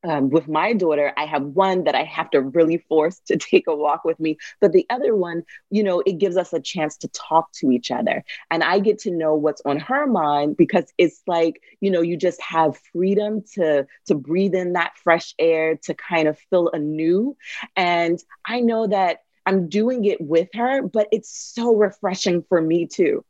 um, 0.05 0.31
with 0.31 0.49
my 0.49 0.73
daughter, 0.73 1.13
I 1.17 1.27
have 1.27 1.43
one 1.43 1.85
that 1.85 1.95
I 1.95 2.05
have 2.05 2.31
to 2.31 2.41
really 2.41 2.79
force 2.89 3.21
to 3.27 3.37
take 3.37 3.67
a 3.67 3.75
walk 3.75 4.05
with 4.05 4.19
me. 4.21 4.39
But 4.61 4.73
the 4.73 4.87
other 4.91 5.15
one, 5.15 5.43
you 5.71 5.83
know, 5.83 6.01
it 6.01 6.19
gives 6.19 6.37
us 6.37 6.53
a 6.53 6.61
chance 6.61 6.97
to 6.99 7.09
talk 7.09 7.51
to 7.55 7.71
each 7.71 7.91
other. 7.91 8.25
And 8.51 8.63
I 8.63 8.79
get 8.79 9.01
to 9.01 9.11
know 9.11 9.35
what's 9.35 9.63
on 9.65 9.79
her 9.81 10.07
mind 10.07 10.57
because 10.57 10.93
it's 10.99 11.21
like, 11.27 11.61
you 11.81 11.91
know, 11.91 12.01
you 12.01 12.17
just 12.17 12.41
have 12.43 12.79
freedom 12.93 13.43
to, 13.55 13.87
to 14.07 14.15
breathe 14.15 14.55
in 14.55 14.75
that 14.75 14.97
fresh 15.03 15.35
air, 15.39 15.77
to 15.85 15.95
kind 15.95 16.29
of 16.29 16.39
feel 16.51 16.71
anew. 16.73 17.37
And 17.77 18.19
I 18.47 18.61
know 18.61 18.87
that 18.87 19.19
I'm 19.47 19.69
doing 19.69 20.05
it 20.05 20.21
with 20.21 20.49
her, 20.55 20.83
but 20.83 21.09
it's 21.11 21.31
so 21.55 21.75
refreshing 21.75 22.45
for 22.49 22.61
me 22.61 22.87
too. 22.87 23.25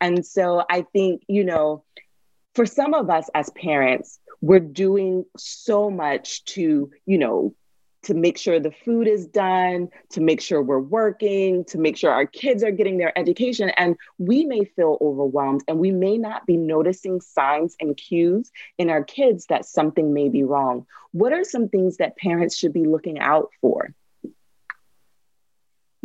And 0.00 0.24
so 0.24 0.64
I 0.70 0.82
think, 0.92 1.22
you 1.28 1.44
know, 1.44 1.84
for 2.54 2.66
some 2.66 2.94
of 2.94 3.10
us 3.10 3.28
as 3.34 3.50
parents, 3.50 4.20
we're 4.44 4.60
doing 4.60 5.24
so 5.38 5.90
much 5.90 6.44
to, 6.44 6.90
you 7.06 7.16
know, 7.16 7.54
to 8.02 8.12
make 8.12 8.36
sure 8.36 8.60
the 8.60 8.70
food 8.84 9.08
is 9.08 9.26
done, 9.26 9.88
to 10.10 10.20
make 10.20 10.42
sure 10.42 10.62
we're 10.62 10.78
working, 10.78 11.64
to 11.64 11.78
make 11.78 11.96
sure 11.96 12.10
our 12.10 12.26
kids 12.26 12.62
are 12.62 12.70
getting 12.70 12.98
their 12.98 13.18
education. 13.18 13.70
And 13.70 13.96
we 14.18 14.44
may 14.44 14.64
feel 14.64 14.98
overwhelmed 15.00 15.62
and 15.66 15.78
we 15.78 15.92
may 15.92 16.18
not 16.18 16.44
be 16.44 16.58
noticing 16.58 17.22
signs 17.22 17.74
and 17.80 17.96
cues 17.96 18.50
in 18.76 18.90
our 18.90 19.02
kids 19.02 19.46
that 19.46 19.64
something 19.64 20.12
may 20.12 20.28
be 20.28 20.42
wrong. 20.42 20.84
What 21.12 21.32
are 21.32 21.44
some 21.44 21.70
things 21.70 21.96
that 21.96 22.18
parents 22.18 22.54
should 22.54 22.74
be 22.74 22.84
looking 22.84 23.18
out 23.18 23.48
for? 23.62 23.94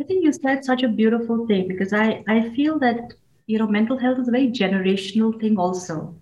I 0.00 0.04
think 0.04 0.24
you 0.24 0.32
said 0.32 0.64
such 0.64 0.82
a 0.82 0.88
beautiful 0.88 1.46
thing 1.46 1.68
because 1.68 1.92
I, 1.92 2.24
I 2.26 2.48
feel 2.56 2.78
that 2.78 3.12
you 3.46 3.58
know 3.58 3.66
mental 3.66 3.98
health 3.98 4.18
is 4.18 4.28
a 4.28 4.30
very 4.30 4.48
generational 4.48 5.38
thing 5.38 5.58
also 5.58 6.14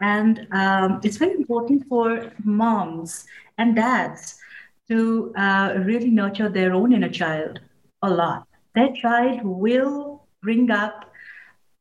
and 0.00 0.46
um, 0.52 1.00
it's 1.04 1.16
very 1.16 1.34
important 1.34 1.86
for 1.88 2.32
moms 2.44 3.26
and 3.58 3.76
dads 3.76 4.38
to 4.88 5.32
uh, 5.36 5.74
really 5.78 6.10
nurture 6.10 6.48
their 6.48 6.74
own 6.74 6.92
inner 6.92 7.08
child 7.08 7.60
a 8.02 8.10
lot. 8.10 8.46
Their 8.74 8.92
child 8.92 9.40
will 9.44 10.26
bring 10.42 10.70
up 10.70 11.12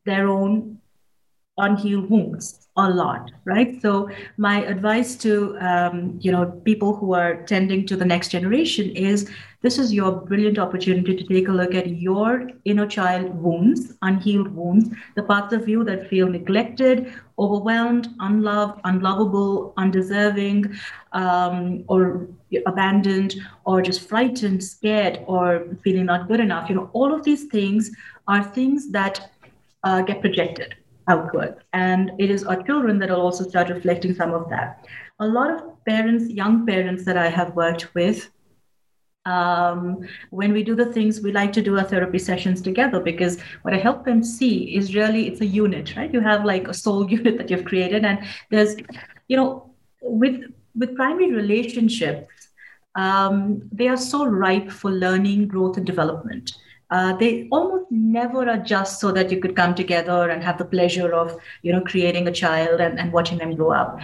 their 0.06 0.28
own 0.28 0.80
unhealed 1.58 2.10
wounds 2.10 2.62
a 2.76 2.90
lot 2.90 3.32
right? 3.46 3.82
So 3.82 4.10
my 4.38 4.64
advice 4.64 5.16
to 5.18 5.58
um, 5.60 6.18
you 6.22 6.32
know 6.32 6.46
people 6.66 6.96
who 6.96 7.14
are 7.14 7.44
tending 7.44 7.86
to 7.88 7.96
the 7.96 8.06
next 8.06 8.30
generation 8.30 8.90
is 8.96 9.30
this 9.62 9.78
is 9.78 9.94
your 9.94 10.12
brilliant 10.12 10.60
opportunity 10.60 11.16
to 11.16 11.24
take 11.24 11.48
a 11.48 11.52
look 11.52 11.74
at 11.74 11.90
your 11.90 12.50
inner 12.66 12.88
child 12.88 13.34
wounds 13.36 13.94
unhealed 14.02 14.54
wounds 14.56 14.90
the 15.16 15.24
parts 15.24 15.54
of 15.54 15.68
you 15.68 15.84
that 15.84 16.10
feel 16.10 16.28
neglected 16.28 17.14
overwhelmed 17.38 18.08
unloved 18.20 18.80
unlovable 18.86 19.74
undeserving 19.78 20.74
um, 21.12 21.84
or 21.88 22.28
abandoned 22.66 23.36
or 23.66 23.82
just 23.82 24.08
frightened 24.08 24.64
scared 24.64 25.20
or 25.28 25.66
feeling 25.84 26.06
not 26.06 26.28
good 26.28 26.40
enough. 26.40 26.70
You 26.70 26.76
know 26.76 26.90
all 26.94 27.14
of 27.14 27.24
these 27.24 27.46
things 27.46 27.92
are 28.28 28.44
things 28.44 28.90
that 28.92 29.32
uh, 29.84 30.02
get 30.02 30.22
projected 30.22 30.76
outward. 31.08 31.58
And 31.74 32.12
it 32.20 32.30
is 32.30 32.44
our 32.44 32.62
children 32.63 33.00
that 33.00 33.10
will 33.10 33.22
also 33.22 33.48
start 33.48 33.70
reflecting 33.70 34.13
some 34.13 34.34
of 34.34 34.50
that. 34.50 34.86
A 35.20 35.28
lot 35.28 35.52
of 35.52 35.86
parents, 35.86 36.30
young 36.30 36.66
parents 36.66 37.06
that 37.06 37.18
I 37.18 37.30
have 37.30 37.56
worked 37.56 37.94
with, 37.94 38.30
um, 39.26 40.02
when 40.32 40.52
we 40.52 40.63
do 40.63 40.76
the 40.76 40.92
things, 40.92 41.22
we 41.22 41.32
like 41.32 41.54
to 41.54 41.62
do 41.62 41.78
our 41.78 41.84
therapy 41.84 42.20
sessions 42.20 42.62
together 42.62 43.00
because 43.00 43.39
what 43.62 43.74
I 43.74 43.78
help 43.78 44.04
them 44.04 44.22
see 44.22 44.76
is 44.76 44.96
really 44.96 45.28
it's 45.28 45.39
a 45.39 45.46
unit, 45.46 45.96
right? 45.96 46.13
You 46.13 46.20
have 46.20 46.44
like 46.44 46.68
a 46.68 46.74
soul 46.74 47.10
unit 47.18 47.38
that 47.38 47.50
you've 47.50 47.66
created, 47.66 48.04
and 48.04 48.20
there's, 48.50 48.76
you 49.28 49.38
know, 49.38 49.72
with 50.02 50.42
with 50.76 50.96
primary 50.96 51.32
relationships, 51.32 52.50
um, 52.96 53.62
they 53.72 53.88
are 53.88 53.98
so 53.98 54.26
ripe 54.26 54.70
for 54.70 54.92
learning, 54.92 55.48
growth, 55.48 55.78
and 55.78 55.86
development 55.86 56.58
uh, 56.93 57.12
they 57.17 57.47
almost 57.51 57.86
never 57.89 58.47
adjust 58.49 58.99
so 58.99 59.12
that 59.12 59.32
you 59.32 59.39
could 59.41 59.56
come 59.56 59.73
together 59.73 60.29
and 60.29 60.43
have 60.43 60.58
the 60.60 60.65
pleasure 60.65 61.13
of 61.13 61.36
you 61.63 61.71
know 61.73 61.82
creating 61.82 62.27
a 62.27 62.32
child 62.32 62.79
and, 62.79 62.99
and 62.99 63.12
watching 63.12 63.39
them 63.39 63.56
grow 63.56 63.71
up. 63.71 63.99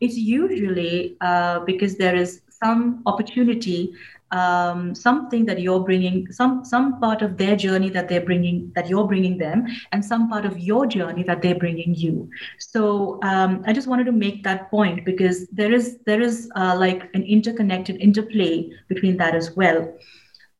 It's 0.00 0.16
usually 0.16 1.16
uh, 1.20 1.60
because 1.60 1.96
there 1.96 2.16
is 2.16 2.40
some 2.62 3.02
opportunity 3.04 3.92
um, 4.30 4.94
something 4.94 5.44
that 5.46 5.60
you're 5.60 5.80
bringing 5.80 6.30
some 6.32 6.64
some 6.64 7.00
part 7.00 7.20
of 7.20 7.36
their 7.36 7.56
journey 7.56 7.90
that 7.90 8.08
they're 8.08 8.24
bringing 8.30 8.72
that 8.74 8.88
you're 8.88 9.06
bringing 9.06 9.36
them 9.38 9.66
and 9.92 10.04
some 10.04 10.28
part 10.30 10.46
of 10.46 10.58
your 10.58 10.86
journey 10.86 11.24
that 11.24 11.42
they're 11.42 11.58
bringing 11.66 11.94
you. 11.94 12.30
So 12.58 13.18
um, 13.22 13.62
i 13.66 13.72
just 13.72 13.88
wanted 13.88 14.04
to 14.04 14.12
make 14.12 14.44
that 14.44 14.70
point 14.70 15.04
because 15.04 15.46
there 15.48 15.72
is 15.72 15.98
there 16.06 16.22
is 16.22 16.50
uh, 16.56 16.74
like 16.78 17.02
an 17.12 17.22
interconnected 17.24 17.96
interplay 18.00 18.70
between 18.88 19.18
that 19.18 19.34
as 19.34 19.54
well 19.56 19.86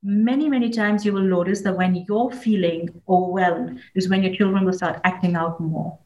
many 0.03 0.49
many 0.49 0.71
times 0.71 1.05
you 1.05 1.13
will 1.13 1.23
notice 1.23 1.61
that 1.63 1.77
when 1.77 1.95
you're 1.95 2.31
feeling 2.31 2.89
overwhelmed 3.09 3.81
is 3.95 4.09
when 4.09 4.23
your 4.23 4.35
children 4.35 4.65
will 4.65 4.73
start 4.73 5.01
acting 5.05 5.37
out 5.37 5.61
more. 5.61 5.99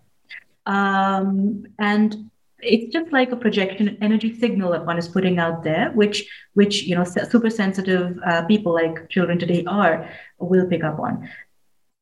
Um, 0.66 1.66
and 1.78 2.30
it's 2.58 2.92
just 2.92 3.12
like 3.12 3.30
a 3.30 3.36
projection 3.36 3.98
energy 4.00 4.38
signal 4.38 4.72
that 4.72 4.86
one 4.86 4.98
is 4.98 5.06
putting 5.06 5.38
out 5.38 5.62
there 5.62 5.90
which 5.92 6.26
which 6.54 6.84
you 6.84 6.94
know 6.94 7.04
super 7.04 7.50
sensitive 7.50 8.18
uh, 8.26 8.44
people 8.46 8.72
like 8.72 9.08
children 9.10 9.38
today 9.38 9.64
are 9.66 10.08
will 10.38 10.66
pick 10.66 10.82
up 10.82 10.98
on. 10.98 11.28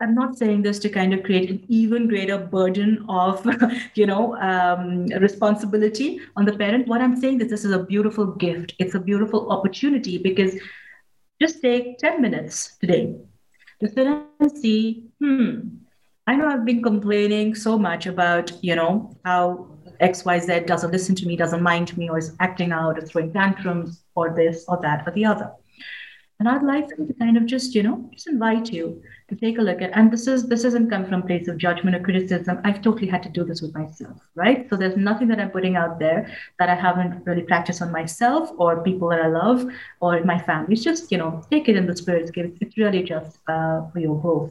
I'm 0.00 0.16
not 0.16 0.36
saying 0.36 0.62
this 0.62 0.80
to 0.80 0.88
kind 0.88 1.14
of 1.14 1.22
create 1.22 1.48
an 1.48 1.64
even 1.68 2.08
greater 2.08 2.36
burden 2.38 3.04
of 3.08 3.46
you 3.94 4.06
know 4.06 4.36
um, 4.36 5.06
responsibility 5.20 6.20
on 6.36 6.44
the 6.44 6.56
parent. 6.56 6.88
What 6.88 7.02
i'm 7.02 7.16
saying 7.16 7.40
is 7.40 7.50
this 7.50 7.64
is 7.64 7.72
a 7.72 7.84
beautiful 7.84 8.26
gift. 8.26 8.74
It's 8.78 8.94
a 8.94 9.00
beautiful 9.00 9.50
opportunity 9.50 10.16
because 10.16 10.54
just 11.42 11.60
take 11.60 11.98
10 11.98 12.20
minutes 12.22 12.76
today 12.78 13.16
to 13.80 13.88
sit 13.88 14.06
and 14.06 14.58
see 14.64 15.04
hmm 15.20 15.82
I 16.26 16.36
know 16.36 16.46
I've 16.46 16.64
been 16.64 16.82
complaining 16.84 17.52
so 17.56 17.76
much 17.76 18.06
about, 18.06 18.52
you 18.62 18.76
know, 18.76 19.16
how 19.24 19.66
XYZ 20.00 20.66
doesn't 20.68 20.92
listen 20.92 21.16
to 21.16 21.26
me, 21.26 21.34
doesn't 21.34 21.62
mind 21.62 21.96
me, 21.98 22.08
or 22.08 22.18
is 22.18 22.36
acting 22.38 22.70
out 22.70 22.96
or 22.96 23.02
throwing 23.04 23.32
tantrums 23.32 24.04
or 24.14 24.32
this 24.34 24.64
or 24.68 24.78
that 24.82 25.02
or 25.06 25.12
the 25.12 25.24
other. 25.24 25.50
And 26.42 26.48
I'd 26.48 26.64
like 26.64 26.88
to 26.88 27.14
kind 27.20 27.36
of 27.36 27.46
just, 27.46 27.72
you 27.72 27.84
know, 27.84 28.10
just 28.12 28.26
invite 28.26 28.72
you 28.72 29.00
to 29.28 29.36
take 29.36 29.58
a 29.58 29.62
look 29.62 29.80
at, 29.80 29.92
and 29.96 30.12
this 30.12 30.26
is 30.26 30.48
this 30.48 30.64
isn't 30.64 30.90
come 30.90 31.06
from 31.06 31.22
place 31.22 31.46
of 31.46 31.56
judgment 31.56 31.94
or 31.94 32.00
criticism. 32.00 32.58
I've 32.64 32.82
totally 32.82 33.06
had 33.06 33.22
to 33.22 33.28
do 33.28 33.44
this 33.44 33.62
with 33.62 33.72
myself, 33.76 34.16
right? 34.34 34.68
So 34.68 34.74
there's 34.74 34.96
nothing 34.96 35.28
that 35.28 35.38
I'm 35.38 35.52
putting 35.52 35.76
out 35.76 36.00
there 36.00 36.36
that 36.58 36.68
I 36.68 36.74
haven't 36.74 37.24
really 37.26 37.42
practiced 37.42 37.80
on 37.80 37.92
myself 37.92 38.50
or 38.56 38.82
people 38.82 39.08
that 39.10 39.20
I 39.20 39.28
love 39.28 39.64
or 40.00 40.24
my 40.24 40.36
family. 40.36 40.72
It's 40.72 40.82
just, 40.82 41.12
you 41.12 41.18
know, 41.18 41.44
take 41.48 41.68
it 41.68 41.76
in 41.76 41.86
the 41.86 41.94
spirit. 41.94 42.32
It's 42.34 42.76
really 42.76 43.04
just 43.04 43.38
uh, 43.46 43.86
for 43.92 44.00
your 44.00 44.20
growth. 44.20 44.50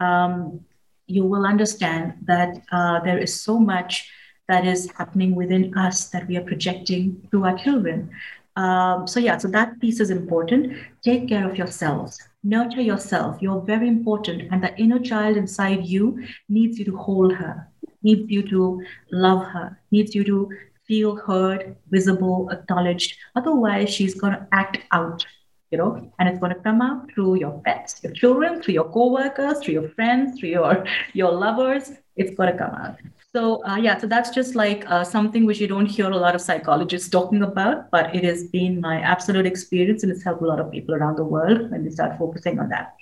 Um, 0.00 0.64
you 1.06 1.24
will 1.24 1.46
understand 1.46 2.14
that 2.22 2.60
uh, 2.72 2.98
there 3.04 3.18
is 3.18 3.40
so 3.40 3.60
much 3.60 4.10
that 4.48 4.66
is 4.66 4.90
happening 4.98 5.36
within 5.36 5.76
us 5.78 6.08
that 6.08 6.26
we 6.26 6.36
are 6.36 6.42
projecting 6.42 7.28
to 7.30 7.44
our 7.44 7.56
children. 7.56 8.10
Um, 8.58 9.06
so, 9.06 9.20
yeah, 9.20 9.38
so 9.38 9.46
that 9.48 9.80
piece 9.80 10.00
is 10.00 10.10
important. 10.10 10.76
Take 11.02 11.28
care 11.28 11.48
of 11.48 11.56
yourselves, 11.56 12.20
nurture 12.42 12.82
yourself. 12.82 13.40
You're 13.40 13.60
very 13.60 13.86
important. 13.86 14.48
And 14.50 14.62
the 14.62 14.76
inner 14.76 14.98
child 14.98 15.36
inside 15.36 15.86
you 15.86 16.26
needs 16.48 16.76
you 16.76 16.84
to 16.86 16.96
hold 16.96 17.32
her, 17.34 17.68
needs 18.02 18.28
you 18.28 18.42
to 18.48 18.82
love 19.12 19.44
her, 19.44 19.78
needs 19.92 20.12
you 20.12 20.24
to 20.24 20.50
feel 20.88 21.14
heard, 21.14 21.76
visible, 21.90 22.50
acknowledged. 22.50 23.16
Otherwise, 23.36 23.90
she's 23.94 24.14
going 24.14 24.32
to 24.32 24.46
act 24.50 24.78
out 24.90 25.24
you 25.70 25.76
know, 25.76 26.10
and 26.18 26.28
it's 26.30 26.38
going 26.38 26.54
to 26.54 26.60
come 26.60 26.80
out 26.80 27.12
through 27.12 27.34
your 27.38 27.60
pets, 27.62 28.02
your 28.02 28.12
children, 28.14 28.62
through 28.62 28.72
your 28.72 28.90
co-workers, 28.90 29.58
through 29.58 29.74
your 29.74 29.90
friends, 29.90 30.40
through 30.40 30.48
your 30.48 30.86
your 31.12 31.30
lovers. 31.30 31.92
It's 32.16 32.34
going 32.34 32.50
to 32.52 32.58
come 32.58 32.74
out. 32.74 32.96
So 33.34 33.64
uh, 33.66 33.76
yeah, 33.76 33.98
so 33.98 34.06
that's 34.06 34.30
just 34.30 34.54
like 34.54 34.84
uh, 34.90 35.04
something 35.04 35.44
which 35.44 35.60
you 35.60 35.66
don't 35.68 35.86
hear 35.86 36.10
a 36.10 36.16
lot 36.16 36.34
of 36.34 36.40
psychologists 36.40 37.10
talking 37.10 37.42
about, 37.42 37.90
but 37.90 38.14
it 38.14 38.24
has 38.24 38.44
been 38.44 38.80
my 38.80 39.00
absolute 39.00 39.46
experience, 39.46 40.02
and 40.02 40.10
it's 40.10 40.24
helped 40.24 40.42
a 40.42 40.46
lot 40.46 40.60
of 40.60 40.70
people 40.70 40.94
around 40.94 41.16
the 41.16 41.24
world 41.24 41.70
when 41.70 41.84
they 41.84 41.90
start 41.90 42.18
focusing 42.18 42.58
on 42.58 42.70
that. 42.70 42.96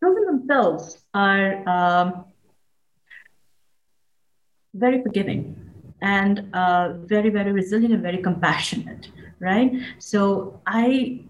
Children 0.00 0.26
themselves 0.26 1.04
are 1.14 1.68
um, 1.68 2.24
very 4.74 5.02
forgiving 5.02 5.56
and 6.02 6.48
uh, 6.54 6.92
very, 7.04 7.30
very 7.30 7.52
resilient 7.52 7.92
and 7.94 8.02
very 8.02 8.18
compassionate, 8.18 9.10
right? 9.40 9.72
So 9.98 10.60
I, 10.66 11.22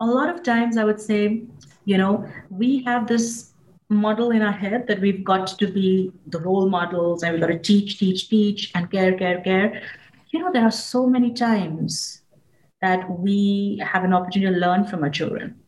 a 0.00 0.06
lot 0.06 0.28
of 0.28 0.42
times, 0.42 0.76
I 0.76 0.84
would 0.84 1.00
say, 1.00 1.42
you 1.84 1.98
know, 1.98 2.28
we 2.50 2.84
have 2.84 3.08
this 3.08 3.51
model 3.92 4.30
in 4.30 4.42
our 4.42 4.52
head 4.52 4.86
that 4.88 5.00
we've 5.00 5.24
got 5.24 5.46
to 5.58 5.66
be 5.66 6.12
the 6.26 6.40
role 6.40 6.68
models 6.68 7.22
and 7.22 7.32
we've 7.32 7.40
got 7.40 7.48
to 7.48 7.58
teach, 7.58 7.98
teach, 7.98 8.28
teach, 8.28 8.70
and 8.74 8.90
care, 8.90 9.12
care, 9.16 9.40
care. 9.40 9.82
You 10.30 10.40
know, 10.40 10.52
there 10.52 10.64
are 10.64 10.70
so 10.70 11.06
many 11.06 11.32
times 11.32 12.22
that 12.80 13.08
we 13.08 13.80
have 13.84 14.04
an 14.04 14.12
opportunity 14.12 14.52
to 14.52 14.60
learn 14.60 14.84
from 14.84 15.04
our 15.04 15.10
children 15.10 15.62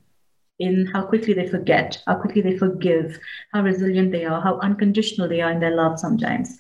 in 0.59 0.87
how 0.87 1.05
quickly 1.05 1.35
they 1.35 1.49
forget, 1.49 2.03
how 2.07 2.17
quickly 2.17 2.41
they 2.41 2.57
forgive, 2.57 3.19
how 3.53 3.63
resilient 3.63 4.13
they 4.13 4.25
are, 4.25 4.41
how 4.41 4.59
unconditional 4.61 5.29
they 5.29 5.41
are 5.41 5.51
in 5.51 5.61
their 5.61 5.75
love 5.75 5.99
sometimes, 5.99 6.59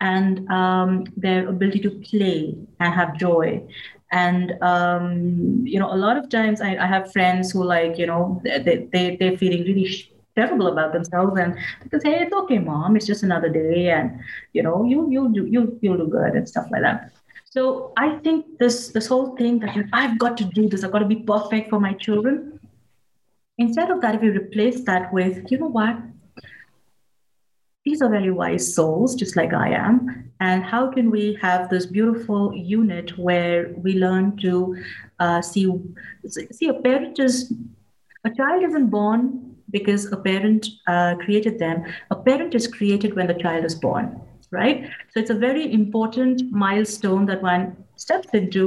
and 0.00 0.48
um, 0.50 1.04
their 1.16 1.48
ability 1.48 1.80
to 1.80 1.90
play 1.90 2.56
and 2.80 2.94
have 2.94 3.16
joy. 3.16 3.62
And 4.12 4.52
um, 4.62 5.66
you 5.66 5.78
know, 5.78 5.92
a 5.92 5.96
lot 5.96 6.16
of 6.16 6.28
times 6.28 6.60
I, 6.60 6.76
I, 6.76 6.86
have 6.86 7.12
friends 7.12 7.50
who 7.50 7.64
like, 7.64 7.98
you 7.98 8.06
know, 8.06 8.40
they, 8.44 8.88
they 8.92 9.16
they're 9.16 9.36
feeling 9.36 9.64
really 9.64 10.13
terrible 10.36 10.66
about 10.66 10.92
themselves 10.92 11.38
and 11.38 11.56
because 11.82 12.02
hey 12.02 12.22
it's 12.22 12.34
okay 12.34 12.58
mom 12.58 12.96
it's 12.96 13.06
just 13.06 13.22
another 13.22 13.48
day 13.48 13.90
and 13.90 14.18
you 14.52 14.62
know 14.62 14.84
you 14.84 15.10
you 15.10 15.32
do 15.32 15.46
you 15.46 15.78
you'll 15.80 15.96
do 15.96 16.08
good 16.08 16.34
and 16.34 16.48
stuff 16.48 16.66
like 16.70 16.82
that. 16.82 17.12
So 17.44 17.92
i 17.96 18.16
think 18.18 18.58
this 18.58 18.88
this 18.88 19.06
whole 19.06 19.36
thing 19.36 19.60
that 19.60 19.76
i've 19.92 20.18
got 20.18 20.36
to 20.38 20.44
do 20.44 20.68
this 20.68 20.82
i've 20.82 20.92
got 20.92 21.04
to 21.06 21.12
be 21.14 21.22
perfect 21.34 21.70
for 21.70 21.80
my 21.80 21.92
children. 21.94 22.58
Instead 23.58 23.90
of 23.90 24.00
that 24.00 24.16
if 24.16 24.22
we 24.22 24.30
replace 24.30 24.82
that 24.84 25.12
with 25.12 25.50
you 25.50 25.58
know 25.58 25.68
what? 25.68 25.96
These 27.84 28.00
are 28.02 28.08
very 28.08 28.30
wise 28.30 28.74
souls 28.74 29.14
just 29.14 29.36
like 29.36 29.52
i 29.52 29.68
am. 29.68 30.32
And 30.40 30.64
how 30.64 30.90
can 30.90 31.10
we 31.10 31.38
have 31.40 31.70
this 31.70 31.86
beautiful 31.86 32.52
unit 32.54 33.16
where 33.16 33.72
we 33.76 33.94
learn 33.94 34.36
to 34.38 34.82
uh, 35.20 35.40
see 35.40 35.70
see 36.26 36.68
a 36.68 36.74
parent 36.74 37.20
is 37.20 37.52
a 38.24 38.30
child 38.34 38.64
isn't 38.64 38.88
born 38.88 39.53
because 39.74 40.02
a 40.16 40.18
parent 40.30 40.62
uh, 40.92 41.12
created 41.24 41.58
them. 41.58 41.84
A 42.14 42.16
parent 42.28 42.54
is 42.54 42.66
created 42.76 43.10
when 43.16 43.26
the 43.32 43.38
child 43.44 43.64
is 43.70 43.74
born, 43.86 44.06
right? 44.60 44.78
So 45.10 45.20
it's 45.20 45.34
a 45.34 45.40
very 45.48 45.64
important 45.80 46.36
milestone 46.64 47.26
that 47.26 47.42
one 47.42 47.76
steps 47.96 48.28
into, 48.40 48.64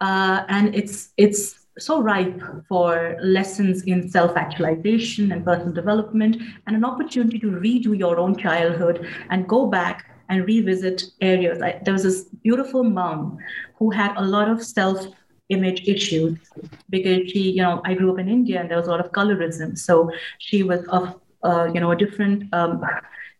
uh, 0.00 0.38
and 0.56 0.74
it's 0.80 0.96
it's 1.16 1.42
so 1.78 2.02
ripe 2.02 2.42
for 2.68 3.16
lessons 3.22 3.82
in 3.92 3.98
self-actualization 4.16 5.32
and 5.32 5.44
personal 5.50 5.72
development, 5.82 6.34
and 6.66 6.76
an 6.76 6.84
opportunity 6.84 7.38
to 7.44 7.50
redo 7.66 7.96
your 8.04 8.18
own 8.24 8.36
childhood 8.46 9.06
and 9.30 9.48
go 9.48 9.60
back 9.78 10.04
and 10.28 10.46
revisit 10.46 10.98
areas. 11.20 11.62
I, 11.62 11.70
there 11.84 11.94
was 11.94 12.04
this 12.08 12.20
beautiful 12.48 12.84
mom 12.98 13.38
who 13.78 13.90
had 13.90 14.12
a 14.16 14.26
lot 14.36 14.48
of 14.48 14.62
self 14.62 15.06
image 15.50 15.86
issues 15.86 16.38
because 16.88 17.30
she, 17.30 17.50
you 17.52 17.62
know, 17.62 17.82
I 17.84 17.94
grew 17.94 18.12
up 18.12 18.18
in 18.18 18.28
India 18.28 18.60
and 18.60 18.70
there 18.70 18.78
was 18.78 18.86
a 18.86 18.90
lot 18.90 19.04
of 19.04 19.12
colorism. 19.12 19.76
So 19.76 20.10
she 20.38 20.62
was 20.62 20.86
of, 20.88 21.20
uh, 21.42 21.68
you 21.72 21.80
know, 21.80 21.90
a 21.90 21.96
different. 21.96 22.52
Um, 22.54 22.82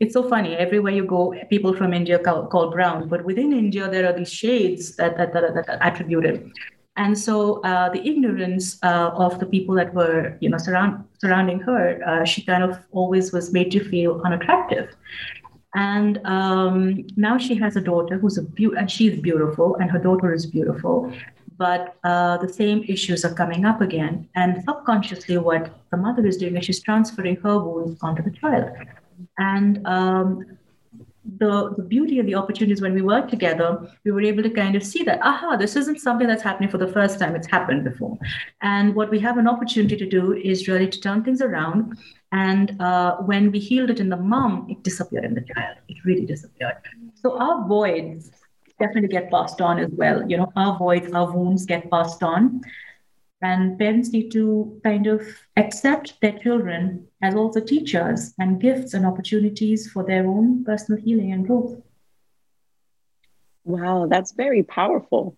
it's 0.00 0.14
so 0.14 0.28
funny. 0.28 0.56
Everywhere 0.56 0.92
you 0.92 1.04
go, 1.04 1.34
people 1.50 1.74
from 1.74 1.92
India 1.92 2.18
call, 2.18 2.46
call 2.46 2.70
brown, 2.70 3.08
but 3.08 3.24
within 3.24 3.52
India 3.52 3.88
there 3.88 4.06
are 4.08 4.16
these 4.16 4.32
shades 4.32 4.96
that 4.96 5.16
that, 5.18 5.32
that, 5.32 5.54
that 5.54 5.68
are 5.68 5.78
attributed. 5.86 6.52
And 6.96 7.18
so 7.18 7.62
uh, 7.62 7.88
the 7.88 8.06
ignorance 8.06 8.78
uh, 8.82 9.10
of 9.14 9.38
the 9.38 9.46
people 9.46 9.74
that 9.76 9.94
were, 9.94 10.36
you 10.40 10.50
know, 10.50 10.58
surround, 10.58 11.04
surrounding 11.18 11.60
her, 11.60 12.02
uh, 12.06 12.24
she 12.24 12.42
kind 12.42 12.62
of 12.62 12.78
always 12.90 13.32
was 13.32 13.52
made 13.52 13.70
to 13.72 13.82
feel 13.82 14.20
unattractive. 14.24 14.94
And 15.74 16.20
um, 16.26 17.06
now 17.16 17.38
she 17.38 17.54
has 17.54 17.76
a 17.76 17.80
daughter 17.80 18.18
who's 18.18 18.38
a 18.38 18.42
beautiful, 18.42 18.78
and 18.80 18.90
she's 18.90 19.20
beautiful, 19.20 19.76
and 19.76 19.90
her 19.90 19.98
daughter 19.98 20.34
is 20.34 20.46
beautiful 20.46 21.12
but 21.60 21.96
uh, 22.04 22.38
the 22.38 22.50
same 22.50 22.82
issues 22.88 23.22
are 23.22 23.34
coming 23.34 23.66
up 23.66 23.82
again. 23.82 24.26
And 24.34 24.64
subconsciously, 24.64 25.36
what 25.36 25.64
the 25.90 25.98
mother 25.98 26.26
is 26.26 26.38
doing 26.38 26.56
is 26.56 26.64
she's 26.64 26.82
transferring 26.82 27.36
her 27.44 27.58
wounds 27.58 28.02
onto 28.02 28.22
the 28.22 28.30
child. 28.30 28.70
And 29.36 29.86
um, 29.86 30.56
the, 31.36 31.74
the 31.76 31.82
beauty 31.82 32.18
and 32.18 32.26
the 32.26 32.34
opportunities 32.34 32.80
when 32.80 32.94
we 32.94 33.02
work 33.02 33.28
together, 33.28 33.68
we 34.06 34.10
were 34.10 34.22
able 34.22 34.42
to 34.42 34.48
kind 34.48 34.74
of 34.74 34.82
see 34.82 35.02
that, 35.02 35.20
aha, 35.22 35.56
this 35.56 35.76
isn't 35.76 36.00
something 36.00 36.26
that's 36.26 36.42
happening 36.42 36.70
for 36.70 36.78
the 36.78 36.88
first 36.88 37.18
time, 37.18 37.36
it's 37.36 37.50
happened 37.50 37.84
before. 37.84 38.16
And 38.62 38.94
what 38.94 39.10
we 39.10 39.20
have 39.20 39.36
an 39.36 39.46
opportunity 39.46 39.98
to 39.98 40.08
do 40.08 40.32
is 40.32 40.66
really 40.66 40.88
to 40.88 40.98
turn 40.98 41.22
things 41.24 41.42
around. 41.42 41.98
And 42.32 42.80
uh, 42.80 43.16
when 43.16 43.52
we 43.52 43.58
healed 43.58 43.90
it 43.90 44.00
in 44.00 44.08
the 44.08 44.16
mom, 44.16 44.66
it 44.70 44.82
disappeared 44.82 45.26
in 45.26 45.34
the 45.34 45.44
child. 45.54 45.76
It 45.88 45.98
really 46.06 46.24
disappeared. 46.24 46.76
So 47.16 47.38
our 47.38 47.68
voids 47.68 48.30
definitely 48.80 49.08
get 49.10 49.30
passed 49.30 49.60
on 49.62 49.78
as 49.78 49.90
well. 49.92 50.28
You 50.28 50.38
know, 50.38 50.52
our 50.56 50.78
voids, 50.78 51.12
our 51.12 51.30
wounds 51.32 51.66
get 51.66 51.90
passed 51.90 52.22
on. 52.22 52.62
And 53.42 53.78
parents 53.78 54.12
need 54.12 54.30
to 54.32 54.80
kind 54.84 55.06
of 55.06 55.22
accept 55.56 56.20
their 56.20 56.38
children 56.38 57.08
as 57.22 57.34
also 57.34 57.60
teachers 57.60 58.34
and 58.38 58.60
gifts 58.60 58.94
and 58.94 59.06
opportunities 59.06 59.90
for 59.90 60.04
their 60.04 60.26
own 60.26 60.64
personal 60.64 61.00
healing 61.00 61.32
and 61.32 61.46
growth. 61.46 61.80
Wow, 63.64 64.06
that's 64.08 64.32
very 64.32 64.62
powerful. 64.62 65.36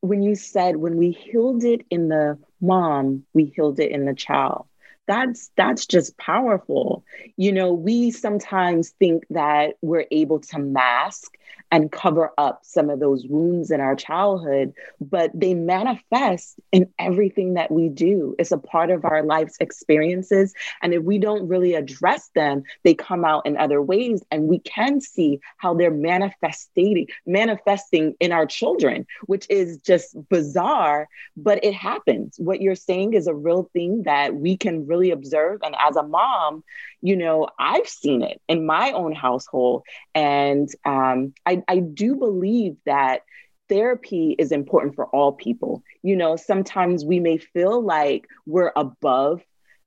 when 0.00 0.22
you 0.22 0.34
said 0.36 0.76
when 0.76 0.96
we 0.96 1.10
healed 1.12 1.64
it 1.64 1.86
in 1.90 2.08
the 2.08 2.38
mom, 2.60 3.24
we 3.34 3.46
healed 3.46 3.80
it 3.80 3.90
in 3.92 4.06
the 4.06 4.14
child 4.14 4.66
that's 5.06 5.50
that's 5.56 5.86
just 5.86 6.16
powerful 6.16 7.04
you 7.36 7.52
know 7.52 7.72
we 7.72 8.10
sometimes 8.10 8.90
think 8.98 9.24
that 9.30 9.74
we're 9.82 10.06
able 10.12 10.40
to 10.40 10.58
mask 10.58 11.34
and 11.72 11.90
cover 11.90 12.30
up 12.36 12.60
some 12.62 12.90
of 12.90 13.00
those 13.00 13.26
wounds 13.26 13.70
in 13.70 13.80
our 13.80 13.96
childhood, 13.96 14.74
but 15.00 15.30
they 15.34 15.54
manifest 15.54 16.60
in 16.70 16.86
everything 16.98 17.54
that 17.54 17.70
we 17.70 17.88
do. 17.88 18.36
It's 18.38 18.52
a 18.52 18.58
part 18.58 18.90
of 18.90 19.06
our 19.06 19.22
life's 19.22 19.56
experiences. 19.58 20.52
And 20.82 20.92
if 20.92 21.02
we 21.02 21.18
don't 21.18 21.48
really 21.48 21.74
address 21.74 22.28
them, 22.34 22.62
they 22.84 22.92
come 22.92 23.24
out 23.24 23.46
in 23.46 23.56
other 23.56 23.80
ways. 23.80 24.22
And 24.30 24.48
we 24.48 24.58
can 24.58 25.00
see 25.00 25.40
how 25.56 25.72
they're 25.72 25.90
manifesting, 25.90 27.06
manifesting 27.26 28.14
in 28.20 28.32
our 28.32 28.44
children, 28.44 29.06
which 29.24 29.46
is 29.48 29.78
just 29.78 30.14
bizarre, 30.28 31.08
but 31.38 31.64
it 31.64 31.72
happens. 31.72 32.34
What 32.36 32.60
you're 32.60 32.74
saying 32.74 33.14
is 33.14 33.26
a 33.26 33.34
real 33.34 33.70
thing 33.72 34.02
that 34.02 34.34
we 34.34 34.58
can 34.58 34.86
really 34.86 35.10
observe. 35.10 35.60
And 35.62 35.74
as 35.80 35.96
a 35.96 36.02
mom, 36.02 36.64
you 37.00 37.16
know, 37.16 37.48
I've 37.58 37.88
seen 37.88 38.22
it 38.22 38.42
in 38.46 38.66
my 38.66 38.92
own 38.92 39.12
household. 39.12 39.84
And 40.14 40.68
um, 40.84 41.32
I, 41.46 41.61
I 41.68 41.78
do 41.78 42.16
believe 42.16 42.76
that 42.86 43.22
therapy 43.68 44.34
is 44.38 44.52
important 44.52 44.94
for 44.94 45.06
all 45.06 45.32
people. 45.32 45.82
You 46.02 46.16
know, 46.16 46.36
sometimes 46.36 47.04
we 47.04 47.20
may 47.20 47.38
feel 47.38 47.82
like 47.82 48.26
we're 48.46 48.72
above 48.76 49.42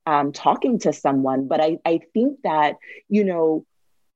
um, 0.07 0.31
talking 0.31 0.79
to 0.79 0.93
someone, 0.93 1.47
but 1.47 1.61
I, 1.61 1.77
I 1.85 1.99
think 2.13 2.39
that, 2.43 2.77
you 3.09 3.23
know, 3.23 3.65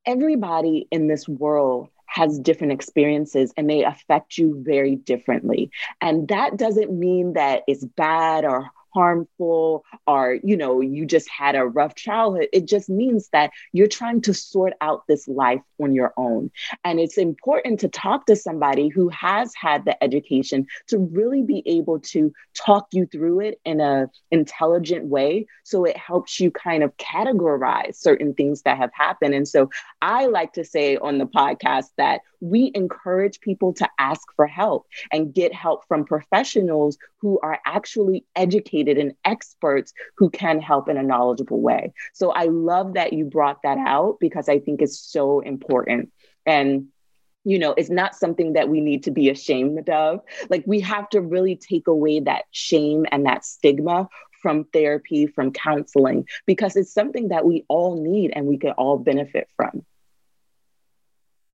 everybody 0.05 0.87
in 0.91 1.07
this 1.07 1.27
world 1.27 1.89
has 2.05 2.39
different 2.39 2.73
experiences 2.73 3.53
and 3.55 3.69
they 3.69 3.83
affect 3.83 4.37
you 4.37 4.63
very 4.65 4.95
differently. 4.95 5.71
And 6.01 6.27
that 6.29 6.57
doesn't 6.57 6.91
mean 6.91 7.33
that 7.33 7.63
it's 7.67 7.85
bad 7.85 8.45
or 8.45 8.71
harmful 8.93 9.83
or 10.07 10.37
you 10.43 10.57
know 10.57 10.81
you 10.81 11.05
just 11.05 11.29
had 11.29 11.55
a 11.55 11.65
rough 11.65 11.95
childhood 11.95 12.47
it 12.53 12.67
just 12.67 12.89
means 12.89 13.29
that 13.31 13.51
you're 13.73 13.87
trying 13.87 14.21
to 14.21 14.33
sort 14.33 14.73
out 14.81 15.03
this 15.07 15.27
life 15.27 15.61
on 15.81 15.93
your 15.93 16.13
own. 16.17 16.51
And 16.83 16.99
it's 16.99 17.17
important 17.17 17.79
to 17.81 17.87
talk 17.87 18.25
to 18.25 18.35
somebody 18.35 18.89
who 18.89 19.09
has 19.09 19.53
had 19.55 19.85
the 19.85 20.01
education 20.03 20.67
to 20.87 20.97
really 20.97 21.43
be 21.43 21.63
able 21.65 21.99
to 21.99 22.33
talk 22.55 22.87
you 22.91 23.05
through 23.05 23.41
it 23.41 23.59
in 23.65 23.79
a 23.79 24.09
intelligent 24.31 25.05
way. 25.05 25.47
So 25.63 25.85
it 25.85 25.97
helps 25.97 26.39
you 26.39 26.51
kind 26.51 26.83
of 26.83 26.95
categorize 26.97 27.95
certain 27.95 28.33
things 28.33 28.63
that 28.63 28.77
have 28.77 28.91
happened. 28.93 29.33
And 29.33 29.47
so 29.47 29.69
i 30.01 30.25
like 30.27 30.53
to 30.53 30.63
say 30.63 30.97
on 30.97 31.17
the 31.17 31.25
podcast 31.25 31.87
that 31.97 32.21
we 32.41 32.71
encourage 32.73 33.39
people 33.41 33.73
to 33.73 33.87
ask 33.99 34.21
for 34.35 34.47
help 34.47 34.87
and 35.11 35.33
get 35.33 35.53
help 35.53 35.85
from 35.87 36.05
professionals 36.05 36.97
who 37.17 37.37
are 37.41 37.59
actually 37.65 38.25
educated 38.35 38.78
and 38.87 39.13
experts 39.25 39.93
who 40.17 40.29
can 40.29 40.61
help 40.61 40.87
in 40.89 40.97
a 40.97 41.03
knowledgeable 41.03 41.61
way. 41.61 41.93
So 42.13 42.31
I 42.31 42.45
love 42.45 42.93
that 42.93 43.13
you 43.13 43.25
brought 43.25 43.61
that 43.63 43.77
out 43.77 44.17
because 44.19 44.47
I 44.47 44.59
think 44.59 44.81
it's 44.81 44.99
so 44.99 45.39
important. 45.41 46.11
And 46.45 46.87
you 47.45 47.57
know, 47.57 47.73
it's 47.77 47.89
not 47.89 48.15
something 48.15 48.53
that 48.53 48.69
we 48.69 48.81
need 48.81 49.03
to 49.03 49.11
be 49.11 49.29
ashamed 49.29 49.89
of. 49.89 50.19
Like, 50.49 50.63
we 50.67 50.81
have 50.81 51.09
to 51.11 51.21
really 51.21 51.55
take 51.55 51.87
away 51.87 52.19
that 52.19 52.43
shame 52.51 53.05
and 53.11 53.25
that 53.25 53.45
stigma 53.45 54.09
from 54.41 54.65
therapy, 54.65 55.25
from 55.27 55.51
counseling, 55.51 56.27
because 56.45 56.75
it's 56.75 56.93
something 56.93 57.29
that 57.29 57.45
we 57.45 57.65
all 57.67 58.01
need 58.01 58.31
and 58.35 58.45
we 58.45 58.57
could 58.57 58.71
all 58.71 58.97
benefit 58.97 59.47
from. 59.55 59.85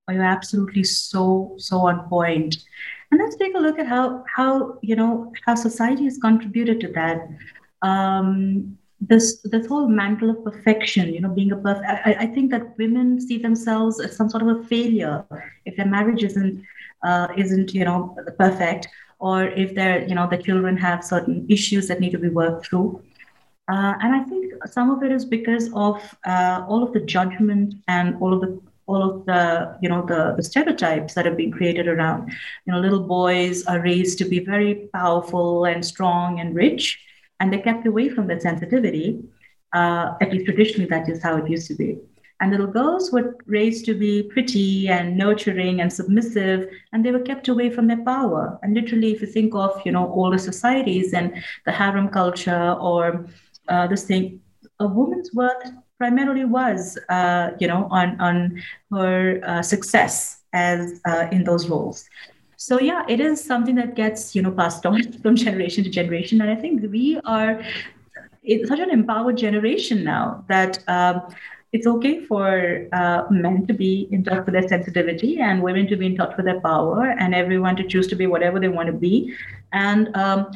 Oh, 0.08 0.12
you're 0.12 0.22
absolutely 0.22 0.84
so, 0.84 1.54
so 1.58 1.78
on 1.88 2.08
point. 2.08 2.58
And 3.10 3.20
let's 3.20 3.36
take 3.36 3.54
a 3.54 3.58
look 3.58 3.78
at 3.78 3.86
how 3.86 4.24
how 4.34 4.78
you 4.82 4.96
know 4.96 5.32
how 5.44 5.54
society 5.54 6.04
has 6.04 6.18
contributed 6.18 6.80
to 6.80 6.88
that. 6.92 7.28
Um, 7.82 8.78
this 9.00 9.42
this 9.42 9.66
whole 9.66 9.88
mantle 9.88 10.30
of 10.30 10.44
perfection, 10.44 11.12
you 11.12 11.20
know, 11.20 11.28
being 11.28 11.52
a 11.52 11.56
perfect. 11.56 11.86
I, 11.86 12.16
I 12.20 12.26
think 12.26 12.50
that 12.50 12.76
women 12.78 13.20
see 13.20 13.38
themselves 13.38 14.00
as 14.00 14.16
some 14.16 14.28
sort 14.28 14.42
of 14.42 14.48
a 14.48 14.64
failure 14.64 15.24
if 15.64 15.76
their 15.76 15.86
marriage 15.86 16.24
isn't 16.24 16.64
uh, 17.02 17.28
isn't 17.36 17.74
you 17.74 17.84
know 17.84 18.16
perfect, 18.38 18.88
or 19.18 19.44
if 19.44 19.74
their 19.74 20.06
you 20.06 20.14
know 20.14 20.28
the 20.28 20.38
children 20.38 20.76
have 20.76 21.04
certain 21.04 21.46
issues 21.48 21.88
that 21.88 22.00
need 22.00 22.12
to 22.12 22.18
be 22.18 22.28
worked 22.28 22.66
through. 22.66 23.02
Uh, 23.68 23.94
and 24.00 24.14
I 24.14 24.22
think 24.24 24.54
some 24.66 24.90
of 24.90 25.02
it 25.02 25.10
is 25.10 25.24
because 25.24 25.72
of 25.74 26.00
uh, 26.24 26.64
all 26.68 26.84
of 26.84 26.92
the 26.92 27.00
judgment 27.00 27.74
and 27.88 28.16
all 28.22 28.32
of 28.32 28.40
the 28.40 28.60
all 28.86 29.02
of 29.02 29.26
the 29.26 29.76
you 29.82 29.88
know 29.88 30.04
the, 30.06 30.34
the 30.36 30.42
stereotypes 30.42 31.14
that 31.14 31.26
have 31.26 31.36
been 31.36 31.50
created 31.50 31.88
around 31.88 32.28
you 32.64 32.72
know 32.72 32.78
little 32.78 33.02
boys 33.02 33.64
are 33.66 33.80
raised 33.80 34.18
to 34.18 34.24
be 34.24 34.38
very 34.38 34.88
powerful 34.92 35.64
and 35.64 35.84
strong 35.84 36.40
and 36.40 36.54
rich 36.54 37.00
and 37.40 37.52
they're 37.52 37.62
kept 37.62 37.86
away 37.86 38.08
from 38.08 38.26
that 38.26 38.42
sensitivity 38.42 39.20
uh, 39.72 40.14
at 40.20 40.32
least 40.32 40.46
traditionally 40.46 40.88
that 40.88 41.08
is 41.08 41.22
how 41.22 41.36
it 41.36 41.48
used 41.48 41.68
to 41.68 41.74
be. 41.74 41.98
And 42.40 42.50
little 42.50 42.66
girls 42.66 43.10
were 43.12 43.36
raised 43.46 43.86
to 43.86 43.94
be 43.94 44.22
pretty 44.24 44.88
and 44.88 45.16
nurturing 45.16 45.80
and 45.80 45.90
submissive 45.90 46.68
and 46.92 47.04
they 47.04 47.10
were 47.10 47.26
kept 47.30 47.48
away 47.48 47.70
from 47.70 47.86
their 47.86 48.04
power. 48.04 48.58
And 48.62 48.74
literally 48.74 49.12
if 49.12 49.20
you 49.22 49.26
think 49.26 49.54
of 49.54 49.80
you 49.86 49.92
know 49.92 50.12
older 50.12 50.38
societies 50.38 51.14
and 51.14 51.42
the 51.64 51.72
harem 51.72 52.08
culture 52.08 52.72
or 52.78 53.26
uh, 53.68 53.86
this 53.86 54.04
thing 54.04 54.40
a 54.80 54.86
woman's 54.86 55.32
worth 55.32 55.72
primarily 55.98 56.44
was, 56.44 56.98
uh, 57.08 57.50
you 57.58 57.66
know, 57.66 57.88
on 57.90 58.20
on 58.20 58.62
her 58.92 59.40
uh, 59.44 59.62
success 59.62 60.42
as 60.52 61.00
uh, 61.06 61.28
in 61.32 61.44
those 61.44 61.68
roles. 61.68 62.08
So 62.56 62.80
yeah, 62.80 63.04
it 63.08 63.20
is 63.20 63.42
something 63.42 63.74
that 63.76 63.94
gets 63.94 64.34
you 64.34 64.42
know 64.42 64.50
passed 64.50 64.86
on 64.86 65.12
from 65.22 65.36
generation 65.36 65.84
to 65.84 65.90
generation, 65.90 66.40
and 66.40 66.50
I 66.50 66.56
think 66.56 66.82
we 66.90 67.20
are 67.24 67.62
such 68.66 68.78
an 68.78 68.90
empowered 68.90 69.36
generation 69.36 70.04
now 70.04 70.44
that. 70.48 70.78
Um, 70.88 71.22
it's 71.72 71.86
okay 71.86 72.24
for 72.24 72.86
uh, 72.92 73.24
men 73.28 73.66
to 73.66 73.74
be 73.74 74.08
in 74.10 74.24
touch 74.24 74.46
with 74.46 74.54
their 74.54 74.66
sensitivity 74.66 75.40
and 75.40 75.62
women 75.62 75.86
to 75.88 75.96
be 75.96 76.06
in 76.06 76.16
touch 76.16 76.34
with 76.36 76.46
their 76.46 76.60
power 76.60 77.14
and 77.18 77.34
everyone 77.34 77.76
to 77.76 77.86
choose 77.86 78.06
to 78.06 78.16
be 78.16 78.26
whatever 78.26 78.58
they 78.58 78.68
want 78.68 78.86
to 78.86 78.94
be. 78.94 79.34
And 79.72 80.14
um, 80.16 80.52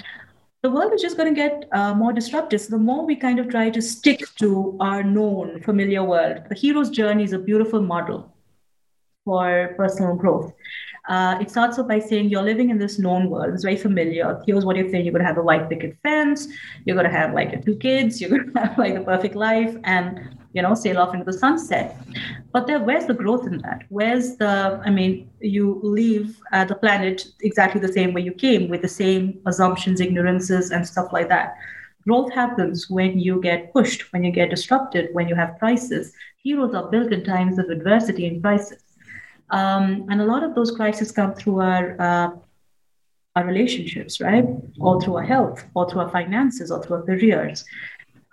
the 0.62 0.70
world 0.70 0.92
is 0.92 1.00
just 1.00 1.16
going 1.16 1.34
to 1.34 1.40
get 1.40 1.68
uh, 1.72 1.94
more 1.94 2.12
disrupted. 2.12 2.60
So 2.60 2.70
the 2.70 2.78
more 2.78 3.06
we 3.06 3.16
kind 3.16 3.38
of 3.38 3.48
try 3.48 3.70
to 3.70 3.80
stick 3.80 4.20
to 4.36 4.76
our 4.80 5.02
known, 5.02 5.60
familiar 5.62 6.04
world, 6.04 6.42
the 6.48 6.54
hero's 6.54 6.90
journey 6.90 7.24
is 7.24 7.32
a 7.32 7.38
beautiful 7.38 7.80
model 7.80 8.34
for 9.24 9.74
personal 9.76 10.14
growth. 10.14 10.52
Uh, 11.08 11.38
it 11.40 11.50
starts 11.50 11.78
off 11.78 11.88
by 11.88 11.98
saying 11.98 12.28
you're 12.28 12.42
living 12.42 12.68
in 12.68 12.78
this 12.78 12.98
known 12.98 13.30
world. 13.30 13.54
It's 13.54 13.64
very 13.64 13.76
familiar. 13.76 14.42
Here's 14.46 14.66
what 14.66 14.76
you're 14.76 14.90
saying. 14.90 15.04
You're 15.04 15.12
going 15.12 15.22
to 15.22 15.28
have 15.28 15.38
a 15.38 15.42
white 15.42 15.68
picket 15.68 15.96
fence. 16.02 16.48
You're 16.84 16.96
going 16.96 17.10
to 17.10 17.16
have 17.16 17.32
like 17.32 17.64
two 17.64 17.76
kids. 17.76 18.20
You're 18.20 18.30
going 18.30 18.52
to 18.54 18.60
have 18.60 18.78
like 18.78 18.94
the 18.94 19.00
perfect 19.00 19.34
life. 19.34 19.74
And 19.84 20.38
you 20.52 20.62
know, 20.62 20.74
sail 20.74 20.98
off 20.98 21.14
into 21.14 21.24
the 21.24 21.32
sunset. 21.32 21.96
But 22.52 22.66
there, 22.66 22.80
where's 22.80 23.06
the 23.06 23.14
growth 23.14 23.46
in 23.46 23.58
that? 23.58 23.84
Where's 23.88 24.36
the, 24.36 24.80
I 24.84 24.90
mean, 24.90 25.30
you 25.40 25.80
leave 25.82 26.40
uh, 26.52 26.64
the 26.64 26.74
planet 26.74 27.26
exactly 27.42 27.80
the 27.80 27.92
same 27.92 28.12
way 28.12 28.22
you 28.22 28.32
came 28.32 28.68
with 28.68 28.82
the 28.82 28.88
same 28.88 29.40
assumptions, 29.46 30.00
ignorances, 30.00 30.70
and 30.70 30.86
stuff 30.86 31.12
like 31.12 31.28
that. 31.28 31.54
Growth 32.06 32.32
happens 32.32 32.88
when 32.90 33.18
you 33.18 33.40
get 33.40 33.72
pushed, 33.72 34.12
when 34.12 34.24
you 34.24 34.32
get 34.32 34.50
disrupted, 34.50 35.10
when 35.12 35.28
you 35.28 35.34
have 35.34 35.58
crises. 35.58 36.12
Heroes 36.42 36.74
are 36.74 36.90
built 36.90 37.12
in 37.12 37.22
times 37.22 37.58
of 37.58 37.68
adversity 37.68 38.26
and 38.26 38.42
crisis. 38.42 38.82
Um, 39.50 40.06
and 40.10 40.20
a 40.20 40.24
lot 40.24 40.42
of 40.42 40.54
those 40.54 40.70
crises 40.70 41.12
come 41.12 41.34
through 41.34 41.60
our 41.60 42.00
uh, 42.00 42.30
our 43.36 43.46
relationships, 43.46 44.20
right? 44.20 44.44
Or 44.80 45.00
through 45.00 45.16
our 45.16 45.22
health, 45.22 45.64
or 45.74 45.88
through 45.88 46.00
our 46.00 46.10
finances, 46.10 46.70
or 46.70 46.82
through 46.82 46.96
our 46.96 47.02
careers. 47.02 47.64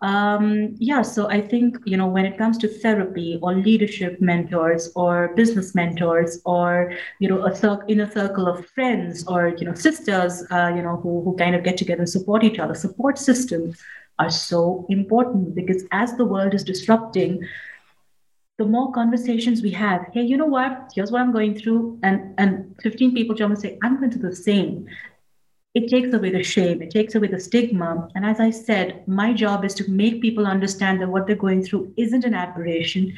Um, 0.02 0.76
yeah, 0.78 1.02
so 1.02 1.28
I 1.28 1.42
think 1.42 1.78
you 1.86 1.98
know 1.98 2.06
when 2.06 2.26
it 2.26 2.38
comes 2.38 2.58
to 2.60 2.68
therapy 2.68 3.40
or 3.42 3.56
leadership 3.56 4.22
mentors 4.22 4.92
or 4.96 5.34
business 5.36 5.74
mentors 5.74 6.40
or 6.46 6.94
you 7.20 7.28
know 7.28 7.44
a 7.46 7.56
cir- 7.56 7.84
inner 7.88 8.10
circle 8.10 8.48
of 8.48 8.66
friends 8.68 9.26
or 9.28 9.56
you 9.58 9.66
know 9.66 9.74
sisters, 9.74 10.44
uh, 10.52 10.72
you 10.76 10.84
know 10.84 10.98
who 10.98 11.24
who 11.24 11.36
kind 11.36 11.56
of 11.56 11.64
get 11.64 11.78
together 11.78 12.02
and 12.02 12.10
support 12.10 12.44
each 12.44 12.60
other. 12.60 12.76
Support 12.76 13.18
systems 13.18 13.82
are 14.20 14.30
so 14.30 14.86
important 14.90 15.56
because 15.56 15.84
as 15.92 16.16
the 16.16 16.26
world 16.26 16.54
is 16.54 16.64
disrupting, 16.64 17.44
the 18.60 18.66
more 18.66 18.92
conversations 18.92 19.64
we 19.64 19.72
have, 19.72 20.08
hey, 20.14 20.22
you 20.22 20.38
know 20.38 20.46
what? 20.46 20.92
Here's 20.94 21.12
what 21.12 21.22
I'm 21.22 21.32
going 21.32 21.58
through, 21.58 22.00
and 22.04 22.36
and 22.38 22.76
15 22.84 23.16
people 23.16 23.36
jump 23.36 23.54
and 23.54 23.62
say, 23.62 23.80
I'm 23.84 23.98
going 23.98 24.12
through 24.12 24.30
the 24.30 24.36
same 24.36 24.88
it 25.78 25.88
takes 25.90 26.12
away 26.12 26.32
the 26.32 26.42
shame, 26.42 26.82
it 26.82 26.90
takes 26.90 27.14
away 27.14 27.28
the 27.28 27.40
stigma. 27.40 28.10
And 28.16 28.26
as 28.26 28.40
I 28.40 28.50
said, 28.50 29.08
my 29.08 29.32
job 29.32 29.64
is 29.64 29.76
to 29.76 29.88
make 29.92 30.24
people 30.24 30.48
understand 30.48 31.00
that 31.00 31.10
what 31.10 31.28
they're 31.28 31.46
going 31.48 31.64
through 31.64 31.94
isn't 31.98 32.26
an 32.26 32.34
aberration. 32.34 33.16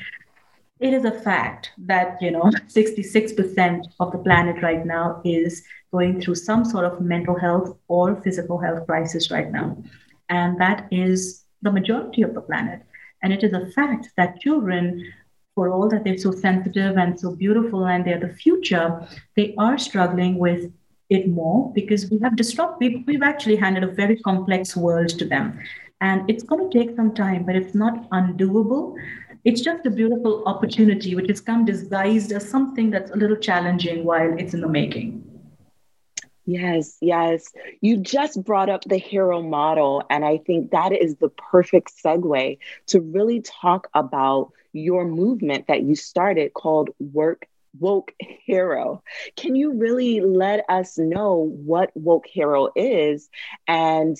It 0.81 0.93
is 0.93 1.05
a 1.05 1.19
fact 1.21 1.71
that, 1.77 2.21
you 2.21 2.31
know, 2.31 2.41
66% 2.67 3.85
of 4.01 4.11
the 4.11 4.17
planet 4.17 4.61
right 4.61 4.85
now 4.85 5.21
is 5.23 5.63
going 5.93 6.19
through 6.19 6.35
some 6.35 6.65
sort 6.65 6.83
of 6.83 6.99
mental 6.99 7.39
health 7.39 7.77
or 7.87 8.21
physical 8.23 8.57
health 8.57 8.85
crisis 8.85 9.31
right 9.31 9.49
now. 9.49 9.81
And 10.27 10.59
that 10.59 10.85
is 10.91 11.45
the 11.61 11.71
majority 11.71 12.23
of 12.23 12.33
the 12.33 12.41
planet. 12.41 12.81
And 13.23 13.31
it 13.31 13.41
is 13.41 13.53
a 13.53 13.67
fact 13.67 14.09
that 14.17 14.41
children 14.41 15.13
for 15.55 15.69
all 15.71 15.87
that 15.89 16.03
they're 16.03 16.17
so 16.17 16.31
sensitive 16.31 16.97
and 16.97 17.17
so 17.17 17.35
beautiful 17.35 17.87
and 17.87 18.05
they're 18.05 18.19
the 18.19 18.33
future, 18.33 19.07
they 19.37 19.55
are 19.57 19.77
struggling 19.77 20.37
with 20.37 20.71
it 21.09 21.27
more 21.27 21.71
because 21.73 22.09
we 22.09 22.19
have 22.19 22.35
disrupt 22.35 22.79
we've, 22.79 23.03
we've 23.07 23.23
actually 23.23 23.55
handed 23.55 23.83
a 23.83 23.87
very 23.87 24.17
complex 24.17 24.75
world 24.75 25.09
to 25.09 25.25
them. 25.25 25.59
And 26.01 26.29
it's 26.29 26.43
going 26.43 26.69
to 26.69 26.79
take 26.79 26.95
some 26.95 27.13
time 27.13 27.45
but 27.45 27.55
it's 27.55 27.75
not 27.75 28.09
undoable. 28.11 28.95
It's 29.45 29.61
just 29.61 29.85
a 29.85 29.89
beautiful 29.89 30.43
opportunity 30.45 31.15
which 31.15 31.29
has 31.29 31.41
come 31.41 31.65
disguised 31.65 32.31
as 32.31 32.47
something 32.47 32.89
that's 32.89 33.11
a 33.11 33.15
little 33.15 33.37
challenging 33.37 34.03
while 34.03 34.37
it's 34.37 34.53
in 34.53 34.61
the 34.61 34.67
making. 34.67 35.25
Yes, 36.45 36.97
yes. 36.99 37.53
You 37.79 37.97
just 37.97 38.43
brought 38.43 38.69
up 38.69 38.83
the 38.83 38.97
hero 38.97 39.39
model, 39.43 40.03
and 40.09 40.25
I 40.25 40.37
think 40.37 40.71
that 40.71 40.91
is 40.91 41.15
the 41.17 41.29
perfect 41.29 41.93
segue 42.03 42.57
to 42.87 42.99
really 42.99 43.41
talk 43.41 43.87
about 43.93 44.51
your 44.73 45.05
movement 45.05 45.67
that 45.67 45.83
you 45.83 45.95
started 45.95 46.55
called 46.55 46.89
Work 46.99 47.47
Woke 47.79 48.13
Hero. 48.45 49.03
Can 49.35 49.55
you 49.55 49.73
really 49.73 50.21
let 50.21 50.65
us 50.69 50.97
know 50.97 51.53
what 51.63 51.91
Woke 51.95 52.27
Hero 52.27 52.69
is 52.75 53.29
and 53.67 54.17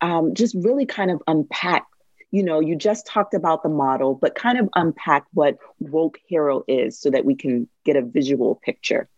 um, 0.00 0.34
just 0.34 0.54
really 0.54 0.86
kind 0.86 1.10
of 1.10 1.22
unpack? 1.26 1.86
You 2.30 2.42
know, 2.42 2.60
you 2.60 2.76
just 2.76 3.06
talked 3.06 3.34
about 3.34 3.62
the 3.62 3.68
model, 3.68 4.14
but 4.14 4.34
kind 4.34 4.58
of 4.58 4.68
unpack 4.74 5.24
what 5.34 5.58
Woke 5.80 6.18
Hero 6.26 6.64
is 6.66 6.98
so 6.98 7.10
that 7.10 7.24
we 7.24 7.34
can 7.34 7.68
get 7.84 7.96
a 7.96 8.02
visual 8.02 8.60
picture. 8.64 9.08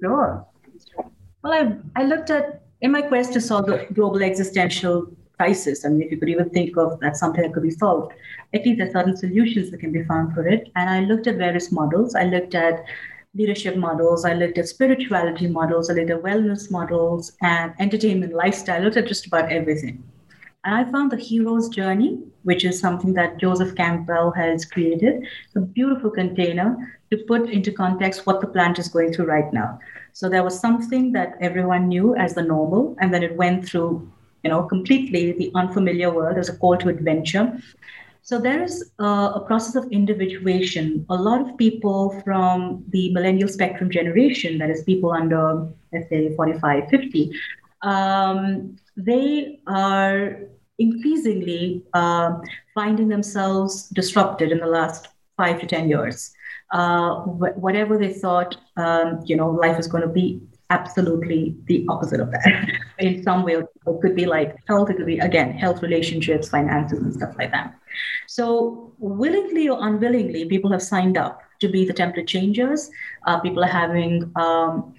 Sure. 0.00 0.46
Well, 1.42 1.52
I, 1.52 2.00
I 2.00 2.04
looked 2.04 2.30
at, 2.30 2.62
in 2.80 2.90
my 2.90 3.02
quest 3.02 3.32
to 3.34 3.40
solve 3.40 3.66
the 3.66 3.86
global 3.92 4.22
existential 4.22 5.14
crisis, 5.42 5.84
I 5.84 5.88
mean, 5.88 6.02
if 6.02 6.10
you 6.12 6.18
could 6.18 6.28
even 6.28 6.50
think 6.50 6.76
of 6.76 6.98
that 7.00 7.16
something 7.16 7.42
that 7.42 7.52
could 7.54 7.68
be 7.70 7.70
solved, 7.70 8.12
at 8.54 8.64
least 8.64 8.78
there 8.78 8.88
are 8.88 8.92
certain 8.92 9.16
solutions 9.16 9.70
that 9.70 9.80
can 9.80 9.92
be 9.92 10.04
found 10.04 10.34
for 10.34 10.46
it. 10.46 10.70
And 10.76 10.88
I 10.88 11.00
looked 11.00 11.26
at 11.26 11.36
various 11.36 11.72
models. 11.72 12.14
I 12.14 12.24
looked 12.24 12.54
at 12.54 12.84
leadership 13.34 13.76
models, 13.76 14.26
I 14.26 14.34
looked 14.34 14.58
at 14.58 14.68
spirituality 14.68 15.46
models, 15.48 15.88
I 15.88 15.94
looked 15.94 16.10
at 16.10 16.22
wellness 16.22 16.70
models 16.70 17.32
and 17.40 17.72
entertainment 17.78 18.34
lifestyle, 18.34 18.80
I 18.80 18.84
looked 18.84 18.98
at 18.98 19.06
just 19.06 19.26
about 19.26 19.50
everything. 19.50 20.02
And 20.64 20.74
I 20.74 20.84
found 20.92 21.10
the 21.10 21.16
hero's 21.16 21.70
journey, 21.70 22.18
which 22.42 22.64
is 22.66 22.78
something 22.78 23.14
that 23.14 23.38
Joseph 23.38 23.74
Campbell 23.74 24.32
has 24.32 24.66
created, 24.66 25.26
a 25.56 25.60
beautiful 25.60 26.10
container 26.10 26.76
to 27.10 27.16
put 27.26 27.48
into 27.48 27.72
context 27.72 28.26
what 28.26 28.42
the 28.42 28.46
plant 28.46 28.78
is 28.78 28.88
going 28.88 29.12
through 29.12 29.26
right 29.26 29.50
now. 29.52 29.78
So 30.12 30.28
there 30.28 30.44
was 30.44 30.60
something 30.60 31.12
that 31.12 31.38
everyone 31.40 31.88
knew 31.88 32.14
as 32.16 32.34
the 32.34 32.42
normal, 32.42 32.94
and 33.00 33.14
then 33.14 33.22
it 33.22 33.34
went 33.34 33.66
through, 33.66 34.12
you 34.42 34.50
know, 34.50 34.62
completely 34.64 35.32
the 35.32 35.50
unfamiliar 35.54 36.12
world. 36.12 36.36
There's 36.36 36.48
a 36.48 36.56
call 36.56 36.76
to 36.78 36.88
adventure. 36.88 37.52
So 38.22 38.38
there 38.38 38.62
is 38.62 38.92
a 38.98 39.40
process 39.46 39.74
of 39.74 39.90
individuation. 39.90 41.04
A 41.10 41.14
lot 41.14 41.40
of 41.40 41.56
people 41.56 42.20
from 42.24 42.84
the 42.90 43.12
millennial 43.12 43.48
spectrum 43.48 43.90
generation, 43.90 44.58
that 44.58 44.70
is 44.70 44.82
people 44.84 45.12
under, 45.12 45.68
let's 45.92 46.08
say, 46.08 46.34
45, 46.36 46.88
50, 46.88 47.32
um, 47.82 48.76
they 48.96 49.58
are 49.66 50.38
increasingly 50.78 51.82
uh, 51.94 52.38
finding 52.74 53.08
themselves 53.08 53.88
disrupted 53.88 54.52
in 54.52 54.58
the 54.58 54.66
last 54.66 55.08
five 55.36 55.60
to 55.60 55.66
10 55.66 55.88
years 55.88 56.32
uh, 56.72 57.16
wh- 57.20 57.56
whatever 57.58 57.98
they 57.98 58.12
thought, 58.12 58.56
um, 58.76 59.20
you 59.24 59.36
know, 59.36 59.50
life 59.50 59.78
is 59.78 59.86
going 59.86 60.02
to 60.02 60.08
be 60.08 60.40
absolutely 60.72 61.54
the 61.66 61.84
opposite 61.88 62.20
of 62.20 62.30
that 62.30 62.68
in 62.98 63.22
some 63.22 63.42
way. 63.44 63.54
It 63.54 64.00
could 64.00 64.16
be 64.16 64.26
like 64.26 64.56
health, 64.66 64.90
it 64.90 64.96
could 64.96 65.06
be, 65.06 65.18
again, 65.18 65.52
health 65.52 65.82
relationships, 65.82 66.48
finances, 66.48 67.00
and 67.00 67.12
stuff 67.12 67.34
like 67.38 67.52
that. 67.52 67.74
So, 68.26 68.92
willingly 68.98 69.68
or 69.68 69.78
unwillingly, 69.86 70.46
people 70.46 70.72
have 70.72 70.82
signed 70.82 71.16
up 71.16 71.40
to 71.60 71.68
be 71.68 71.84
the 71.84 71.92
template 71.92 72.26
changers. 72.26 72.90
Uh, 73.26 73.38
people 73.40 73.62
are 73.62 73.74
having 73.82 74.32
um, 74.36 74.94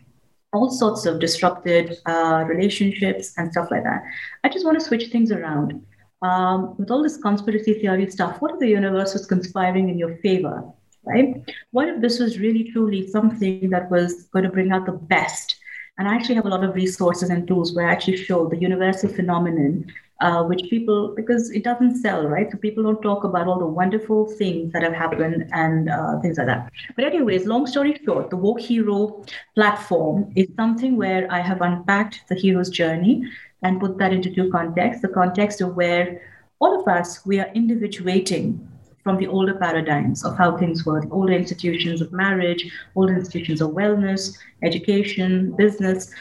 all 0.54 0.70
sorts 0.70 1.06
of 1.06 1.20
disrupted 1.20 1.98
uh, 2.06 2.44
relationships 2.48 3.34
and 3.38 3.52
stuff 3.52 3.70
like 3.72 3.84
that. 3.84 4.04
I 4.44 4.50
just 4.50 4.66
want 4.66 4.80
to 4.80 4.86
switch 4.86 5.12
things 5.12 5.32
around. 5.32 5.84
Um, 6.22 6.76
with 6.78 6.90
all 6.90 7.04
this 7.04 7.18
conspiracy 7.18 7.74
theory 7.82 8.10
stuff, 8.10 8.38
what 8.40 8.54
if 8.54 8.60
the 8.60 8.70
universe 8.70 9.12
was 9.14 9.26
conspiring 9.26 9.90
in 9.90 9.98
your 9.98 10.16
favor? 10.18 10.64
right? 11.06 11.36
What 11.72 11.90
if 11.90 12.02
this 12.02 12.20
was 12.20 12.40
really 12.40 12.72
truly 12.72 13.08
something 13.08 13.70
that 13.70 13.90
was 13.90 14.24
going 14.34 14.44
to 14.44 14.52
bring 14.52 14.72
out 14.72 14.86
the 14.86 14.94
best? 14.94 15.58
And 15.98 16.08
I 16.08 16.16
actually 16.16 16.36
have 16.36 16.46
a 16.46 16.50
lot 16.50 16.64
of 16.64 16.74
resources 16.74 17.30
and 17.30 17.48
tools 17.48 17.76
where 17.76 17.88
I 17.88 17.92
actually 17.92 18.18
show 18.18 18.48
the 18.48 18.58
universal 18.58 19.10
phenomenon, 19.10 19.86
uh, 20.22 20.44
which 20.44 20.64
people, 20.70 21.14
because 21.16 21.52
it 21.52 21.64
doesn't 21.64 21.98
sell, 21.98 22.28
right? 22.28 22.52
So 22.52 22.58
people 22.58 22.84
don't 22.84 23.02
talk 23.02 23.24
about 23.24 23.48
all 23.48 23.60
the 23.60 23.68
wonderful 23.68 24.26
things 24.26 24.74
that 24.74 24.82
have 24.82 24.94
happened 24.94 25.48
and 25.52 25.90
uh, 25.90 26.20
things 26.20 26.40
like 26.40 26.48
that. 26.48 26.72
But, 26.96 27.06
anyways, 27.06 27.46
long 27.46 27.68
story 27.68 28.00
short, 28.04 28.32
the 28.32 28.38
Woke 28.38 28.60
Hero 28.60 29.24
platform 29.54 30.32
is 30.36 30.48
something 30.56 30.98
where 30.98 31.32
I 31.32 31.42
have 31.42 31.62
unpacked 31.62 32.22
the 32.28 32.36
hero's 32.36 32.70
journey 32.70 33.30
and 33.62 33.80
put 33.80 34.00
that 34.00 34.12
into 34.12 34.34
two 34.34 34.50
contexts 34.50 35.02
the 35.04 35.10
context 35.10 35.62
of 35.62 35.76
where 35.76 36.22
all 36.60 36.82
of 36.82 36.88
us, 36.88 37.26
we 37.26 37.40
are 37.40 37.52
individuating 37.54 38.68
from 39.04 39.18
the 39.18 39.28
older 39.28 39.56
paradigms 39.56 40.24
of 40.24 40.38
how 40.38 40.58
things 40.58 40.86
were, 40.86 41.04
older 41.12 41.34
institutions 41.34 42.02
of 42.02 42.12
marriage, 42.12 42.72
older 42.96 43.16
institutions 43.16 43.62
of 43.62 43.72
wellness, 43.72 44.38
education, 44.64 45.52
business. 45.58 46.12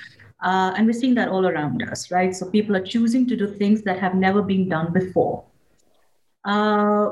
Uh, 0.42 0.72
and 0.76 0.86
we're 0.86 0.92
seeing 0.92 1.14
that 1.14 1.28
all 1.28 1.46
around 1.46 1.82
us, 1.84 2.10
right? 2.10 2.34
So 2.34 2.50
people 2.50 2.74
are 2.74 2.84
choosing 2.84 3.28
to 3.28 3.36
do 3.36 3.46
things 3.46 3.82
that 3.82 4.00
have 4.00 4.14
never 4.16 4.42
been 4.42 4.68
done 4.68 4.92
before. 4.92 5.44
Uh, 6.44 7.10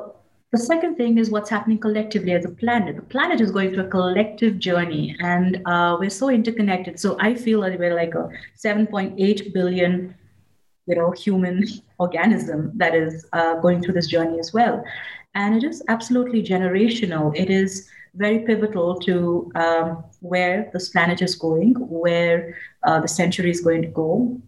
the 0.53 0.59
second 0.59 0.97
thing 0.97 1.19
is 1.19 1.31
what's 1.31 1.49
happening 1.49 1.79
collectively 1.79 2.33
as 2.33 2.45
a 2.45 2.49
planet. 2.49 2.97
The 2.97 3.03
planet 3.03 3.41
is 3.41 3.53
going 3.53 3.73
through 3.73 3.87
a 3.87 3.89
collective 3.89 4.59
journey, 4.59 5.17
and 5.21 5.63
uh, 5.65 5.97
we're 6.01 6.11
so 6.11 6.29
interconnected. 6.29 6.99
So 6.99 7.17
I 7.21 7.37
feel 7.37 7.61
that 7.61 7.79
we're 7.79 7.95
like 7.95 8.17
a 8.17 8.29
7.8 8.59 9.53
billion, 9.55 10.17
you 10.87 10.97
know, 10.97 11.13
human 11.13 11.65
organism 11.99 12.73
that 12.79 12.97
is 12.97 13.27
uh, 13.33 13.61
going 13.61 13.81
through 13.81 13.95
this 13.95 14.09
journey 14.09 14.41
as 14.41 14.53
well. 14.53 14.83
And 15.35 15.57
it 15.57 15.65
is 15.65 15.83
absolutely 15.89 16.43
generational. 16.43 17.37
It 17.37 17.51
is 17.51 17.89
very 18.15 18.41
pivotal 18.41 18.99
to 19.01 19.51
um, 19.55 20.05
where 20.21 20.69
this 20.73 20.89
planet 20.89 21.23
is 21.23 21.35
going, 21.37 21.75
where 21.75 22.57
uh, 22.83 23.01
the 23.01 23.09
century 23.09 23.51
is 23.51 23.61
going 23.61 23.83
to 23.83 23.89
go. 23.89 24.41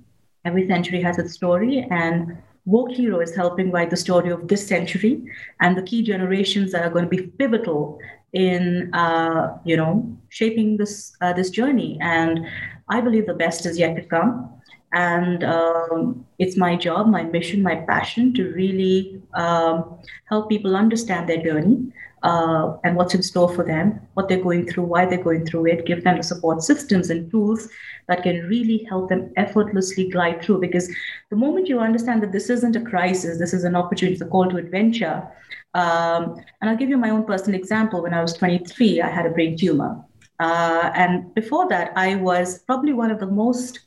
Every 0.45 0.67
century 0.67 1.01
has 1.03 1.19
its 1.19 1.35
story, 1.35 1.87
and 1.91 2.37
Woke 2.65 2.93
Hero 2.93 3.21
is 3.21 3.35
helping 3.35 3.71
write 3.71 3.91
the 3.91 3.97
story 3.97 4.31
of 4.31 4.49
this 4.49 4.67
century 4.67 5.23
and 5.61 5.77
the 5.77 5.83
key 5.83 6.03
generations 6.03 6.73
that 6.73 6.85
are 6.85 6.91
going 6.91 7.05
to 7.05 7.09
be 7.09 7.29
pivotal 7.39 7.99
in, 8.33 8.93
uh, 8.95 9.59
you 9.65 9.77
know, 9.77 10.19
shaping 10.31 10.77
this 10.77 11.17
uh, 11.21 11.33
this 11.33 11.51
journey. 11.51 11.99
And 12.01 12.47
I 12.89 13.01
believe 13.01 13.27
the 13.27 13.35
best 13.35 13.67
is 13.67 13.79
yet 13.79 13.95
to 13.97 14.03
come. 14.03 14.62
And 14.93 15.43
um, 15.43 16.27
it's 16.39 16.57
my 16.57 16.77
job, 16.77 17.09
my 17.09 17.23
mission, 17.23 17.63
my 17.63 17.77
passion 17.77 18.35
to 18.35 18.53
really 18.53 19.23
um, 19.35 19.99
help 20.29 20.51
people 20.51 20.77
understand 20.77 21.29
their 21.29 21.43
journey 21.43 21.93
uh, 22.23 22.77
and 22.85 22.97
what's 22.97 23.15
in 23.15 23.23
store 23.23 23.53
for 23.53 23.65
them, 23.65 24.01
what 24.15 24.29
they're 24.29 24.43
going 24.43 24.67
through, 24.67 24.85
why 24.85 25.07
they're 25.07 25.23
going 25.23 25.45
through 25.47 25.67
it, 25.67 25.87
give 25.87 26.05
them 26.05 26.19
the 26.19 26.23
support 26.23 26.63
systems 26.63 27.11
and 27.11 27.31
tools 27.31 27.69
that 28.09 28.23
can 28.23 28.47
really 28.47 28.87
help 28.89 29.09
them 29.09 29.33
effortlessly 29.37 30.09
glide 30.09 30.43
through. 30.43 30.61
Because 30.61 30.89
the 31.31 31.37
moment 31.37 31.69
you 31.69 31.81
understand 31.81 32.23
that 32.23 32.33
this 32.33 32.51
isn't 32.51 32.77
a 32.77 32.81
crisis, 32.81 33.39
this 33.39 33.55
is 33.55 33.65
an 33.65 33.75
opportunity, 33.75 34.13
it's 34.15 34.23
a 34.23 34.27
call 34.27 34.49
to 34.49 34.57
adventure. 34.57 35.27
Um, 35.75 36.37
and 36.61 36.71
I'll 36.71 36.77
give 36.77 36.91
you 36.91 36.99
my 36.99 37.11
own 37.11 37.25
personal 37.25 37.59
example. 37.59 38.03
When 38.03 38.15
I 38.15 38.23
was 38.23 38.35
23, 38.35 39.01
I 39.01 39.09
had 39.09 39.27
a 39.27 39.31
brain 39.31 39.57
tumor. 39.57 40.05
Uh, 40.39 40.91
and 40.95 41.35
before 41.35 41.69
that, 41.69 41.93
I 41.97 42.17
was 42.17 42.59
probably 42.61 42.93
one 42.93 43.11
of 43.11 43.21
the 43.21 43.27
most 43.27 43.81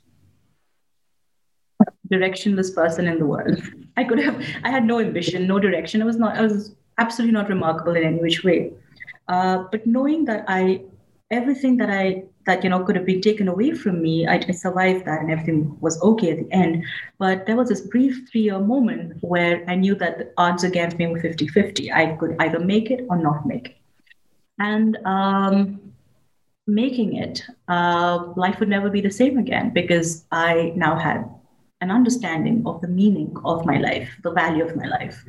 directionless 2.11 2.73
person 2.73 3.07
in 3.07 3.19
the 3.19 3.25
world. 3.25 3.61
I 3.97 4.03
could 4.03 4.19
have, 4.19 4.43
I 4.63 4.69
had 4.69 4.85
no 4.85 4.99
ambition, 4.99 5.47
no 5.47 5.59
direction. 5.59 6.01
I 6.01 6.05
was 6.05 6.17
not, 6.17 6.35
I 6.37 6.41
was 6.41 6.75
absolutely 6.97 7.33
not 7.33 7.49
remarkable 7.49 7.95
in 7.95 8.03
any 8.03 8.19
which 8.19 8.43
way. 8.43 8.73
Uh, 9.27 9.63
but 9.71 9.85
knowing 9.87 10.25
that 10.25 10.45
I, 10.47 10.81
everything 11.31 11.77
that 11.77 11.89
I, 11.89 12.23
that, 12.45 12.63
you 12.63 12.69
know, 12.69 12.83
could 12.83 12.95
have 12.95 13.05
been 13.05 13.21
taken 13.21 13.47
away 13.47 13.71
from 13.71 14.01
me, 14.01 14.27
I, 14.27 14.35
I 14.35 14.51
survived 14.51 15.05
that 15.05 15.21
and 15.21 15.31
everything 15.31 15.77
was 15.79 16.01
okay 16.01 16.31
at 16.31 16.37
the 16.37 16.51
end. 16.51 16.83
But 17.17 17.45
there 17.47 17.55
was 17.55 17.69
this 17.69 17.81
brief 17.81 18.29
three 18.29 18.41
year 18.41 18.59
moment 18.59 19.17
where 19.21 19.63
I 19.67 19.75
knew 19.75 19.95
that 19.95 20.17
the 20.19 20.31
odds 20.37 20.63
against 20.63 20.97
me 20.97 21.07
were 21.07 21.19
50 21.19 21.47
50. 21.47 21.91
I 21.91 22.15
could 22.17 22.35
either 22.39 22.59
make 22.59 22.91
it 22.91 23.05
or 23.09 23.17
not 23.17 23.47
make 23.47 23.69
it. 23.69 23.77
And, 24.59 24.97
um, 25.05 25.81
making 26.67 27.15
it, 27.15 27.43
uh, 27.67 28.33
life 28.35 28.59
would 28.59 28.69
never 28.69 28.89
be 28.89 29.01
the 29.01 29.11
same 29.11 29.37
again 29.37 29.71
because 29.71 30.25
I 30.31 30.73
now 30.75 30.97
had 30.97 31.29
an 31.81 31.91
understanding 31.91 32.63
of 32.65 32.81
the 32.81 32.87
meaning 32.87 33.35
of 33.43 33.65
my 33.65 33.77
life, 33.77 34.09
the 34.23 34.31
value 34.31 34.63
of 34.63 34.75
my 34.75 34.85
life. 34.85 35.23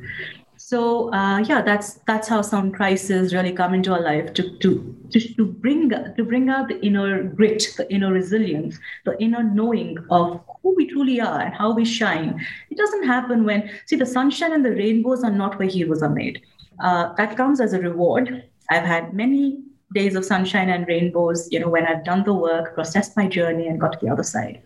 So 0.57 1.13
uh, 1.13 1.39
yeah, 1.39 1.61
that's 1.61 1.95
that's 2.07 2.27
how 2.27 2.41
some 2.41 2.71
crises 2.71 3.33
really 3.33 3.53
come 3.53 3.73
into 3.73 3.93
our 3.93 4.01
life 4.01 4.33
to 4.33 4.57
to 4.57 4.95
to, 5.11 5.19
to 5.35 5.45
bring 5.45 5.89
to 5.89 6.23
bring 6.23 6.49
out 6.49 6.67
the 6.67 6.83
inner 6.85 7.23
grit, 7.23 7.63
the 7.77 7.91
inner 7.93 8.11
resilience, 8.11 8.79
the 9.05 9.21
inner 9.21 9.43
knowing 9.43 9.97
of 10.09 10.41
who 10.63 10.75
we 10.75 10.87
truly 10.87 11.21
are 11.21 11.39
and 11.41 11.53
how 11.53 11.73
we 11.73 11.85
shine. 11.85 12.43
It 12.71 12.77
doesn't 12.77 13.03
happen 13.03 13.45
when 13.45 13.69
see 13.85 13.95
the 13.95 14.05
sunshine 14.05 14.51
and 14.53 14.65
the 14.65 14.71
rainbows 14.71 15.23
are 15.23 15.31
not 15.31 15.59
where 15.59 15.67
heroes 15.67 16.01
are 16.01 16.09
made. 16.09 16.41
Uh, 16.83 17.13
that 17.13 17.37
comes 17.37 17.61
as 17.61 17.73
a 17.73 17.79
reward. 17.79 18.43
I've 18.69 18.83
had 18.83 19.13
many 19.13 19.59
days 19.93 20.15
of 20.15 20.25
sunshine 20.25 20.69
and 20.69 20.87
rainbows, 20.87 21.47
you 21.51 21.59
know, 21.59 21.69
when 21.69 21.85
I've 21.85 22.03
done 22.03 22.23
the 22.23 22.33
work, 22.33 22.73
processed 22.73 23.15
my 23.15 23.27
journey, 23.27 23.67
and 23.67 23.79
got 23.79 23.93
to 23.93 23.99
the 24.05 24.11
other 24.11 24.23
side. 24.23 24.61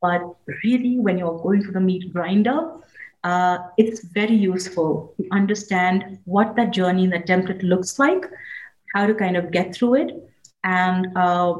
But 0.00 0.22
really, 0.64 0.98
when 0.98 1.18
you're 1.18 1.38
going 1.38 1.62
through 1.62 1.72
the 1.72 1.80
meat 1.80 2.12
grinder, 2.12 2.72
uh, 3.24 3.58
it's 3.76 4.04
very 4.04 4.34
useful 4.34 5.14
to 5.16 5.26
understand 5.32 6.18
what 6.24 6.54
that 6.56 6.72
journey 6.72 7.04
in 7.04 7.10
the 7.10 7.18
template 7.18 7.62
looks 7.62 7.98
like, 7.98 8.24
how 8.94 9.06
to 9.06 9.14
kind 9.14 9.36
of 9.36 9.50
get 9.50 9.74
through 9.74 9.94
it, 9.94 10.30
and 10.64 11.08
uh, 11.16 11.54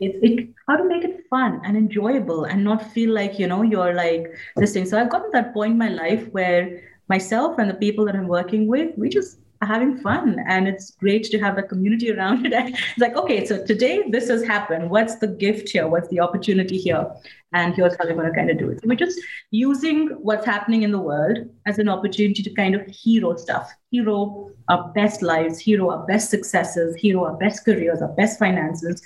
it, 0.00 0.16
it, 0.22 0.48
how 0.68 0.76
to 0.76 0.84
make 0.84 1.04
it 1.04 1.24
fun 1.28 1.60
and 1.64 1.76
enjoyable 1.76 2.44
and 2.44 2.62
not 2.62 2.92
feel 2.92 3.12
like 3.12 3.38
you 3.38 3.46
know 3.46 3.62
you're 3.62 3.94
like 3.94 4.26
this 4.56 4.72
thing. 4.72 4.86
So 4.86 4.98
I've 4.98 5.10
gotten 5.10 5.30
to 5.32 5.36
that 5.38 5.54
point 5.54 5.72
in 5.72 5.78
my 5.78 5.88
life 5.88 6.28
where 6.32 6.82
myself 7.08 7.58
and 7.58 7.70
the 7.70 7.74
people 7.74 8.04
that 8.06 8.14
I'm 8.14 8.28
working 8.28 8.66
with, 8.66 8.96
we 8.96 9.08
just 9.08 9.38
having 9.62 9.98
fun 9.98 10.38
and 10.46 10.68
it's 10.68 10.90
great 10.92 11.24
to 11.24 11.38
have 11.38 11.58
a 11.58 11.62
community 11.62 12.12
around 12.12 12.46
it. 12.46 12.52
It's 12.76 12.98
like 12.98 13.16
okay 13.16 13.44
so 13.46 13.64
today 13.64 14.04
this 14.10 14.28
has 14.28 14.44
happened. 14.44 14.90
What's 14.90 15.16
the 15.16 15.28
gift 15.28 15.68
here? 15.68 15.88
What's 15.88 16.08
the 16.08 16.20
opportunity 16.20 16.78
here? 16.78 17.06
And 17.52 17.74
here's 17.74 17.96
how 17.96 18.04
we're 18.04 18.14
going 18.14 18.28
to 18.28 18.34
kind 18.34 18.50
of 18.50 18.58
do 18.58 18.70
it. 18.70 18.80
So 18.82 18.88
we're 18.88 18.96
just 18.96 19.18
using 19.50 20.08
what's 20.20 20.44
happening 20.44 20.82
in 20.82 20.90
the 20.90 20.98
world 20.98 21.38
as 21.64 21.78
an 21.78 21.88
opportunity 21.88 22.42
to 22.42 22.50
kind 22.50 22.74
of 22.74 22.86
hero 22.86 23.36
stuff. 23.36 23.72
Hero 23.90 24.50
our 24.68 24.88
best 24.92 25.22
lives 25.22 25.58
hero 25.58 25.90
our 25.90 26.04
best 26.06 26.30
successes 26.30 26.96
hero 26.96 27.24
our 27.24 27.36
best 27.36 27.64
careers 27.64 28.02
our 28.02 28.12
best 28.12 28.38
finances 28.38 29.02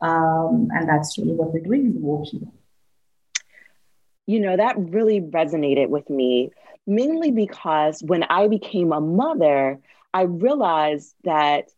um, 0.00 0.68
and 0.72 0.88
that's 0.88 1.16
really 1.18 1.34
what 1.34 1.52
we're 1.52 1.62
doing 1.62 1.86
in 1.86 1.94
the 1.94 2.00
Hero 2.00 2.52
you 4.26 4.40
know 4.40 4.56
that 4.56 4.78
really 4.78 5.20
resonated 5.20 5.88
with 5.88 6.08
me 6.08 6.50
mainly 6.86 7.30
because 7.30 8.02
when 8.02 8.24
I 8.24 8.48
became 8.48 8.92
a 8.92 9.00
mother, 9.00 9.80
I 10.12 10.22
realized 10.22 11.14
that, 11.24 11.68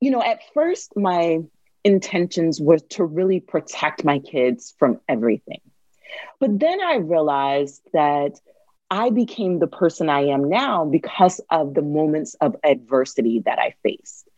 you 0.00 0.10
know, 0.10 0.22
at 0.22 0.40
first 0.54 0.96
my 0.96 1.40
intentions 1.84 2.60
were 2.60 2.78
to 2.78 3.04
really 3.04 3.40
protect 3.40 4.04
my 4.04 4.18
kids 4.18 4.74
from 4.78 5.00
everything. 5.08 5.60
But 6.40 6.58
then 6.58 6.80
I 6.80 6.96
realized 6.96 7.82
that 7.92 8.40
I 8.90 9.10
became 9.10 9.58
the 9.58 9.66
person 9.66 10.08
I 10.08 10.26
am 10.26 10.48
now 10.48 10.84
because 10.84 11.40
of 11.50 11.74
the 11.74 11.82
moments 11.82 12.34
of 12.40 12.56
adversity 12.62 13.42
that 13.44 13.58
I 13.58 13.74
faced. 13.82 14.28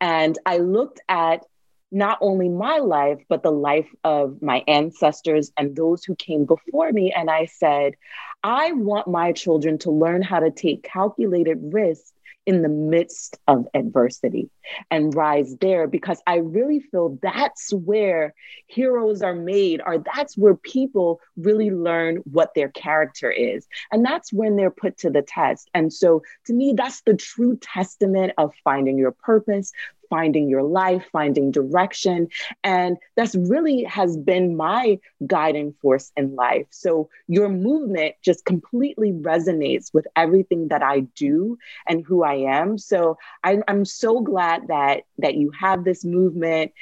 And 0.00 0.38
I 0.46 0.58
looked 0.58 1.00
at 1.08 1.44
not 1.90 2.18
only 2.20 2.48
my 2.48 2.78
life, 2.78 3.18
but 3.28 3.42
the 3.42 3.50
life 3.50 3.88
of 4.04 4.42
my 4.42 4.62
ancestors 4.68 5.52
and 5.56 5.74
those 5.74 6.04
who 6.04 6.14
came 6.14 6.44
before 6.44 6.92
me. 6.92 7.12
And 7.12 7.30
I 7.30 7.46
said, 7.46 7.94
I 8.42 8.72
want 8.72 9.08
my 9.08 9.32
children 9.32 9.78
to 9.78 9.90
learn 9.90 10.22
how 10.22 10.40
to 10.40 10.50
take 10.50 10.82
calculated 10.82 11.58
risks 11.72 12.12
in 12.48 12.62
the 12.62 12.68
midst 12.70 13.38
of 13.46 13.66
adversity 13.74 14.48
and 14.90 15.14
rise 15.14 15.54
there 15.60 15.86
because 15.86 16.18
I 16.26 16.36
really 16.36 16.80
feel 16.80 17.18
that's 17.20 17.74
where 17.74 18.32
heroes 18.68 19.20
are 19.20 19.34
made, 19.34 19.82
or 19.84 19.98
that's 19.98 20.34
where 20.38 20.54
people 20.54 21.20
really 21.36 21.70
learn 21.70 22.22
what 22.24 22.54
their 22.54 22.70
character 22.70 23.30
is. 23.30 23.66
And 23.92 24.02
that's 24.02 24.32
when 24.32 24.56
they're 24.56 24.70
put 24.70 24.96
to 24.98 25.10
the 25.10 25.20
test. 25.20 25.68
And 25.74 25.92
so 25.92 26.22
to 26.46 26.54
me, 26.54 26.72
that's 26.74 27.02
the 27.02 27.16
true 27.16 27.58
testament 27.60 28.32
of 28.38 28.54
finding 28.64 28.96
your 28.96 29.12
purpose, 29.12 29.70
finding 30.08 30.48
your 30.48 30.62
life, 30.62 31.04
finding 31.12 31.50
direction. 31.50 32.28
And 32.64 32.96
that's 33.16 33.34
really 33.34 33.84
has 33.84 34.16
been 34.16 34.56
my 34.56 34.98
guiding 35.26 35.74
force 35.80 36.12
in 36.16 36.34
life. 36.34 36.66
So 36.70 37.08
your 37.26 37.48
movement 37.48 38.14
just 38.22 38.44
completely 38.44 39.12
resonates 39.12 39.92
with 39.92 40.06
everything 40.16 40.68
that 40.68 40.82
I 40.82 41.00
do 41.00 41.58
and 41.86 42.04
who 42.04 42.22
I 42.22 42.34
am. 42.34 42.78
So 42.78 43.18
I, 43.44 43.60
am 43.68 43.84
so 43.84 44.20
glad 44.20 44.68
that 44.68 45.02
that 45.18 45.34
you 45.34 45.50
have 45.58 45.84
this 45.84 46.04
movement. 46.04 46.72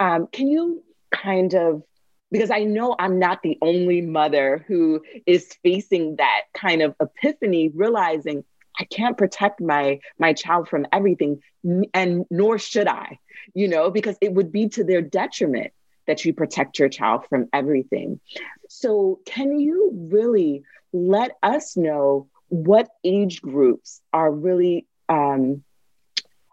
Um, 0.00 0.26
can 0.32 0.48
you 0.48 0.82
kind 1.10 1.54
of 1.54 1.82
because 2.30 2.50
I 2.50 2.64
know 2.64 2.96
I'm 2.98 3.20
not 3.20 3.42
the 3.42 3.56
only 3.62 4.00
mother 4.00 4.64
who 4.66 5.02
is 5.24 5.52
facing 5.62 6.16
that 6.16 6.42
kind 6.52 6.82
of 6.82 6.96
epiphany, 7.00 7.68
realizing 7.68 8.44
I 8.78 8.84
can't 8.84 9.16
protect 9.16 9.60
my 9.60 10.00
my 10.18 10.32
child 10.32 10.68
from 10.68 10.86
everything, 10.92 11.42
and 11.92 12.26
nor 12.30 12.58
should 12.58 12.88
I, 12.88 13.18
you 13.54 13.68
know, 13.68 13.90
because 13.90 14.16
it 14.20 14.32
would 14.32 14.50
be 14.52 14.68
to 14.70 14.84
their 14.84 15.02
detriment 15.02 15.72
that 16.06 16.24
you 16.24 16.34
protect 16.34 16.78
your 16.78 16.88
child 16.88 17.26
from 17.28 17.48
everything. 17.52 18.20
So, 18.68 19.20
can 19.26 19.58
you 19.58 19.90
really 20.10 20.64
let 20.92 21.32
us 21.42 21.76
know 21.76 22.28
what 22.48 22.88
age 23.04 23.40
groups 23.40 24.00
are 24.12 24.30
really 24.30 24.86
um, 25.08 25.62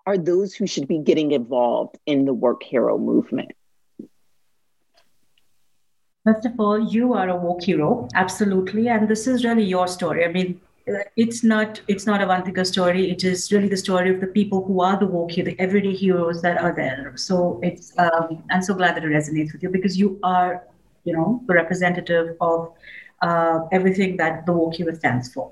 are 0.05 0.17
those 0.17 0.53
who 0.53 0.67
should 0.67 0.87
be 0.87 0.99
getting 0.99 1.31
involved 1.31 1.97
in 2.05 2.25
the 2.25 2.33
work 2.33 2.63
hero 2.63 2.97
movement? 2.97 3.51
First 6.23 6.45
of 6.45 6.59
all, 6.59 6.79
you 6.79 7.13
are 7.13 7.29
a 7.29 7.35
work 7.35 7.63
hero, 7.63 8.07
absolutely, 8.13 8.89
and 8.89 9.07
this 9.07 9.25
is 9.25 9.43
really 9.43 9.63
your 9.63 9.87
story. 9.87 10.23
I 10.23 10.27
mean, 10.27 10.61
it's 11.15 11.43
not 11.43 11.81
it's 11.87 12.05
not 12.05 12.21
Avantika 12.21 12.65
story. 12.65 13.11
It 13.11 13.23
is 13.23 13.51
really 13.51 13.67
the 13.67 13.77
story 13.77 14.13
of 14.13 14.21
the 14.21 14.27
people 14.27 14.63
who 14.63 14.81
are 14.81 14.97
the 14.97 15.05
woke 15.05 15.35
the 15.35 15.55
everyday 15.59 15.93
heroes 15.93 16.41
that 16.41 16.59
are 16.59 16.73
there. 16.73 17.13
So 17.15 17.59
it's 17.63 17.97
um, 17.97 18.43
I'm 18.51 18.61
so 18.61 18.73
glad 18.73 18.95
that 18.95 19.03
it 19.03 19.07
resonates 19.07 19.53
with 19.53 19.63
you 19.63 19.69
because 19.69 19.97
you 19.97 20.19
are, 20.23 20.63
you 21.03 21.13
know, 21.13 21.43
the 21.47 21.53
representative 21.53 22.35
of 22.41 22.73
uh, 23.21 23.59
everything 23.71 24.17
that 24.17 24.45
the 24.45 24.71
hero 24.75 24.93
stands 24.93 25.33
for. 25.33 25.51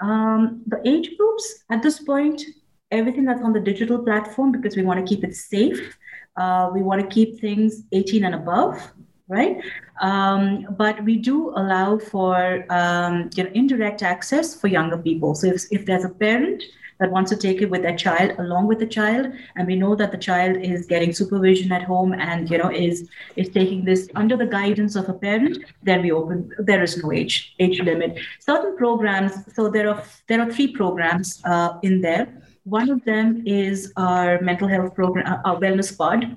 Um, 0.00 0.62
the 0.66 0.80
age 0.84 1.16
groups 1.16 1.64
at 1.70 1.82
this 1.82 2.00
point, 2.00 2.42
everything 2.90 3.24
that's 3.24 3.42
on 3.42 3.52
the 3.52 3.60
digital 3.60 3.98
platform 3.98 4.52
because 4.52 4.76
we 4.76 4.82
want 4.82 5.04
to 5.04 5.14
keep 5.14 5.24
it 5.24 5.34
safe. 5.34 5.96
Uh, 6.36 6.70
we 6.72 6.82
want 6.82 7.00
to 7.00 7.06
keep 7.06 7.40
things 7.40 7.82
18 7.92 8.24
and 8.24 8.34
above 8.34 8.92
right? 9.28 9.62
Um, 10.00 10.66
but 10.76 11.04
we 11.04 11.16
do 11.16 11.50
allow 11.50 11.98
for 11.98 12.64
um, 12.70 13.30
you 13.34 13.44
know, 13.44 13.50
indirect 13.54 14.02
access 14.02 14.54
for 14.54 14.68
younger 14.68 14.98
people. 14.98 15.34
So 15.34 15.48
if, 15.48 15.64
if 15.70 15.86
there's 15.86 16.04
a 16.04 16.08
parent 16.08 16.62
that 16.98 17.10
wants 17.10 17.30
to 17.30 17.36
take 17.36 17.62
it 17.62 17.70
with 17.70 17.82
their 17.82 17.96
child 17.96 18.32
along 18.38 18.66
with 18.66 18.78
the 18.78 18.86
child 18.86 19.32
and 19.56 19.66
we 19.66 19.76
know 19.76 19.94
that 19.94 20.10
the 20.10 20.18
child 20.18 20.56
is 20.56 20.86
getting 20.86 21.12
supervision 21.12 21.70
at 21.72 21.82
home 21.82 22.12
and 22.12 22.50
you 22.50 22.58
know 22.58 22.70
is 22.70 23.08
is 23.36 23.48
taking 23.48 23.84
this 23.84 24.08
under 24.14 24.36
the 24.36 24.46
guidance 24.46 24.96
of 24.96 25.08
a 25.08 25.12
parent 25.12 25.58
then 25.82 26.02
we 26.02 26.10
open 26.10 26.50
there 26.58 26.82
is 26.82 26.96
no 27.02 27.12
age 27.12 27.54
age 27.58 27.80
limit 27.80 28.18
certain 28.40 28.76
programs 28.76 29.32
so 29.54 29.68
there 29.68 29.88
are 29.88 30.02
there 30.26 30.40
are 30.40 30.50
three 30.50 30.72
programs 30.72 31.40
uh, 31.44 31.78
in 31.82 32.00
there 32.00 32.26
one 32.64 32.90
of 32.90 33.02
them 33.04 33.42
is 33.46 33.92
our 33.96 34.40
mental 34.40 34.68
health 34.68 34.94
program 34.94 35.26
uh, 35.26 35.40
our 35.44 35.56
wellness 35.60 35.96
pod 35.96 36.36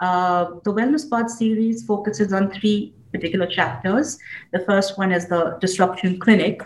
uh, 0.00 0.44
the 0.64 0.72
Wellness 0.72 1.08
Pod 1.08 1.30
series 1.30 1.84
focuses 1.84 2.32
on 2.32 2.50
three 2.50 2.94
particular 3.12 3.46
chapters. 3.46 4.18
The 4.52 4.60
first 4.60 4.98
one 4.98 5.12
is 5.12 5.26
the 5.26 5.56
Disruption 5.60 6.18
Clinic, 6.18 6.62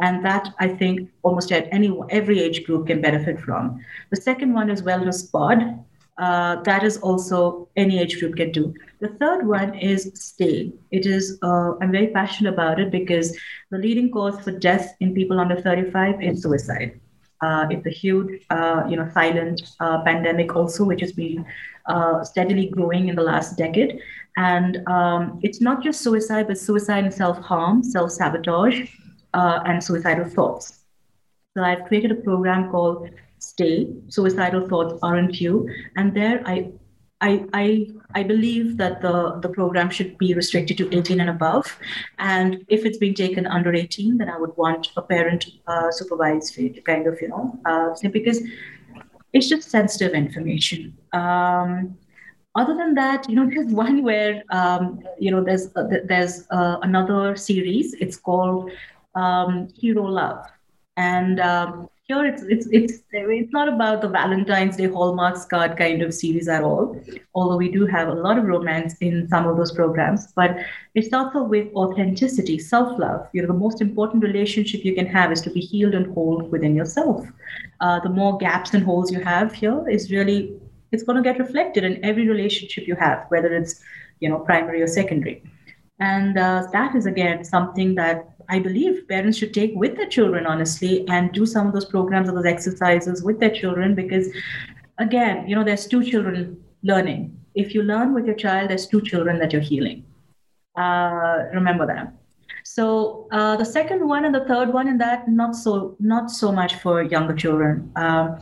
and 0.00 0.24
that 0.24 0.52
I 0.58 0.68
think 0.68 1.10
almost 1.22 1.52
at 1.52 1.68
any 1.72 1.96
every 2.10 2.40
age 2.40 2.64
group 2.64 2.86
can 2.88 3.00
benefit 3.00 3.40
from. 3.40 3.80
The 4.10 4.16
second 4.16 4.52
one 4.52 4.70
is 4.70 4.82
Wellness 4.82 5.30
Pod. 5.30 5.84
Uh, 6.16 6.62
that 6.62 6.84
is 6.84 6.98
also 6.98 7.68
any 7.76 7.98
age 7.98 8.20
group 8.20 8.36
can 8.36 8.52
do. 8.52 8.72
The 9.00 9.08
third 9.20 9.46
one 9.46 9.74
is 9.74 10.12
Stay. 10.14 10.72
It 10.92 11.06
is 11.06 11.38
uh, 11.42 11.72
I'm 11.80 11.90
very 11.90 12.08
passionate 12.08 12.54
about 12.54 12.78
it 12.78 12.90
because 12.92 13.36
the 13.70 13.78
leading 13.78 14.10
cause 14.10 14.38
for 14.40 14.52
death 14.52 14.94
in 15.00 15.14
people 15.14 15.40
under 15.40 15.60
35 15.60 16.22
is 16.22 16.42
suicide. 16.42 17.00
Uh, 17.40 17.66
it's 17.68 17.86
a 17.86 17.90
huge, 17.90 18.42
uh, 18.50 18.84
you 18.88 18.96
know, 18.96 19.10
silent 19.12 19.60
uh, 19.80 20.02
pandemic 20.02 20.54
also, 20.54 20.84
which 20.84 21.00
has 21.00 21.12
been 21.12 21.44
uh, 21.86 22.24
steadily 22.24 22.66
growing 22.66 23.08
in 23.08 23.16
the 23.16 23.22
last 23.22 23.56
decade. 23.56 24.00
And 24.36 24.86
um, 24.88 25.38
it's 25.42 25.60
not 25.60 25.82
just 25.82 26.00
suicide, 26.00 26.48
but 26.48 26.58
suicide 26.58 27.04
and 27.04 27.14
self 27.14 27.38
harm, 27.38 27.82
self 27.82 28.10
sabotage, 28.10 28.90
uh, 29.32 29.60
and 29.64 29.82
suicidal 29.82 30.28
thoughts. 30.28 30.80
So 31.56 31.62
I've 31.62 31.84
created 31.84 32.10
a 32.10 32.16
program 32.16 32.70
called 32.70 33.10
Stay 33.38 33.92
Suicidal 34.08 34.68
Thoughts 34.68 34.98
Aren't 35.02 35.40
You? 35.40 35.68
And 35.96 36.14
there 36.14 36.42
I 36.46 36.72
I, 37.20 37.46
I, 37.54 37.86
I 38.14 38.22
believe 38.22 38.76
that 38.76 39.00
the, 39.00 39.38
the 39.40 39.48
program 39.48 39.88
should 39.88 40.18
be 40.18 40.34
restricted 40.34 40.76
to 40.76 40.94
18 40.94 41.20
and 41.20 41.30
above. 41.30 41.78
And 42.18 42.64
if 42.68 42.84
it's 42.84 42.98
being 42.98 43.14
taken 43.14 43.46
under 43.46 43.72
18, 43.72 44.18
then 44.18 44.28
I 44.28 44.36
would 44.36 44.54
want 44.58 44.88
a 44.96 45.00
parent 45.00 45.46
uh, 45.66 45.90
supervised 45.90 46.58
kind 46.84 47.06
of, 47.06 47.18
you 47.22 47.28
know, 47.28 47.58
uh, 47.64 47.94
because 48.10 48.42
it's 49.34 49.48
just 49.48 49.68
sensitive 49.68 50.14
information. 50.14 50.96
Um, 51.12 51.98
other 52.54 52.74
than 52.76 52.94
that, 52.94 53.28
you 53.28 53.34
know, 53.34 53.46
there's 53.52 53.72
one 53.72 54.02
where 54.02 54.42
um, 54.50 55.00
you 55.18 55.30
know 55.30 55.44
there's 55.44 55.66
uh, 55.76 55.84
there's 56.04 56.46
uh, 56.50 56.78
another 56.82 57.36
series. 57.36 57.94
It's 57.94 58.16
called 58.16 58.70
um, 59.14 59.68
Hero 59.74 60.04
Love, 60.04 60.46
and 60.96 61.40
um, 61.40 61.88
here 62.06 62.26
it's 62.26 62.42
it's 62.42 62.66
it's 62.70 63.02
it's 63.12 63.52
not 63.52 63.66
about 63.66 64.02
the 64.02 64.08
Valentine's 64.08 64.76
Day 64.76 64.88
Hallmark 64.88 65.36
card 65.48 65.78
kind 65.78 66.02
of 66.02 66.12
series 66.12 66.48
at 66.48 66.62
all. 66.62 67.00
Although 67.34 67.56
we 67.56 67.70
do 67.70 67.86
have 67.86 68.08
a 68.08 68.12
lot 68.12 68.36
of 68.36 68.44
romance 68.44 68.94
in 69.00 69.26
some 69.28 69.46
of 69.48 69.56
those 69.56 69.72
programs, 69.72 70.26
but 70.32 70.54
it 70.94 71.06
starts 71.06 71.34
off 71.34 71.48
with 71.48 71.72
authenticity, 71.74 72.58
self-love. 72.58 73.26
You 73.32 73.40
know, 73.40 73.48
the 73.48 73.58
most 73.58 73.80
important 73.80 74.22
relationship 74.22 74.84
you 74.84 74.94
can 74.94 75.06
have 75.06 75.32
is 75.32 75.40
to 75.42 75.50
be 75.50 75.60
healed 75.60 75.94
and 75.94 76.12
whole 76.12 76.42
within 76.42 76.76
yourself. 76.76 77.26
Uh, 77.80 78.00
the 78.00 78.10
more 78.10 78.36
gaps 78.36 78.74
and 78.74 78.84
holes 78.84 79.10
you 79.10 79.20
have 79.20 79.54
here 79.54 79.88
is 79.88 80.10
really 80.10 80.60
it's 80.92 81.04
going 81.04 81.16
to 81.16 81.22
get 81.22 81.38
reflected 81.38 81.84
in 81.84 82.04
every 82.04 82.28
relationship 82.28 82.86
you 82.86 82.96
have, 82.96 83.24
whether 83.30 83.50
it's 83.56 83.80
you 84.20 84.28
know 84.28 84.40
primary 84.40 84.82
or 84.82 84.86
secondary. 84.86 85.42
And 86.00 86.36
uh, 86.36 86.66
that 86.72 86.94
is 86.94 87.06
again 87.06 87.44
something 87.44 87.94
that 87.94 88.33
I 88.48 88.58
believe 88.58 89.08
parents 89.08 89.38
should 89.38 89.54
take 89.54 89.72
with 89.74 89.96
their 89.96 90.08
children, 90.08 90.46
honestly, 90.46 91.06
and 91.08 91.32
do 91.32 91.46
some 91.46 91.66
of 91.66 91.72
those 91.72 91.84
programs 91.84 92.28
or 92.28 92.32
those 92.32 92.46
exercises 92.46 93.22
with 93.22 93.40
their 93.40 93.50
children 93.50 93.94
because, 93.94 94.28
again, 94.98 95.48
you 95.48 95.54
know, 95.54 95.64
there's 95.64 95.86
two 95.86 96.04
children 96.04 96.62
learning. 96.82 97.38
If 97.54 97.74
you 97.74 97.82
learn 97.82 98.14
with 98.14 98.26
your 98.26 98.34
child, 98.34 98.70
there's 98.70 98.86
two 98.86 99.00
children 99.00 99.38
that 99.38 99.52
you're 99.52 99.62
healing. 99.62 100.04
Uh, 100.76 101.44
remember 101.52 101.86
that. 101.86 102.12
So 102.64 103.28
uh, 103.30 103.56
the 103.56 103.64
second 103.64 104.08
one 104.08 104.24
and 104.24 104.34
the 104.34 104.44
third 104.46 104.72
one 104.72 104.88
in 104.88 104.96
that 104.98 105.28
not 105.28 105.54
so 105.54 105.96
not 106.00 106.30
so 106.30 106.50
much 106.50 106.76
for 106.76 107.02
younger 107.02 107.34
children. 107.34 107.92
Um, 107.94 108.40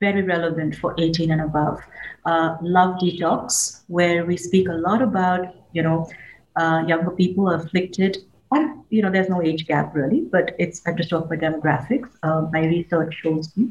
very 0.00 0.22
relevant 0.22 0.76
for 0.76 0.94
18 0.98 1.32
and 1.32 1.40
above. 1.40 1.80
Uh, 2.24 2.56
love 2.62 2.96
detox, 3.00 3.82
where 3.88 4.24
we 4.24 4.36
speak 4.36 4.68
a 4.68 4.72
lot 4.72 5.02
about 5.02 5.54
you 5.72 5.82
know 5.82 6.08
uh, 6.56 6.84
younger 6.86 7.10
people 7.10 7.50
afflicted 7.50 8.18
and 8.54 8.84
you 8.90 9.02
know 9.02 9.10
there's 9.10 9.28
no 9.28 9.42
age 9.42 9.66
gap 9.66 9.94
really 9.94 10.20
but 10.32 10.54
it's 10.58 10.82
i 10.86 10.92
just 10.92 11.10
talk 11.10 11.24
about 11.24 11.38
demographics. 11.38 12.08
Uh, 12.22 12.42
my 12.52 12.64
research 12.64 13.14
shows 13.22 13.56
me 13.56 13.68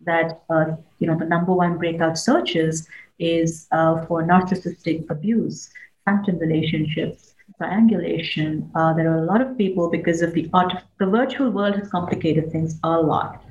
that 0.00 0.42
uh, 0.50 0.66
you 0.98 1.06
know 1.06 1.18
the 1.18 1.24
number 1.24 1.52
one 1.52 1.78
breakout 1.78 2.18
searches 2.18 2.88
is 3.18 3.66
uh, 3.72 4.04
for 4.06 4.22
narcissistic 4.22 5.08
abuse 5.10 5.70
phantom 6.04 6.38
relationships 6.38 7.34
triangulation. 7.58 8.68
Uh, 8.74 8.92
there 8.94 9.10
are 9.12 9.18
a 9.18 9.26
lot 9.26 9.40
of 9.40 9.56
people 9.56 9.88
because 9.88 10.22
of 10.22 10.32
the 10.32 10.50
art 10.52 10.72
the 10.98 11.06
virtual 11.06 11.50
world 11.50 11.76
has 11.76 11.88
complicated 11.88 12.50
things 12.50 12.78
a 12.82 12.90
lot 12.90 13.43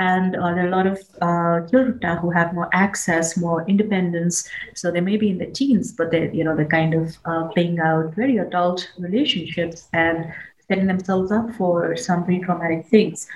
and 0.00 0.34
uh, 0.34 0.54
there 0.54 0.64
are 0.64 0.68
a 0.68 0.76
lot 0.78 0.86
of 0.86 0.98
uh, 1.20 2.16
who 2.20 2.30
have 2.30 2.54
more 2.54 2.70
access, 2.72 3.36
more 3.36 3.66
independence. 3.68 4.48
So 4.74 4.90
they 4.90 5.02
may 5.02 5.18
be 5.18 5.30
in 5.30 5.38
the 5.38 5.46
teens, 5.46 5.92
but 5.92 6.10
they, 6.10 6.30
you 6.32 6.42
know, 6.42 6.56
they're 6.56 6.64
kind 6.80 6.94
of 6.94 7.18
uh, 7.26 7.48
playing 7.48 7.80
out 7.80 8.14
very 8.14 8.38
adult 8.38 8.90
relationships 8.98 9.88
and 9.92 10.32
setting 10.66 10.86
themselves 10.86 11.30
up 11.30 11.52
for 11.54 11.96
some 11.96 12.24
very 12.24 12.40
traumatic 12.40 12.86
things. 12.86 13.28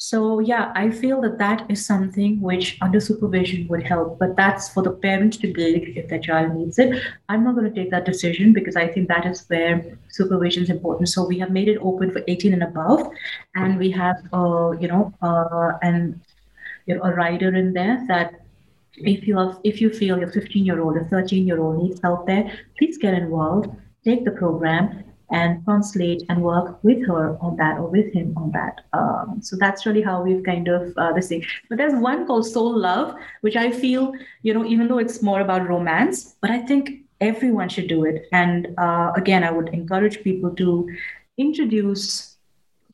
So 0.00 0.38
yeah, 0.38 0.70
I 0.76 0.92
feel 0.92 1.20
that 1.22 1.38
that 1.38 1.68
is 1.68 1.84
something 1.84 2.40
which 2.40 2.78
under 2.80 3.00
supervision 3.00 3.66
would 3.66 3.82
help, 3.82 4.20
but 4.20 4.36
that's 4.36 4.68
for 4.68 4.80
the 4.80 4.92
parent 4.92 5.40
to 5.40 5.52
gauge 5.52 5.96
if 5.96 6.08
their 6.08 6.20
child 6.20 6.54
needs 6.54 6.78
it. 6.78 7.02
I'm 7.28 7.42
not 7.42 7.56
going 7.56 7.72
to 7.72 7.74
take 7.74 7.90
that 7.90 8.04
decision 8.04 8.52
because 8.52 8.76
I 8.76 8.86
think 8.86 9.08
that 9.08 9.26
is 9.26 9.44
where 9.48 9.98
supervision 10.08 10.62
is 10.62 10.70
important. 10.70 11.08
So 11.08 11.26
we 11.26 11.40
have 11.40 11.50
made 11.50 11.66
it 11.66 11.78
open 11.82 12.12
for 12.12 12.22
18 12.28 12.52
and 12.52 12.62
above, 12.62 13.10
and 13.56 13.76
we 13.76 13.90
have, 13.90 14.16
uh, 14.32 14.70
you 14.78 14.86
know, 14.86 15.12
uh, 15.20 15.72
and 15.82 16.20
you 16.86 16.94
know, 16.94 17.02
a 17.02 17.12
rider 17.12 17.52
in 17.56 17.72
there 17.72 18.04
that 18.06 18.40
if 18.98 19.26
you 19.26 19.36
are, 19.36 19.58
if 19.64 19.80
you 19.80 19.90
feel 19.90 20.16
your 20.16 20.30
15 20.30 20.64
year 20.64 20.80
old 20.80 20.96
or 20.96 21.04
13 21.06 21.44
year 21.44 21.60
old 21.60 21.82
needs 21.82 22.00
help 22.02 22.24
there, 22.24 22.56
please 22.78 22.98
get 22.98 23.14
involved, 23.14 23.74
take 24.04 24.24
the 24.24 24.30
program, 24.30 25.02
and 25.30 25.64
translate 25.64 26.22
and 26.28 26.42
work 26.42 26.82
with 26.82 27.06
her 27.06 27.36
on 27.40 27.56
that 27.56 27.78
or 27.78 27.88
with 27.88 28.12
him 28.12 28.34
on 28.36 28.50
that. 28.52 28.80
Um, 28.92 29.40
so 29.42 29.56
that's 29.58 29.84
really 29.86 30.02
how 30.02 30.22
we've 30.22 30.42
kind 30.42 30.68
of 30.68 30.92
uh, 30.96 31.12
this 31.12 31.28
thing. 31.28 31.44
But 31.68 31.78
there's 31.78 31.94
one 31.94 32.26
called 32.26 32.46
Soul 32.46 32.78
Love, 32.78 33.14
which 33.42 33.56
I 33.56 33.70
feel, 33.70 34.12
you 34.42 34.54
know, 34.54 34.64
even 34.64 34.88
though 34.88 34.98
it's 34.98 35.22
more 35.22 35.40
about 35.40 35.68
romance, 35.68 36.36
but 36.40 36.50
I 36.50 36.60
think 36.60 36.90
everyone 37.20 37.68
should 37.68 37.88
do 37.88 38.04
it. 38.04 38.26
And 38.32 38.68
uh, 38.78 39.12
again, 39.16 39.44
I 39.44 39.50
would 39.50 39.68
encourage 39.68 40.22
people 40.22 40.54
to 40.54 40.88
introduce. 41.36 42.36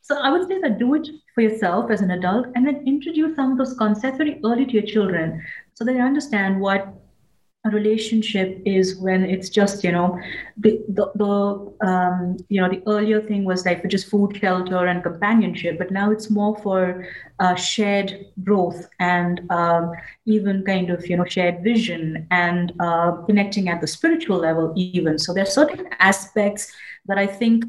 So 0.01 0.19
I 0.19 0.29
would 0.29 0.47
say 0.47 0.59
that 0.61 0.77
do 0.77 0.93
it 0.95 1.07
for 1.33 1.41
yourself 1.41 1.91
as 1.91 2.01
an 2.01 2.11
adult, 2.11 2.47
and 2.55 2.65
then 2.65 2.83
introduce 2.85 3.35
some 3.35 3.51
of 3.51 3.57
those 3.57 3.73
concepts 3.77 4.17
very 4.17 4.39
early 4.45 4.65
to 4.65 4.71
your 4.73 4.83
children, 4.83 5.43
so 5.73 5.83
they 5.83 5.99
understand 5.99 6.61
what 6.61 6.93
a 7.65 7.69
relationship 7.69 8.61
is 8.63 8.95
when 8.97 9.25
it's 9.25 9.49
just 9.49 9.83
you 9.83 9.91
know 9.91 10.19
the 10.57 10.79
the, 10.89 11.11
the 11.15 11.87
um, 11.87 12.37
you 12.47 12.61
know 12.61 12.69
the 12.69 12.81
earlier 12.87 13.19
thing 13.21 13.43
was 13.43 13.65
like 13.65 13.81
for 13.81 13.87
just 13.87 14.07
food 14.07 14.37
shelter 14.37 14.85
and 14.85 15.01
companionship 15.03 15.77
but 15.79 15.91
now 15.91 16.11
it's 16.11 16.29
more 16.29 16.55
for 16.57 17.07
uh, 17.39 17.55
shared 17.55 18.25
growth 18.43 18.87
and 18.99 19.41
um, 19.49 19.91
even 20.25 20.63
kind 20.63 20.91
of 20.91 21.05
you 21.07 21.17
know 21.17 21.25
shared 21.25 21.63
vision 21.63 22.27
and 22.29 22.71
uh, 22.79 23.11
connecting 23.25 23.67
at 23.67 23.81
the 23.81 23.87
spiritual 23.87 24.37
level 24.37 24.71
even 24.75 25.17
so 25.17 25.33
there 25.33 25.43
are 25.43 25.57
certain 25.61 25.87
aspects 25.99 26.71
that 27.07 27.17
i 27.17 27.25
think 27.25 27.65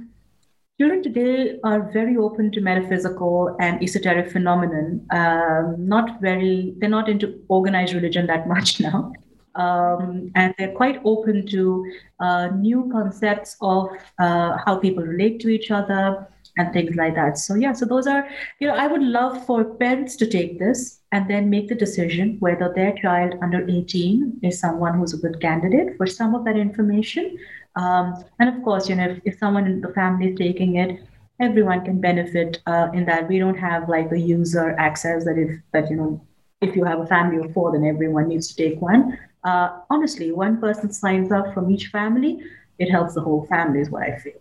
Children 0.79 1.03
today 1.03 1.59
are 1.65 1.91
very 1.91 2.19
open 2.19 2.53
to 2.53 2.61
metaphysical 2.61 3.57
and 3.59 3.83
esoteric 3.83 4.31
phenomenon. 4.31 5.07
Um, 5.11 5.77
not 5.79 6.21
very, 6.21 6.75
they're 6.77 6.91
not 6.91 7.09
into 7.09 7.41
organized 7.49 7.95
religion 7.95 8.27
that 8.27 8.47
much 8.55 8.79
now 8.79 9.15
um, 9.57 10.31
and 10.35 10.55
they're 10.59 10.73
quite 10.73 11.01
open 11.05 11.47
to 11.49 11.93
uh, 12.21 12.49
new 12.49 12.89
concepts 12.93 13.57
of 13.61 13.89
uh, 14.19 14.57
how 14.65 14.77
people 14.77 15.05
relate 15.05 15.41
to 15.41 15.49
each 15.49 15.71
other 15.71 16.27
and 16.59 16.73
things 16.73 16.97
like 16.97 17.15
that. 17.15 17.39
So 17.39 17.55
yeah, 17.55 17.73
so 17.73 17.85
those 17.85 18.07
are 18.07 18.29
you 18.61 18.69
know 18.69 18.75
I 18.75 18.87
would 18.87 19.03
love 19.03 19.45
for 19.47 19.65
parents 19.65 20.17
to 20.17 20.27
take 20.27 20.59
this 20.59 21.01
and 21.13 21.29
then 21.31 21.51
make 21.51 21.69
the 21.69 21.75
decision 21.75 22.37
whether 22.41 22.73
their 22.75 22.95
child 22.95 23.35
under 23.43 23.67
18 23.69 24.41
is 24.43 24.61
someone 24.61 24.99
who's 24.99 25.15
a 25.15 25.19
good 25.19 25.41
candidate 25.41 25.97
for 25.97 26.07
some 26.07 26.35
of 26.35 26.45
that 26.45 26.57
information. 26.57 27.37
Um, 27.77 28.25
and 28.39 28.49
of 28.49 28.63
course, 28.63 28.89
you 28.89 28.95
know, 28.95 29.09
if, 29.11 29.21
if 29.25 29.39
someone 29.39 29.67
in 29.67 29.81
the 29.81 29.93
family 29.93 30.29
is 30.31 30.39
taking 30.39 30.77
it, 30.77 31.01
everyone 31.41 31.85
can 31.85 32.01
benefit 32.01 32.63
uh, 32.67 32.89
in 32.95 33.05
that. 33.07 33.29
We 33.29 33.39
don't 33.39 33.59
have 33.59 33.89
like 33.89 34.11
a 34.13 34.19
user 34.19 34.75
access 34.79 35.25
that 35.25 35.37
if 35.39 35.61
that 35.73 35.91
you 35.91 35.97
know 35.97 36.27
if 36.63 36.75
you 36.75 36.85
have 36.85 37.01
a 37.01 37.07
family 37.07 37.45
of 37.45 37.53
four, 37.53 37.73
then 37.73 37.85
everyone 37.85 38.29
needs 38.29 38.49
to 38.49 38.57
take 38.57 38.81
one 38.81 39.19
uh, 39.47 39.79
honestly, 39.91 40.33
one 40.33 40.61
person 40.61 40.93
signs 40.93 41.31
up 41.31 41.55
from 41.55 41.71
each 41.71 41.87
family, 41.87 42.41
it 42.79 42.91
helps 42.91 43.15
the 43.15 43.21
whole 43.21 43.47
family, 43.47 43.81
is 43.81 43.89
what 43.89 44.03
I 44.03 44.19
feel. 44.19 44.41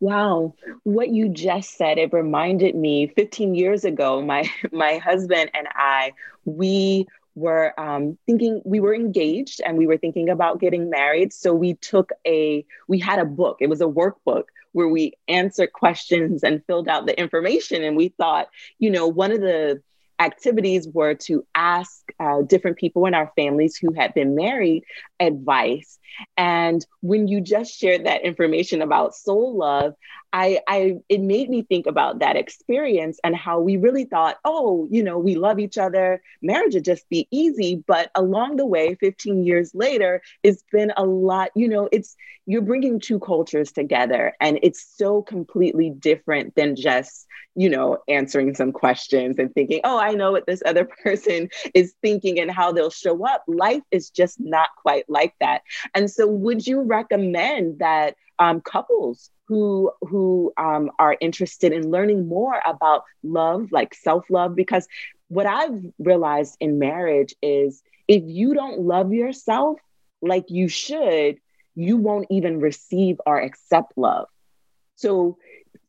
Wow, 0.00 0.54
what 0.82 1.08
you 1.08 1.30
just 1.30 1.78
said, 1.78 1.96
it 1.96 2.12
reminded 2.12 2.74
me 2.74 3.06
15 3.06 3.54
years 3.54 3.84
ago, 3.84 4.20
my 4.20 4.48
my 4.72 4.98
husband 4.98 5.50
and 5.54 5.66
I, 5.74 6.12
we 6.44 7.06
were 7.34 7.72
um, 7.80 8.18
thinking 8.26 8.60
we 8.64 8.80
were 8.80 8.94
engaged 8.94 9.62
and 9.64 9.78
we 9.78 9.86
were 9.86 9.96
thinking 9.96 10.28
about 10.28 10.60
getting 10.60 10.90
married. 10.90 11.32
So 11.32 11.54
we 11.54 11.74
took 11.74 12.10
a 12.26 12.66
we 12.86 12.98
had 12.98 13.18
a 13.18 13.24
book. 13.24 13.56
It 13.60 13.70
was 13.70 13.80
a 13.80 13.86
workbook 13.86 14.44
where 14.72 14.88
we 14.88 15.14
answered 15.26 15.72
questions 15.72 16.42
and 16.42 16.62
filled 16.66 16.88
out 16.88 17.06
the 17.06 17.18
information. 17.18 17.82
And 17.82 17.96
we 17.96 18.08
thought, 18.08 18.48
you 18.78 18.90
know, 18.90 19.06
one 19.06 19.32
of 19.32 19.40
the 19.40 19.80
activities 20.18 20.88
were 20.88 21.14
to 21.14 21.44
ask 21.54 22.02
uh, 22.20 22.42
different 22.42 22.76
people 22.76 23.06
in 23.06 23.14
our 23.14 23.32
families 23.36 23.76
who 23.76 23.92
had 23.92 24.14
been 24.14 24.34
married 24.34 24.84
advice. 25.20 25.98
And 26.36 26.84
when 27.00 27.28
you 27.28 27.40
just 27.40 27.76
shared 27.78 28.06
that 28.06 28.22
information 28.22 28.82
about 28.82 29.14
soul 29.14 29.56
love, 29.56 29.94
I, 30.34 30.58
I 30.66 30.96
it 31.08 31.20
made 31.20 31.48
me 31.48 31.62
think 31.62 31.86
about 31.86 32.18
that 32.18 32.34
experience 32.34 33.20
and 33.22 33.36
how 33.36 33.60
we 33.60 33.76
really 33.76 34.04
thought, 34.04 34.38
oh, 34.44 34.88
you 34.90 35.04
know, 35.04 35.16
we 35.16 35.36
love 35.36 35.60
each 35.60 35.78
other, 35.78 36.20
marriage 36.42 36.74
would 36.74 36.84
just 36.84 37.08
be 37.08 37.28
easy. 37.30 37.84
But 37.86 38.10
along 38.16 38.56
the 38.56 38.66
way, 38.66 38.96
15 38.96 39.44
years 39.44 39.70
later, 39.74 40.22
it's 40.42 40.64
been 40.72 40.92
a 40.96 41.04
lot, 41.04 41.50
you 41.54 41.68
know, 41.68 41.88
it's 41.92 42.16
you're 42.46 42.62
bringing 42.62 42.98
two 42.98 43.20
cultures 43.20 43.70
together 43.70 44.34
and 44.40 44.58
it's 44.64 44.84
so 44.96 45.22
completely 45.22 45.90
different 45.90 46.56
than 46.56 46.74
just, 46.74 47.26
you 47.54 47.70
know, 47.70 47.98
answering 48.08 48.56
some 48.56 48.72
questions 48.72 49.38
and 49.38 49.54
thinking, 49.54 49.82
oh, 49.84 49.98
I 49.98 50.14
know 50.14 50.32
what 50.32 50.46
this 50.46 50.62
other 50.66 50.84
person 51.04 51.48
is 51.74 51.94
thinking 52.02 52.40
and 52.40 52.50
how 52.50 52.72
they'll 52.72 52.90
show 52.90 53.24
up. 53.24 53.44
Life 53.46 53.84
is 53.92 54.10
just 54.10 54.40
not 54.40 54.70
quite 54.82 55.08
like 55.08 55.34
that. 55.40 55.62
And 55.94 56.10
so, 56.10 56.26
would 56.26 56.66
you 56.66 56.82
recommend 56.82 57.78
that 57.78 58.16
um, 58.38 58.60
couples 58.60 59.30
who 59.46 59.90
who 60.00 60.52
um, 60.56 60.90
are 60.98 61.16
interested 61.20 61.72
in 61.72 61.90
learning 61.90 62.28
more 62.28 62.60
about 62.66 63.04
love, 63.22 63.70
like 63.72 63.94
self 63.94 64.24
love, 64.30 64.54
because 64.54 64.86
what 65.28 65.46
I've 65.46 65.84
realized 65.98 66.56
in 66.60 66.78
marriage 66.78 67.34
is 67.42 67.82
if 68.08 68.22
you 68.26 68.54
don't 68.54 68.80
love 68.80 69.12
yourself 69.12 69.78
like 70.22 70.44
you 70.48 70.68
should, 70.68 71.38
you 71.74 71.96
won't 71.96 72.26
even 72.30 72.60
receive 72.60 73.20
or 73.26 73.40
accept 73.40 73.92
love. 73.96 74.28
So 74.96 75.38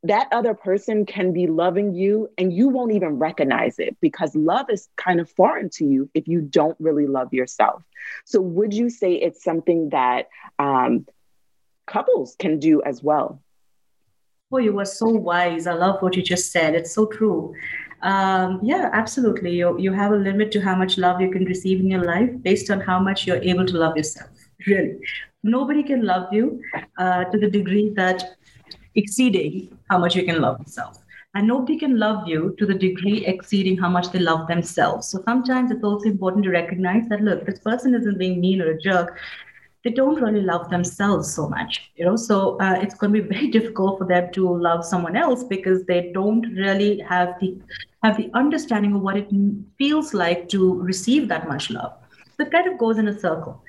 that 0.03 0.27
other 0.31 0.53
person 0.53 1.05
can 1.05 1.33
be 1.33 1.47
loving 1.47 1.93
you 1.93 2.29
and 2.37 2.53
you 2.53 2.69
won't 2.69 2.91
even 2.91 3.17
recognize 3.17 3.79
it 3.79 3.97
because 4.01 4.35
love 4.35 4.67
is 4.69 4.87
kind 4.97 5.19
of 5.19 5.29
foreign 5.31 5.69
to 5.69 5.85
you 5.85 6.09
if 6.13 6.27
you 6.27 6.41
don't 6.41 6.75
really 6.79 7.07
love 7.07 7.33
yourself. 7.33 7.83
So, 8.23 8.39
would 8.39 8.73
you 8.73 8.89
say 8.89 9.13
it's 9.13 9.43
something 9.43 9.89
that 9.89 10.27
um, 10.59 11.07
couples 11.87 12.35
can 12.37 12.59
do 12.59 12.81
as 12.83 13.03
well? 13.03 13.41
Oh, 14.51 14.57
you 14.57 14.73
were 14.73 14.85
so 14.85 15.07
wise. 15.07 15.67
I 15.67 15.73
love 15.73 16.01
what 16.01 16.15
you 16.15 16.21
just 16.21 16.51
said. 16.51 16.75
It's 16.75 16.93
so 16.93 17.07
true. 17.07 17.53
Um, 18.01 18.59
yeah, 18.63 18.89
absolutely. 18.93 19.55
You, 19.55 19.77
you 19.79 19.91
have 19.91 20.11
a 20.11 20.15
limit 20.15 20.51
to 20.51 20.61
how 20.61 20.75
much 20.75 20.97
love 20.97 21.19
you 21.19 21.31
can 21.31 21.45
receive 21.45 21.79
in 21.79 21.89
your 21.89 22.03
life 22.03 22.29
based 22.41 22.69
on 22.69 22.79
how 22.79 22.99
much 22.99 23.25
you're 23.25 23.41
able 23.41 23.65
to 23.65 23.77
love 23.77 23.97
yourself. 23.97 24.29
Really. 24.67 24.97
Nobody 25.43 25.83
can 25.83 26.05
love 26.05 26.31
you 26.31 26.61
uh, 26.97 27.25
to 27.25 27.39
the 27.39 27.49
degree 27.49 27.91
that 27.95 28.37
exceeding 28.95 29.77
how 29.89 29.97
much 29.97 30.15
you 30.15 30.23
can 30.23 30.41
love 30.41 30.59
yourself. 30.59 31.01
And 31.33 31.47
nobody 31.47 31.77
can 31.77 31.99
love 31.99 32.27
you 32.27 32.55
to 32.59 32.65
the 32.65 32.73
degree 32.73 33.25
exceeding 33.25 33.77
how 33.77 33.89
much 33.89 34.11
they 34.11 34.19
love 34.19 34.47
themselves. 34.47 35.09
So 35.09 35.21
sometimes 35.25 35.69
it's 35.69 35.83
also 35.83 36.05
important 36.05 36.45
to 36.45 36.49
recognize 36.51 37.09
that, 37.09 37.21
look, 37.21 37.45
this 37.45 37.59
person 37.59 37.93
isn't 37.93 38.17
being 38.17 38.39
mean 38.39 38.61
or 38.61 38.71
a 38.71 38.79
jerk. 38.79 39.19
They 39.85 39.91
don't 39.91 40.19
really 40.19 40.41
love 40.41 40.69
themselves 40.69 41.33
so 41.33 41.47
much, 41.47 41.91
you 41.95 42.05
know. 42.05 42.15
So 42.15 42.59
uh, 42.59 42.79
it's 42.81 42.95
going 42.95 43.13
to 43.13 43.21
be 43.21 43.27
very 43.35 43.47
difficult 43.47 43.99
for 43.99 44.05
them 44.05 44.31
to 44.33 44.57
love 44.57 44.83
someone 44.83 45.15
else 45.15 45.43
because 45.43 45.85
they 45.85 46.11
don't 46.11 46.41
really 46.53 46.99
have 46.99 47.35
the 47.39 47.57
have 48.03 48.17
the 48.17 48.31
understanding 48.33 48.95
of 48.95 49.01
what 49.01 49.15
it 49.15 49.29
feels 49.77 50.13
like 50.13 50.49
to 50.49 50.81
receive 50.81 51.27
that 51.29 51.47
much 51.47 51.69
love. 51.69 51.93
So 52.35 52.45
it 52.45 52.51
kind 52.51 52.67
of 52.67 52.77
goes 52.79 52.97
in 52.97 53.07
a 53.07 53.19
circle. 53.19 53.63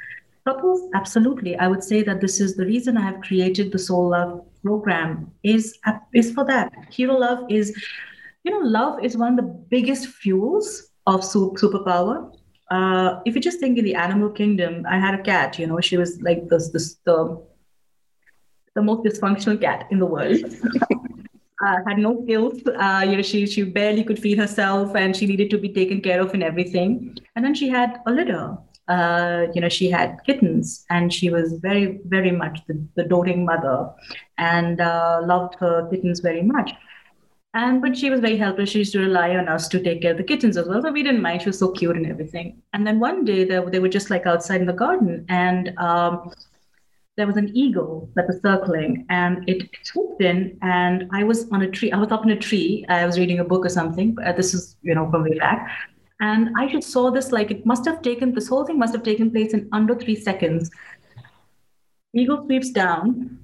Couples, 0.46 0.88
absolutely. 0.94 1.56
I 1.58 1.68
would 1.68 1.84
say 1.84 2.02
that 2.04 2.20
this 2.20 2.40
is 2.40 2.56
the 2.56 2.64
reason 2.64 2.96
I 2.96 3.02
have 3.02 3.20
created 3.20 3.72
the 3.72 3.78
Soul 3.78 4.10
Love 4.10 4.42
program 4.64 5.30
is 5.42 5.78
is 6.14 6.32
for 6.32 6.44
that. 6.46 6.72
Hero 6.90 7.18
love 7.18 7.44
is, 7.50 7.76
you 8.44 8.52
know, 8.52 8.66
love 8.66 9.04
is 9.04 9.16
one 9.16 9.38
of 9.38 9.44
the 9.44 9.52
biggest 9.70 10.06
fuels 10.06 10.90
of 11.06 11.20
superpower. 11.20 12.32
Uh, 12.70 13.20
if 13.24 13.34
you 13.34 13.40
just 13.40 13.60
think 13.60 13.78
in 13.78 13.84
the 13.84 13.94
animal 13.94 14.30
kingdom, 14.30 14.84
I 14.88 14.98
had 14.98 15.18
a 15.18 15.22
cat. 15.22 15.58
You 15.58 15.66
know, 15.66 15.80
she 15.80 15.96
was 15.96 16.20
like 16.20 16.48
this, 16.48 16.70
this 16.70 16.96
the 17.04 17.42
the 18.74 18.82
most 18.82 19.06
dysfunctional 19.06 19.60
cat 19.60 19.86
in 19.90 19.98
the 19.98 20.06
world. 20.06 20.36
uh, 21.66 21.76
had 21.86 21.98
no 21.98 22.22
skills. 22.24 22.60
Uh, 22.66 23.04
you 23.08 23.16
know, 23.16 23.22
she 23.22 23.46
she 23.46 23.62
barely 23.62 24.04
could 24.04 24.18
feed 24.18 24.38
herself, 24.38 24.96
and 24.96 25.16
she 25.16 25.26
needed 25.26 25.50
to 25.50 25.58
be 25.58 25.72
taken 25.72 26.00
care 26.00 26.20
of 26.20 26.34
and 26.34 26.42
everything. 26.42 27.16
And 27.34 27.44
then 27.44 27.54
she 27.54 27.68
had 27.68 28.00
a 28.06 28.12
litter, 28.12 28.58
uh, 28.88 29.46
you 29.52 29.60
know, 29.60 29.68
she 29.68 29.90
had 29.90 30.18
kittens 30.24 30.84
and 30.90 31.12
she 31.12 31.30
was 31.30 31.54
very, 31.54 31.98
very 32.04 32.30
much 32.30 32.60
the, 32.68 32.80
the 32.94 33.04
doting 33.04 33.44
mother 33.44 33.90
and 34.38 34.80
uh, 34.80 35.20
loved 35.24 35.56
her 35.58 35.88
kittens 35.90 36.20
very 36.20 36.42
much. 36.42 36.72
And 37.56 37.80
but 37.80 37.96
she 37.96 38.10
was 38.10 38.20
very 38.20 38.36
helpless. 38.36 38.68
She 38.68 38.80
used 38.80 38.92
to 38.92 38.98
rely 39.00 39.30
on 39.34 39.48
us 39.48 39.66
to 39.68 39.82
take 39.82 40.02
care 40.02 40.10
of 40.10 40.18
the 40.18 40.24
kittens 40.24 40.58
as 40.58 40.68
well. 40.68 40.82
So 40.82 40.92
we 40.92 41.02
didn't 41.02 41.22
mind. 41.22 41.40
She 41.40 41.48
was 41.48 41.58
so 41.58 41.70
cute 41.70 41.96
and 41.96 42.06
everything. 42.06 42.62
And 42.74 42.86
then 42.86 43.00
one 43.00 43.24
day 43.24 43.44
they, 43.44 43.58
they 43.72 43.78
were 43.78 43.88
just 43.88 44.10
like 44.10 44.26
outside 44.26 44.60
in 44.60 44.66
the 44.66 44.74
garden 44.74 45.24
and 45.30 45.72
um, 45.78 46.34
there 47.16 47.26
was 47.26 47.38
an 47.38 47.50
eagle 47.56 48.10
that 48.14 48.26
was 48.26 48.42
circling 48.42 49.06
and 49.08 49.48
it 49.48 49.70
swooped 49.84 50.20
in 50.20 50.58
and 50.60 51.08
I 51.14 51.24
was 51.24 51.50
on 51.50 51.62
a 51.62 51.70
tree. 51.70 51.90
I 51.90 51.96
was 51.96 52.12
up 52.12 52.24
in 52.24 52.30
a 52.30 52.38
tree. 52.38 52.84
I 52.90 53.06
was 53.06 53.18
reading 53.18 53.40
a 53.40 53.44
book 53.44 53.64
or 53.64 53.70
something. 53.70 54.14
Uh, 54.22 54.32
this 54.32 54.52
is, 54.52 54.76
you 54.82 54.94
know, 54.94 55.10
from 55.10 55.22
way 55.22 55.38
back. 55.38 55.66
And 56.20 56.50
I 56.58 56.66
just 56.68 56.90
saw 56.90 57.10
this 57.10 57.32
like 57.32 57.50
it 57.50 57.64
must 57.64 57.86
have 57.86 58.02
taken, 58.02 58.34
this 58.34 58.48
whole 58.48 58.66
thing 58.66 58.78
must 58.78 58.92
have 58.92 59.02
taken 59.02 59.30
place 59.30 59.54
in 59.54 59.66
under 59.72 59.94
three 59.94 60.16
seconds. 60.16 60.70
Eagle 62.14 62.44
sweeps 62.44 62.70
down, 62.70 63.38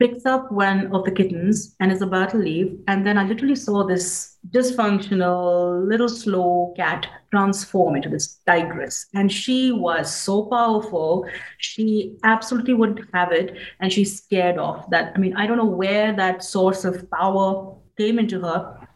picks 0.00 0.26
up 0.26 0.50
one 0.50 0.92
of 0.94 1.04
the 1.04 1.10
kittens 1.10 1.76
and 1.80 1.92
is 1.92 2.02
about 2.02 2.30
to 2.30 2.36
leave. 2.36 2.78
And 2.88 3.06
then 3.06 3.16
I 3.16 3.24
literally 3.24 3.54
saw 3.54 3.84
this 3.84 4.36
dysfunctional, 4.50 5.88
little 5.88 6.08
slow 6.08 6.74
cat 6.76 7.06
transform 7.30 7.96
into 7.96 8.08
this 8.08 8.40
tigress. 8.46 9.06
And 9.14 9.30
she 9.30 9.72
was 9.72 10.14
so 10.14 10.46
powerful. 10.46 11.26
She 11.58 12.16
absolutely 12.24 12.74
wouldn't 12.74 13.08
have 13.14 13.32
it. 13.32 13.56
And 13.80 13.92
she's 13.92 14.16
scared 14.16 14.58
off 14.58 14.90
that. 14.90 15.12
I 15.14 15.18
mean, 15.18 15.36
I 15.36 15.46
don't 15.46 15.58
know 15.58 15.64
where 15.64 16.12
that 16.14 16.42
source 16.42 16.84
of 16.84 17.08
power 17.10 17.76
came 17.96 18.18
into 18.18 18.40
her. 18.40 18.88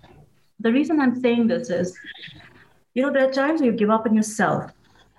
The 0.61 0.73
reason 0.73 1.01
I'm 1.01 1.21
saying 1.21 1.47
this 1.47 1.71
is 1.71 1.97
you 2.99 3.03
know, 3.03 3.13
there 3.13 3.29
are 3.29 3.33
times 3.33 3.61
where 3.61 3.71
you 3.71 3.77
give 3.77 3.91
up 3.91 4.07
on 4.07 4.15
yourself. 4.17 4.73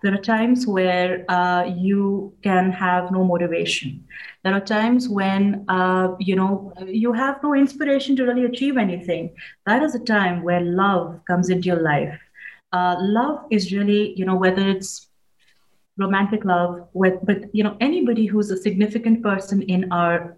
There 0.04 0.14
are 0.14 0.22
times 0.22 0.68
where 0.68 1.24
uh, 1.32 1.64
you 1.64 2.34
can 2.44 2.72
have 2.74 3.10
no 3.10 3.24
motivation. 3.24 4.06
There 4.44 4.54
are 4.54 4.62
times 4.62 5.10
when 5.10 5.66
uh, 5.70 6.16
you 6.20 6.36
know 6.36 6.74
you 6.88 7.14
have 7.14 7.42
no 7.44 7.54
inspiration 7.54 8.16
to 8.18 8.26
really 8.26 8.46
achieve 8.46 8.78
anything. 8.78 9.36
That 9.66 9.84
is 9.84 9.96
a 9.96 10.00
time 10.00 10.44
where 10.44 10.62
love 10.62 11.22
comes 11.28 11.50
into 11.50 11.68
your 11.68 11.82
life. 11.82 12.18
Uh, 12.72 12.96
love 13.00 13.46
is 13.52 13.74
really, 13.74 14.14
you 14.16 14.26
know, 14.26 14.36
whether 14.36 14.68
it's 14.68 15.08
romantic 15.98 16.46
love, 16.46 16.88
with, 16.94 17.16
but 17.24 17.54
you 17.54 17.64
know, 17.64 17.76
anybody 17.82 18.26
who's 18.26 18.52
a 18.52 18.58
significant 18.58 19.24
person 19.24 19.62
in 19.64 19.92
our 19.92 20.38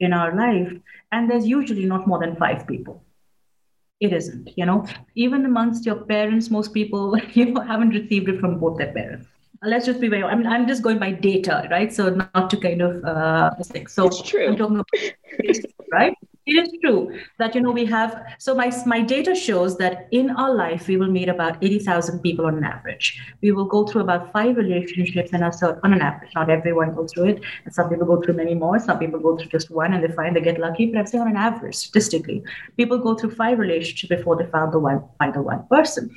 in 0.00 0.12
our 0.12 0.34
life, 0.36 0.72
and 1.12 1.30
there's 1.30 1.46
usually 1.46 1.84
not 1.84 2.06
more 2.06 2.18
than 2.20 2.36
five 2.36 2.66
people 2.66 3.04
it 4.00 4.12
isn't 4.12 4.50
you 4.56 4.66
know 4.66 4.84
even 5.14 5.44
amongst 5.44 5.86
your 5.86 5.96
parents 6.12 6.50
most 6.50 6.72
people 6.74 7.16
you 7.34 7.46
know 7.46 7.60
haven't 7.60 7.90
received 8.00 8.28
it 8.28 8.40
from 8.40 8.58
both 8.58 8.78
their 8.78 8.92
parents 8.92 9.26
let's 9.62 9.86
just 9.86 10.00
be 10.00 10.08
very 10.08 10.22
i 10.22 10.34
mean 10.34 10.46
i'm 10.46 10.66
just 10.66 10.82
going 10.82 10.98
by 10.98 11.10
data 11.10 11.68
right 11.70 11.92
so 11.92 12.08
not 12.08 12.48
to 12.48 12.56
kind 12.56 12.80
of 12.80 13.04
uh 13.04 13.50
so 13.86 14.06
it's 14.06 14.22
true 14.22 14.46
i'm 14.46 14.56
talking 14.56 14.76
about 14.76 14.86
right 15.92 16.14
it 16.46 16.66
is 16.66 16.72
true 16.82 17.16
that 17.38 17.54
you 17.54 17.60
know 17.60 17.70
we 17.70 17.84
have 17.84 18.22
so 18.38 18.54
my 18.54 18.70
my 18.86 19.00
data 19.00 19.34
shows 19.34 19.76
that 19.78 20.08
in 20.10 20.30
our 20.30 20.54
life 20.54 20.88
we 20.88 20.96
will 20.96 21.10
meet 21.10 21.28
about 21.28 21.62
80,000 21.62 22.20
people 22.20 22.46
on 22.46 22.56
an 22.56 22.64
average. 22.64 23.20
We 23.42 23.52
will 23.52 23.66
go 23.66 23.84
through 23.86 24.02
about 24.02 24.32
five 24.32 24.56
relationships 24.56 25.30
in 25.30 25.42
a 25.42 25.50
on 25.84 25.92
an 25.92 26.00
average. 26.00 26.32
Not 26.34 26.50
everyone 26.50 26.94
goes 26.94 27.12
through 27.12 27.26
it, 27.26 27.42
and 27.64 27.74
some 27.74 27.88
people 27.90 28.06
go 28.06 28.20
through 28.22 28.34
many 28.34 28.54
more. 28.54 28.78
Some 28.78 28.98
people 28.98 29.20
go 29.20 29.36
through 29.36 29.50
just 29.50 29.70
one 29.70 29.92
and 29.92 30.02
they 30.02 30.12
find 30.12 30.34
they 30.34 30.40
get 30.40 30.58
lucky. 30.58 30.86
But 30.86 30.98
I'm 30.98 31.06
saying 31.06 31.22
on 31.22 31.28
an 31.28 31.36
average, 31.36 31.76
statistically, 31.76 32.42
people 32.76 32.98
go 32.98 33.14
through 33.14 33.32
five 33.32 33.58
relationships 33.58 34.08
before 34.08 34.36
they 34.36 34.50
find 34.50 34.72
the 34.72 34.78
one 34.78 35.04
find 35.18 35.34
the 35.34 35.42
one 35.42 35.66
person. 35.68 36.10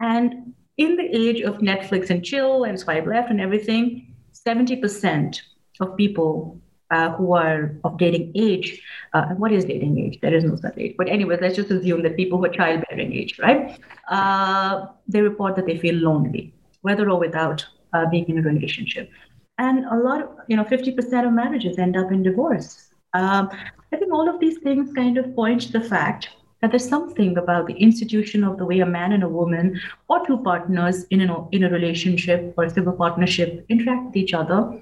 And 0.00 0.54
in 0.78 0.96
the 0.96 1.04
age 1.04 1.40
of 1.40 1.58
Netflix 1.58 2.10
and 2.10 2.24
chill 2.24 2.64
and 2.64 2.78
swipe 2.78 3.06
left 3.06 3.30
and 3.30 3.40
everything, 3.40 4.14
70% 4.46 5.40
of 5.80 5.96
people 5.96 6.60
uh, 6.90 7.10
who 7.12 7.34
are 7.34 7.76
of 7.84 7.98
dating 7.98 8.32
age. 8.34 8.80
Uh, 9.12 9.26
what 9.34 9.52
is 9.52 9.64
dating 9.64 9.98
age? 9.98 10.20
There 10.20 10.34
is 10.34 10.44
no 10.44 10.56
such 10.56 10.74
age. 10.76 10.94
But 10.96 11.08
anyway, 11.08 11.38
let's 11.40 11.56
just 11.56 11.70
assume 11.70 12.02
that 12.02 12.16
people 12.16 12.38
who 12.38 12.44
are 12.44 12.50
childbearing 12.50 13.12
age, 13.12 13.38
right? 13.38 13.78
Uh, 14.08 14.86
they 15.08 15.20
report 15.20 15.56
that 15.56 15.66
they 15.66 15.78
feel 15.78 15.96
lonely, 15.96 16.54
whether 16.82 17.10
or 17.10 17.18
without 17.18 17.66
uh, 17.92 18.06
being 18.10 18.28
in 18.28 18.38
a 18.38 18.42
relationship. 18.42 19.10
And 19.58 19.86
a 19.86 19.96
lot 19.96 20.22
of, 20.22 20.28
you 20.48 20.56
know, 20.56 20.64
50% 20.64 21.26
of 21.26 21.32
marriages 21.32 21.78
end 21.78 21.96
up 21.96 22.12
in 22.12 22.22
divorce. 22.22 22.90
Um, 23.14 23.48
I 23.92 23.96
think 23.96 24.12
all 24.12 24.28
of 24.28 24.38
these 24.38 24.58
things 24.58 24.92
kind 24.92 25.16
of 25.16 25.34
point 25.34 25.62
to 25.62 25.72
the 25.72 25.80
fact 25.80 26.28
that 26.66 26.72
there's 26.72 26.88
something 26.88 27.38
about 27.38 27.66
the 27.68 27.74
institution 27.74 28.42
of 28.42 28.58
the 28.58 28.64
way 28.64 28.80
a 28.80 28.86
man 28.86 29.12
and 29.12 29.22
a 29.22 29.28
woman 29.28 29.80
or 30.08 30.26
two 30.26 30.38
partners 30.38 31.04
in, 31.04 31.20
in 31.52 31.64
a 31.64 31.70
relationship 31.70 32.52
or 32.56 32.64
a 32.64 32.70
civil 32.70 32.92
partnership 32.92 33.64
interact 33.68 34.06
with 34.06 34.16
each 34.16 34.34
other 34.34 34.80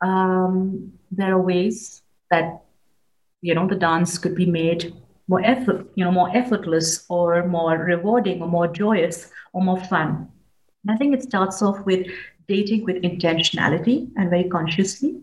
um, 0.00 0.90
there 1.10 1.34
are 1.34 1.40
ways 1.40 2.02
that 2.30 2.62
you 3.42 3.54
know 3.54 3.68
the 3.68 3.76
dance 3.76 4.16
could 4.16 4.34
be 4.34 4.46
made 4.46 4.92
more 5.28 5.44
effort, 5.44 5.86
you 5.94 6.04
know, 6.04 6.10
more 6.10 6.34
effortless 6.36 7.04
or 7.08 7.46
more 7.46 7.78
rewarding 7.78 8.42
or 8.42 8.48
more 8.48 8.66
joyous 8.66 9.30
or 9.52 9.62
more 9.62 9.80
fun. 9.84 10.28
And 10.82 10.94
I 10.94 10.96
think 10.96 11.14
it 11.14 11.22
starts 11.22 11.62
off 11.62 11.78
with 11.86 12.06
dating 12.48 12.84
with 12.84 13.02
intentionality 13.02 14.10
and 14.16 14.30
very 14.30 14.48
consciously. 14.48 15.20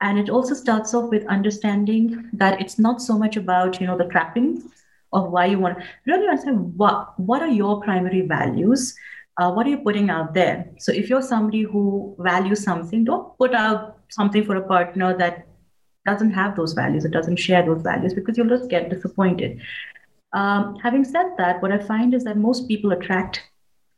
And 0.00 0.18
it 0.18 0.30
also 0.30 0.54
starts 0.54 0.94
off 0.94 1.10
with 1.10 1.26
understanding 1.26 2.30
that 2.32 2.60
it's 2.60 2.78
not 2.78 3.02
so 3.02 3.18
much 3.18 3.36
about, 3.36 3.80
you 3.80 3.86
know, 3.86 3.98
the 3.98 4.06
trappings 4.06 4.64
of 5.12 5.30
why 5.30 5.46
you 5.46 5.58
want 5.58 5.78
really 6.06 6.28
understand 6.28 6.76
what 6.76 7.18
what 7.18 7.42
are 7.42 7.48
your 7.48 7.80
primary 7.82 8.22
values 8.22 8.94
uh, 9.38 9.50
what 9.50 9.66
are 9.66 9.70
you 9.70 9.78
putting 9.78 10.10
out 10.10 10.34
there 10.34 10.70
so 10.78 10.92
if 10.92 11.08
you're 11.08 11.22
somebody 11.22 11.62
who 11.62 12.14
values 12.18 12.62
something 12.62 13.04
don't 13.04 13.36
put 13.38 13.54
out 13.54 13.98
something 14.10 14.44
for 14.44 14.56
a 14.56 14.66
partner 14.66 15.16
that 15.16 15.46
doesn't 16.06 16.32
have 16.32 16.56
those 16.56 16.72
values, 16.72 17.04
it 17.04 17.10
doesn't 17.10 17.36
share 17.36 17.64
those 17.64 17.82
values, 17.82 18.14
because 18.14 18.36
you'll 18.36 18.48
just 18.48 18.70
get 18.70 18.90
disappointed. 18.90 19.60
Um, 20.32 20.76
having 20.76 21.04
said 21.04 21.32
that, 21.38 21.60
what 21.60 21.72
I 21.72 21.78
find 21.78 22.14
is 22.14 22.24
that 22.24 22.36
most 22.36 22.68
people 22.68 22.92
attract 22.92 23.42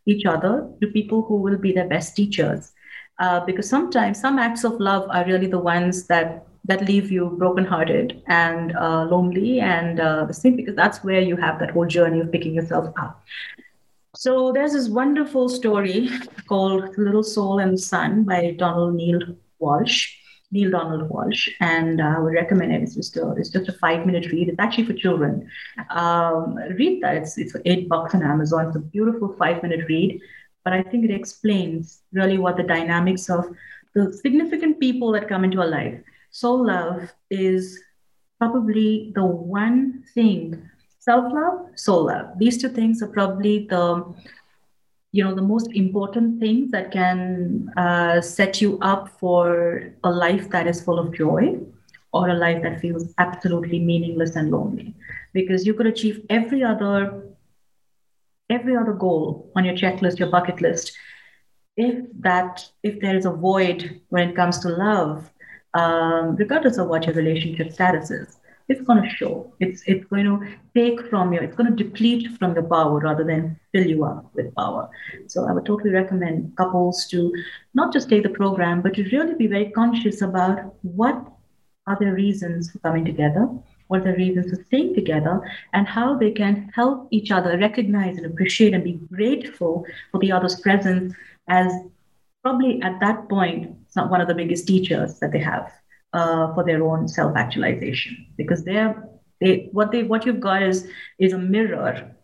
each 0.07 0.25
other 0.27 0.69
to 0.81 0.87
people 0.89 1.23
who 1.23 1.37
will 1.37 1.59
be 1.59 1.73
their 1.73 1.89
best 1.89 2.17
teachers. 2.17 2.73
Uh, 3.19 3.45
because 3.45 3.69
sometimes 3.69 4.21
some 4.21 4.39
acts 4.39 4.65
of 4.65 4.81
love 4.81 5.09
are 5.11 5.25
really 5.27 5.47
the 5.47 5.59
ones 5.59 6.07
that 6.07 6.47
that 6.65 6.87
leave 6.87 7.11
you 7.11 7.31
brokenhearted 7.39 8.23
and 8.27 8.77
uh, 8.77 9.05
lonely 9.05 9.61
and 9.61 10.01
uh, 10.01 10.27
because 10.27 10.77
that's 10.77 11.03
where 11.03 11.21
you 11.21 11.37
have 11.37 11.59
that 11.59 11.71
whole 11.71 11.87
journey 11.87 12.21
of 12.21 12.31
picking 12.31 12.55
yourself 12.55 12.93
up. 12.97 13.23
So 14.15 14.53
there's 14.53 14.75
this 14.75 14.89
wonderful 14.89 15.49
story 15.49 16.09
called 16.49 16.97
Little 16.99 17.25
Soul 17.25 17.59
and 17.59 17.79
Sun 17.79 18.25
by 18.25 18.55
Donald 18.59 18.95
Neale 18.95 19.37
Walsch, 19.61 20.07
Neale 20.53 20.71
Donald 20.71 21.11
Walsch, 21.11 21.49
and 21.61 22.01
uh, 22.01 22.15
I 22.17 22.19
would 22.19 22.35
recommend 22.35 22.73
it. 22.73 22.83
It's 22.83 22.95
just 22.95 23.17
a, 23.17 23.33
it's 23.39 23.49
just 23.49 23.69
a 23.69 23.73
five 23.73 24.05
minute 24.07 24.31
read. 24.31 24.49
It's 24.49 24.61
actually 24.61 24.85
for 24.85 24.93
children. 24.93 25.49
Um, 25.91 26.57
read 26.77 27.03
that. 27.03 27.17
It's, 27.17 27.39
it's 27.39 27.57
eight 27.65 27.89
bucks 27.89 28.15
on 28.15 28.23
Amazon. 28.23 28.67
It's 28.67 28.77
a 28.77 28.81
beautiful 28.81 29.35
five 29.39 29.63
minute 29.63 29.89
read, 29.89 30.21
but 30.63 30.75
I 30.75 30.83
think 30.83 31.07
it 31.07 31.11
explains 31.11 32.03
really 32.13 32.39
what 32.39 32.57
the 32.57 32.63
dynamics 32.63 33.31
of 33.31 33.47
the 33.95 34.13
significant 34.13 34.79
people 34.79 35.11
that 35.13 35.29
come 35.29 35.45
into 35.45 35.61
our 35.61 35.67
life. 35.67 35.99
Soul 36.33 36.67
love 36.67 37.13
is 37.31 37.79
probably 38.39 39.13
the 39.15 39.25
one 39.25 40.03
thing. 40.15 40.69
Self 40.99 41.31
love, 41.33 41.79
soul 41.79 42.07
love. 42.07 42.39
These 42.39 42.57
two 42.63 42.71
things 42.71 43.03
are 43.03 43.09
probably 43.09 43.67
the 43.69 44.03
you 45.13 45.23
know 45.23 45.35
the 45.35 45.43
most 45.43 45.71
important 45.73 46.41
things 46.41 46.71
that 46.71 46.91
can 46.91 47.71
uh, 47.77 48.23
set 48.23 48.63
you 48.63 48.79
up 48.81 49.11
for 49.21 49.93
a 50.05 50.11
life 50.11 50.49
that 50.49 50.67
is 50.67 50.83
full 50.83 50.99
of 50.99 51.13
joy 51.15 51.59
or 52.15 52.31
a 52.31 52.35
life 52.35 52.63
that 52.63 52.81
feels 52.81 53.13
absolutely 53.19 53.79
meaningless 53.79 54.35
and 54.35 54.51
lonely. 54.51 54.95
Because 55.35 55.67
you 55.67 55.75
could 55.75 55.87
achieve 55.87 56.25
every 56.31 56.65
other 56.65 57.29
every 58.49 58.75
other 58.75 58.95
goal 58.95 59.51
on 59.55 59.67
your 59.67 59.75
checklist 59.75 60.19
your 60.19 60.31
bucket 60.31 60.63
list 60.63 60.93
if 61.77 62.05
that 62.21 62.67
if 62.83 63.01
there 63.01 63.17
is 63.17 63.25
a 63.27 63.31
void 63.31 64.01
when 64.09 64.31
it 64.31 64.37
comes 64.37 64.59
to 64.59 64.69
love 64.69 65.31
um, 65.75 66.37
regardless 66.37 66.79
of 66.79 66.89
what 66.89 67.07
your 67.07 67.15
relationship 67.15 67.73
status 67.73 68.11
is 68.11 68.39
it's 68.69 68.81
going 68.83 69.03
to 69.03 69.09
show. 69.09 69.53
It's 69.61 69.83
it's 69.87 70.05
going 70.07 70.25
to 70.25 70.37
take 70.75 71.09
from 71.09 71.33
you 71.33 71.41
it's 71.41 71.57
going 71.57 71.75
to 71.75 71.85
deplete 71.85 72.29
from 72.39 72.55
your 72.55 72.65
power 72.65 72.99
rather 72.99 73.25
than 73.25 73.59
fill 73.73 73.87
you 73.87 74.05
up 74.05 74.31
with 74.35 74.55
power. 74.55 74.89
So 75.27 75.49
i 75.49 75.53
would 75.53 75.67
totally 75.67 75.91
recommend 75.91 76.57
couples 76.57 77.07
to 77.13 77.33
not 77.75 77.93
just 77.93 78.09
take 78.09 78.23
the 78.23 78.31
program 78.41 78.83
but 78.83 78.95
to 78.95 79.05
really 79.11 79.35
be 79.35 79.47
very 79.47 79.71
conscious 79.71 80.23
about 80.23 80.75
what 80.83 81.17
are 81.87 81.99
their 81.99 82.15
reasons 82.15 82.71
for 82.71 82.79
coming 82.79 83.05
together 83.05 83.49
what 83.89 84.01
are 84.01 84.13
the 84.13 84.17
reasons 84.17 84.51
for 84.51 84.65
staying 84.65 84.95
together 84.95 85.35
and 85.73 85.89
how 85.89 86.17
they 86.17 86.31
can 86.31 86.71
help 86.75 87.09
each 87.11 87.33
other 87.33 87.59
recognize 87.59 88.17
and 88.17 88.27
appreciate 88.27 88.73
and 88.73 88.85
be 88.85 89.01
grateful 89.13 89.85
for 90.13 90.21
the 90.21 90.31
other's 90.31 90.61
presence 90.61 91.13
as 91.49 91.73
probably 92.43 92.81
at 92.83 93.01
that 93.01 93.29
point 93.29 93.77
not 93.97 94.11
one 94.11 94.21
of 94.21 94.29
the 94.29 94.35
biggest 94.35 94.67
teachers 94.67 95.19
that 95.21 95.33
they 95.33 95.39
have 95.39 95.73
uh, 96.13 96.53
for 96.55 96.65
their 96.65 96.83
own 96.83 97.09
self-actualization. 97.09 98.27
Because 98.37 98.65
they're 98.65 99.09
they 99.41 99.69
what 99.73 99.91
they 99.93 100.03
what 100.05 100.25
you've 100.25 100.41
got 100.41 100.63
is 100.63 100.89
is 101.19 101.33
a 101.33 101.39
mirror 101.39 102.15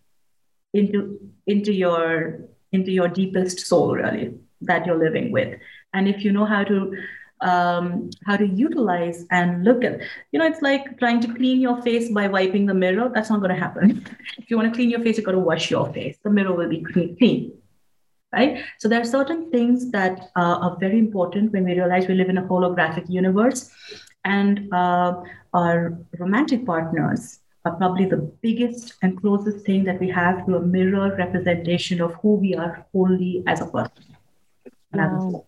into 0.73 1.19
into 1.47 1.73
your 1.73 2.41
into 2.73 2.93
your 2.93 3.09
deepest 3.09 3.61
soul 3.61 3.95
really 3.95 4.39
that 4.61 4.87
you're 4.87 4.99
living 4.99 5.33
with. 5.33 5.59
And 5.93 6.09
if 6.09 6.25
you 6.25 6.33
know 6.33 6.45
how 6.45 6.65
to 6.65 6.97
um, 7.41 8.11
how 8.27 8.37
to 8.37 8.47
utilize 8.47 9.25
and 9.31 9.63
look 9.65 9.85
at 9.85 10.01
you 10.33 10.39
know 10.39 10.47
it's 10.47 10.63
like 10.63 10.99
trying 10.99 11.21
to 11.21 11.33
clean 11.35 11.61
your 11.61 11.81
face 11.83 12.11
by 12.11 12.27
wiping 12.29 12.67
the 12.67 12.75
mirror. 12.75 13.11
That's 13.15 13.31
not 13.31 13.41
going 13.41 13.55
to 13.55 13.61
happen. 13.61 14.05
If 14.39 14.51
you 14.51 14.57
want 14.57 14.73
to 14.73 14.77
clean 14.77 14.91
your 14.91 15.01
face 15.01 15.17
you've 15.17 15.27
got 15.27 15.33
to 15.33 15.39
wash 15.39 15.71
your 15.71 15.93
face. 15.93 16.19
The 16.23 16.31
mirror 16.31 16.53
will 16.53 16.69
be 16.69 16.83
clean 16.83 17.53
right? 18.33 18.63
So 18.79 18.89
there 18.89 19.01
are 19.01 19.05
certain 19.05 19.51
things 19.51 19.91
that 19.91 20.31
uh, 20.37 20.59
are 20.65 20.77
very 20.79 20.99
important 20.99 21.53
when 21.53 21.65
we 21.65 21.73
realize 21.73 22.07
we 22.07 22.15
live 22.15 22.29
in 22.29 22.39
a 22.39 22.43
holographic 22.43 23.09
universe. 23.09 23.71
And 24.25 24.73
uh, 24.73 25.23
our 25.55 25.99
romantic 26.19 26.67
partners 26.67 27.41
are 27.65 27.77
probably 27.77 28.05
the 28.05 28.19
biggest 28.43 28.95
and 29.03 29.21
closest 29.21 29.65
thing 29.65 29.85
that 29.85 30.01
we 30.01 30.09
have 30.11 30.47
to 30.47 30.57
a 30.57 30.61
mirror 30.61 31.17
representation 31.17 32.01
of 32.01 32.15
who 32.15 32.35
we 32.35 32.55
are 32.55 32.87
wholly 32.93 33.43
as 33.47 33.61
a 33.61 33.67
person. 33.67 34.05
Wow. 34.93 35.45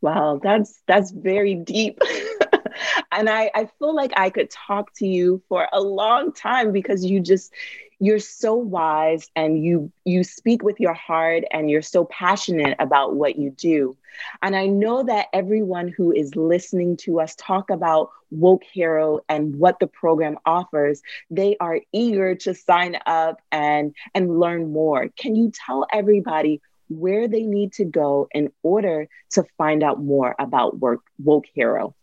wow 0.00 0.40
that's 0.42 0.82
that's 0.86 1.10
very 1.10 1.54
deep 1.54 2.00
and 3.12 3.28
I, 3.28 3.50
I 3.54 3.68
feel 3.78 3.94
like 3.94 4.12
i 4.16 4.30
could 4.30 4.50
talk 4.50 4.92
to 4.94 5.06
you 5.06 5.42
for 5.48 5.68
a 5.72 5.80
long 5.80 6.32
time 6.32 6.72
because 6.72 7.04
you 7.04 7.20
just 7.20 7.52
you're 8.00 8.20
so 8.20 8.54
wise 8.54 9.28
and 9.34 9.62
you 9.64 9.90
you 10.04 10.22
speak 10.22 10.62
with 10.62 10.78
your 10.78 10.94
heart 10.94 11.44
and 11.50 11.68
you're 11.68 11.82
so 11.82 12.04
passionate 12.04 12.76
about 12.78 13.16
what 13.16 13.36
you 13.36 13.50
do. 13.50 13.96
And 14.42 14.54
i 14.54 14.66
know 14.66 15.02
that 15.02 15.26
everyone 15.32 15.88
who 15.88 16.12
is 16.12 16.34
listening 16.36 16.96
to 16.98 17.20
us 17.20 17.34
talk 17.36 17.70
about 17.70 18.10
woke 18.30 18.62
hero 18.64 19.20
and 19.28 19.56
what 19.56 19.80
the 19.80 19.86
program 19.86 20.36
offers 20.44 21.02
they 21.30 21.56
are 21.60 21.80
eager 21.92 22.34
to 22.36 22.54
sign 22.54 22.98
up 23.06 23.40
and 23.50 23.94
and 24.14 24.38
learn 24.38 24.72
more. 24.72 25.08
Can 25.18 25.34
you 25.34 25.50
tell 25.52 25.86
everybody 25.92 26.60
where 26.88 27.28
they 27.28 27.42
need 27.42 27.72
to 27.74 27.84
go 27.84 28.28
in 28.32 28.50
order 28.62 29.08
to 29.30 29.44
find 29.58 29.82
out 29.82 30.02
more 30.02 30.34
about 30.38 30.78
work 30.78 31.00
woke 31.18 31.46
hero 31.52 31.94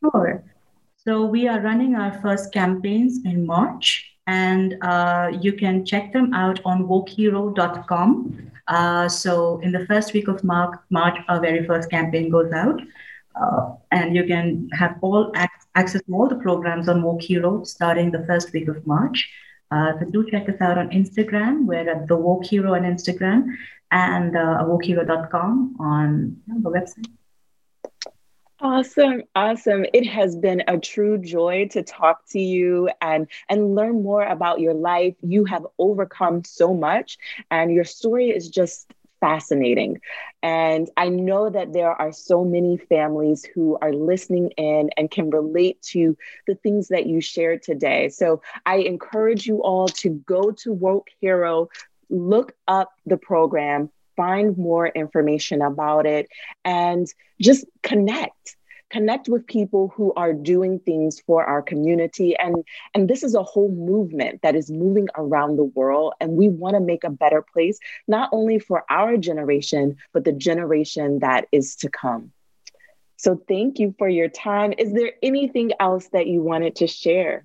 sure 0.00 0.42
so 0.96 1.24
we 1.24 1.48
are 1.48 1.60
running 1.60 1.94
our 1.94 2.20
first 2.20 2.52
campaigns 2.52 3.24
in 3.24 3.46
march 3.46 4.08
and 4.28 4.76
uh, 4.82 5.30
you 5.40 5.52
can 5.54 5.84
check 5.86 6.12
them 6.12 6.34
out 6.34 6.60
on 6.66 6.86
wokehero.com. 6.86 8.50
Uh, 8.68 9.08
so 9.08 9.58
in 9.60 9.72
the 9.72 9.86
first 9.86 10.12
week 10.12 10.28
of 10.28 10.44
March, 10.44 10.78
March 10.90 11.18
our 11.28 11.40
very 11.40 11.66
first 11.66 11.90
campaign 11.90 12.30
goes 12.30 12.52
out. 12.52 12.78
Uh, 13.40 13.72
and 13.90 14.14
you 14.14 14.24
can 14.24 14.68
have 14.72 14.96
all 15.00 15.32
ac- 15.34 15.48
access 15.76 16.02
to 16.02 16.12
all 16.12 16.28
the 16.28 16.36
programs 16.36 16.88
on 16.88 17.02
Woke 17.02 17.22
Hero 17.22 17.64
starting 17.64 18.10
the 18.10 18.26
first 18.26 18.52
week 18.52 18.68
of 18.68 18.86
March. 18.86 19.30
Uh, 19.70 19.92
so 19.98 20.04
do 20.10 20.28
check 20.30 20.48
us 20.48 20.60
out 20.60 20.76
on 20.76 20.90
Instagram. 20.90 21.64
We're 21.64 21.88
at 21.88 22.08
the 22.08 22.16
Woke 22.16 22.44
Hero 22.44 22.74
on 22.74 22.82
Instagram 22.82 23.46
and 23.90 24.36
uh, 24.36 24.64
wokehero.com 24.68 25.76
on 25.80 26.36
the 26.46 26.70
website. 26.70 27.17
Awesome, 28.60 29.22
awesome. 29.34 29.84
It 29.92 30.06
has 30.06 30.36
been 30.36 30.62
a 30.66 30.78
true 30.78 31.18
joy 31.18 31.68
to 31.72 31.82
talk 31.82 32.22
to 32.30 32.40
you 32.40 32.88
and 33.00 33.28
and 33.48 33.74
learn 33.74 34.02
more 34.02 34.22
about 34.22 34.60
your 34.60 34.74
life. 34.74 35.14
You 35.20 35.44
have 35.44 35.66
overcome 35.78 36.44
so 36.44 36.74
much 36.74 37.18
and 37.50 37.72
your 37.72 37.84
story 37.84 38.30
is 38.30 38.48
just 38.48 38.88
fascinating. 39.20 40.00
And 40.42 40.88
I 40.96 41.08
know 41.08 41.48
that 41.50 41.72
there 41.72 41.92
are 41.92 42.12
so 42.12 42.44
many 42.44 42.76
families 42.76 43.44
who 43.54 43.78
are 43.80 43.92
listening 43.92 44.50
in 44.56 44.90
and 44.96 45.10
can 45.10 45.30
relate 45.30 45.80
to 45.92 46.16
the 46.46 46.54
things 46.56 46.88
that 46.88 47.06
you 47.06 47.20
shared 47.20 47.62
today. 47.62 48.08
So 48.08 48.42
I 48.66 48.76
encourage 48.78 49.46
you 49.46 49.62
all 49.62 49.88
to 50.02 50.10
go 50.26 50.50
to 50.62 50.72
Woke 50.72 51.08
Hero, 51.20 51.68
look 52.10 52.52
up 52.66 52.92
the 53.06 53.16
program, 53.16 53.90
find 54.18 54.58
more 54.58 54.88
information 54.88 55.62
about 55.62 56.04
it, 56.04 56.28
and 56.64 57.06
just 57.40 57.64
connect 57.82 58.56
connect 58.90 59.28
with 59.28 59.46
people 59.46 59.92
who 59.94 60.12
are 60.14 60.32
doing 60.32 60.78
things 60.80 61.20
for 61.20 61.44
our 61.44 61.62
community. 61.62 62.36
And 62.36 62.64
and 62.94 63.08
this 63.08 63.22
is 63.22 63.34
a 63.34 63.42
whole 63.42 63.70
movement 63.70 64.42
that 64.42 64.56
is 64.56 64.70
moving 64.70 65.08
around 65.16 65.56
the 65.56 65.64
world 65.64 66.14
and 66.20 66.32
we 66.32 66.48
want 66.48 66.74
to 66.74 66.80
make 66.80 67.04
a 67.04 67.10
better 67.10 67.42
place 67.42 67.78
not 68.06 68.30
only 68.32 68.58
for 68.58 68.84
our 68.90 69.16
generation 69.16 69.96
but 70.12 70.24
the 70.24 70.32
generation 70.32 71.18
that 71.20 71.46
is 71.52 71.76
to 71.76 71.88
come. 71.90 72.32
So 73.16 73.36
thank 73.48 73.78
you 73.78 73.94
for 73.98 74.08
your 74.08 74.28
time. 74.28 74.72
Is 74.78 74.92
there 74.92 75.12
anything 75.22 75.72
else 75.80 76.08
that 76.12 76.28
you 76.28 76.40
wanted 76.40 76.76
to 76.76 76.86
share? 76.86 77.44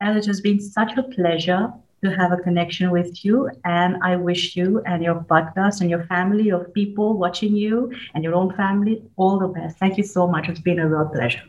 And 0.00 0.18
it 0.18 0.26
has 0.26 0.40
been 0.40 0.60
such 0.60 0.98
a 0.98 1.02
pleasure 1.02 1.72
to 2.04 2.10
have 2.10 2.32
a 2.32 2.36
connection 2.36 2.90
with 2.90 3.24
you. 3.24 3.48
And 3.64 3.96
I 4.02 4.16
wish 4.16 4.56
you 4.56 4.82
and 4.86 5.02
your 5.02 5.20
podcast 5.30 5.80
and 5.80 5.88
your 5.88 6.04
family 6.04 6.50
of 6.50 6.72
people 6.74 7.16
watching 7.16 7.54
you 7.56 7.92
and 8.14 8.24
your 8.24 8.34
own 8.34 8.54
family 8.56 9.02
all 9.16 9.38
the 9.38 9.48
best. 9.48 9.78
Thank 9.78 9.96
you 9.98 10.04
so 10.04 10.26
much. 10.26 10.48
It's 10.48 10.60
been 10.60 10.78
a 10.78 10.88
real 10.88 11.08
pleasure. 11.08 11.42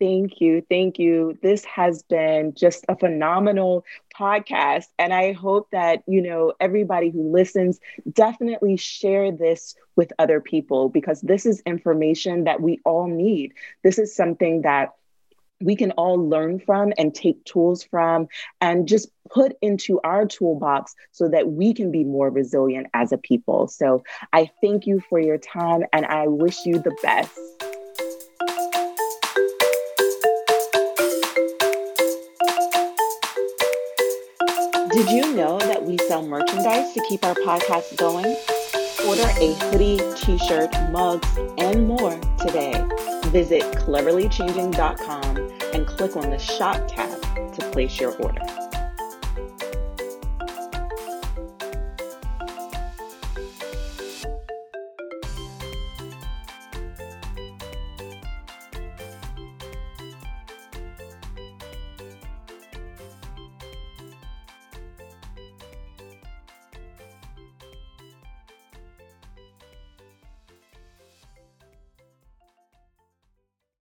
Thank 0.00 0.40
you. 0.40 0.62
Thank 0.70 1.00
you. 1.00 1.36
This 1.42 1.64
has 1.64 2.04
been 2.04 2.54
just 2.54 2.84
a 2.88 2.96
phenomenal 2.96 3.84
podcast. 4.16 4.86
And 4.96 5.12
I 5.12 5.32
hope 5.32 5.68
that, 5.72 6.04
you 6.06 6.22
know, 6.22 6.52
everybody 6.60 7.10
who 7.10 7.32
listens 7.32 7.80
definitely 8.12 8.76
share 8.76 9.32
this 9.32 9.74
with 9.96 10.12
other 10.20 10.40
people 10.40 10.88
because 10.88 11.20
this 11.22 11.46
is 11.46 11.62
information 11.66 12.44
that 12.44 12.62
we 12.62 12.80
all 12.84 13.08
need. 13.08 13.54
This 13.82 13.98
is 13.98 14.14
something 14.14 14.62
that 14.62 14.90
we 15.60 15.76
can 15.76 15.90
all 15.92 16.28
learn 16.28 16.60
from 16.60 16.92
and 16.98 17.14
take 17.14 17.44
tools 17.44 17.82
from 17.82 18.28
and 18.60 18.88
just 18.88 19.08
put 19.30 19.56
into 19.60 20.00
our 20.04 20.26
toolbox 20.26 20.94
so 21.12 21.28
that 21.28 21.48
we 21.48 21.74
can 21.74 21.90
be 21.90 22.04
more 22.04 22.30
resilient 22.30 22.86
as 22.94 23.12
a 23.12 23.18
people. 23.18 23.68
So 23.68 24.02
I 24.32 24.50
thank 24.62 24.86
you 24.86 25.00
for 25.08 25.20
your 25.20 25.38
time 25.38 25.82
and 25.92 26.06
I 26.06 26.26
wish 26.28 26.64
you 26.64 26.78
the 26.78 26.96
best. 27.02 27.36
Did 34.92 35.10
you 35.10 35.34
know 35.34 35.58
that 35.58 35.84
we 35.84 35.98
sell 36.08 36.22
merchandise 36.22 36.92
to 36.94 37.04
keep 37.08 37.24
our 37.24 37.34
podcast 37.34 37.96
going? 37.96 38.36
Order 39.06 39.30
a 39.38 39.54
hoodie, 39.70 40.00
t 40.16 40.38
shirt, 40.38 40.72
mugs, 40.90 41.28
and 41.56 41.86
more 41.86 42.18
today. 42.38 42.74
Visit 43.28 43.62
cleverlychanging.com 43.74 45.36
and 45.74 45.86
click 45.86 46.16
on 46.16 46.30
the 46.30 46.38
shop 46.38 46.88
tab 46.88 47.20
to 47.52 47.70
place 47.70 48.00
your 48.00 48.12
order. 48.16 48.67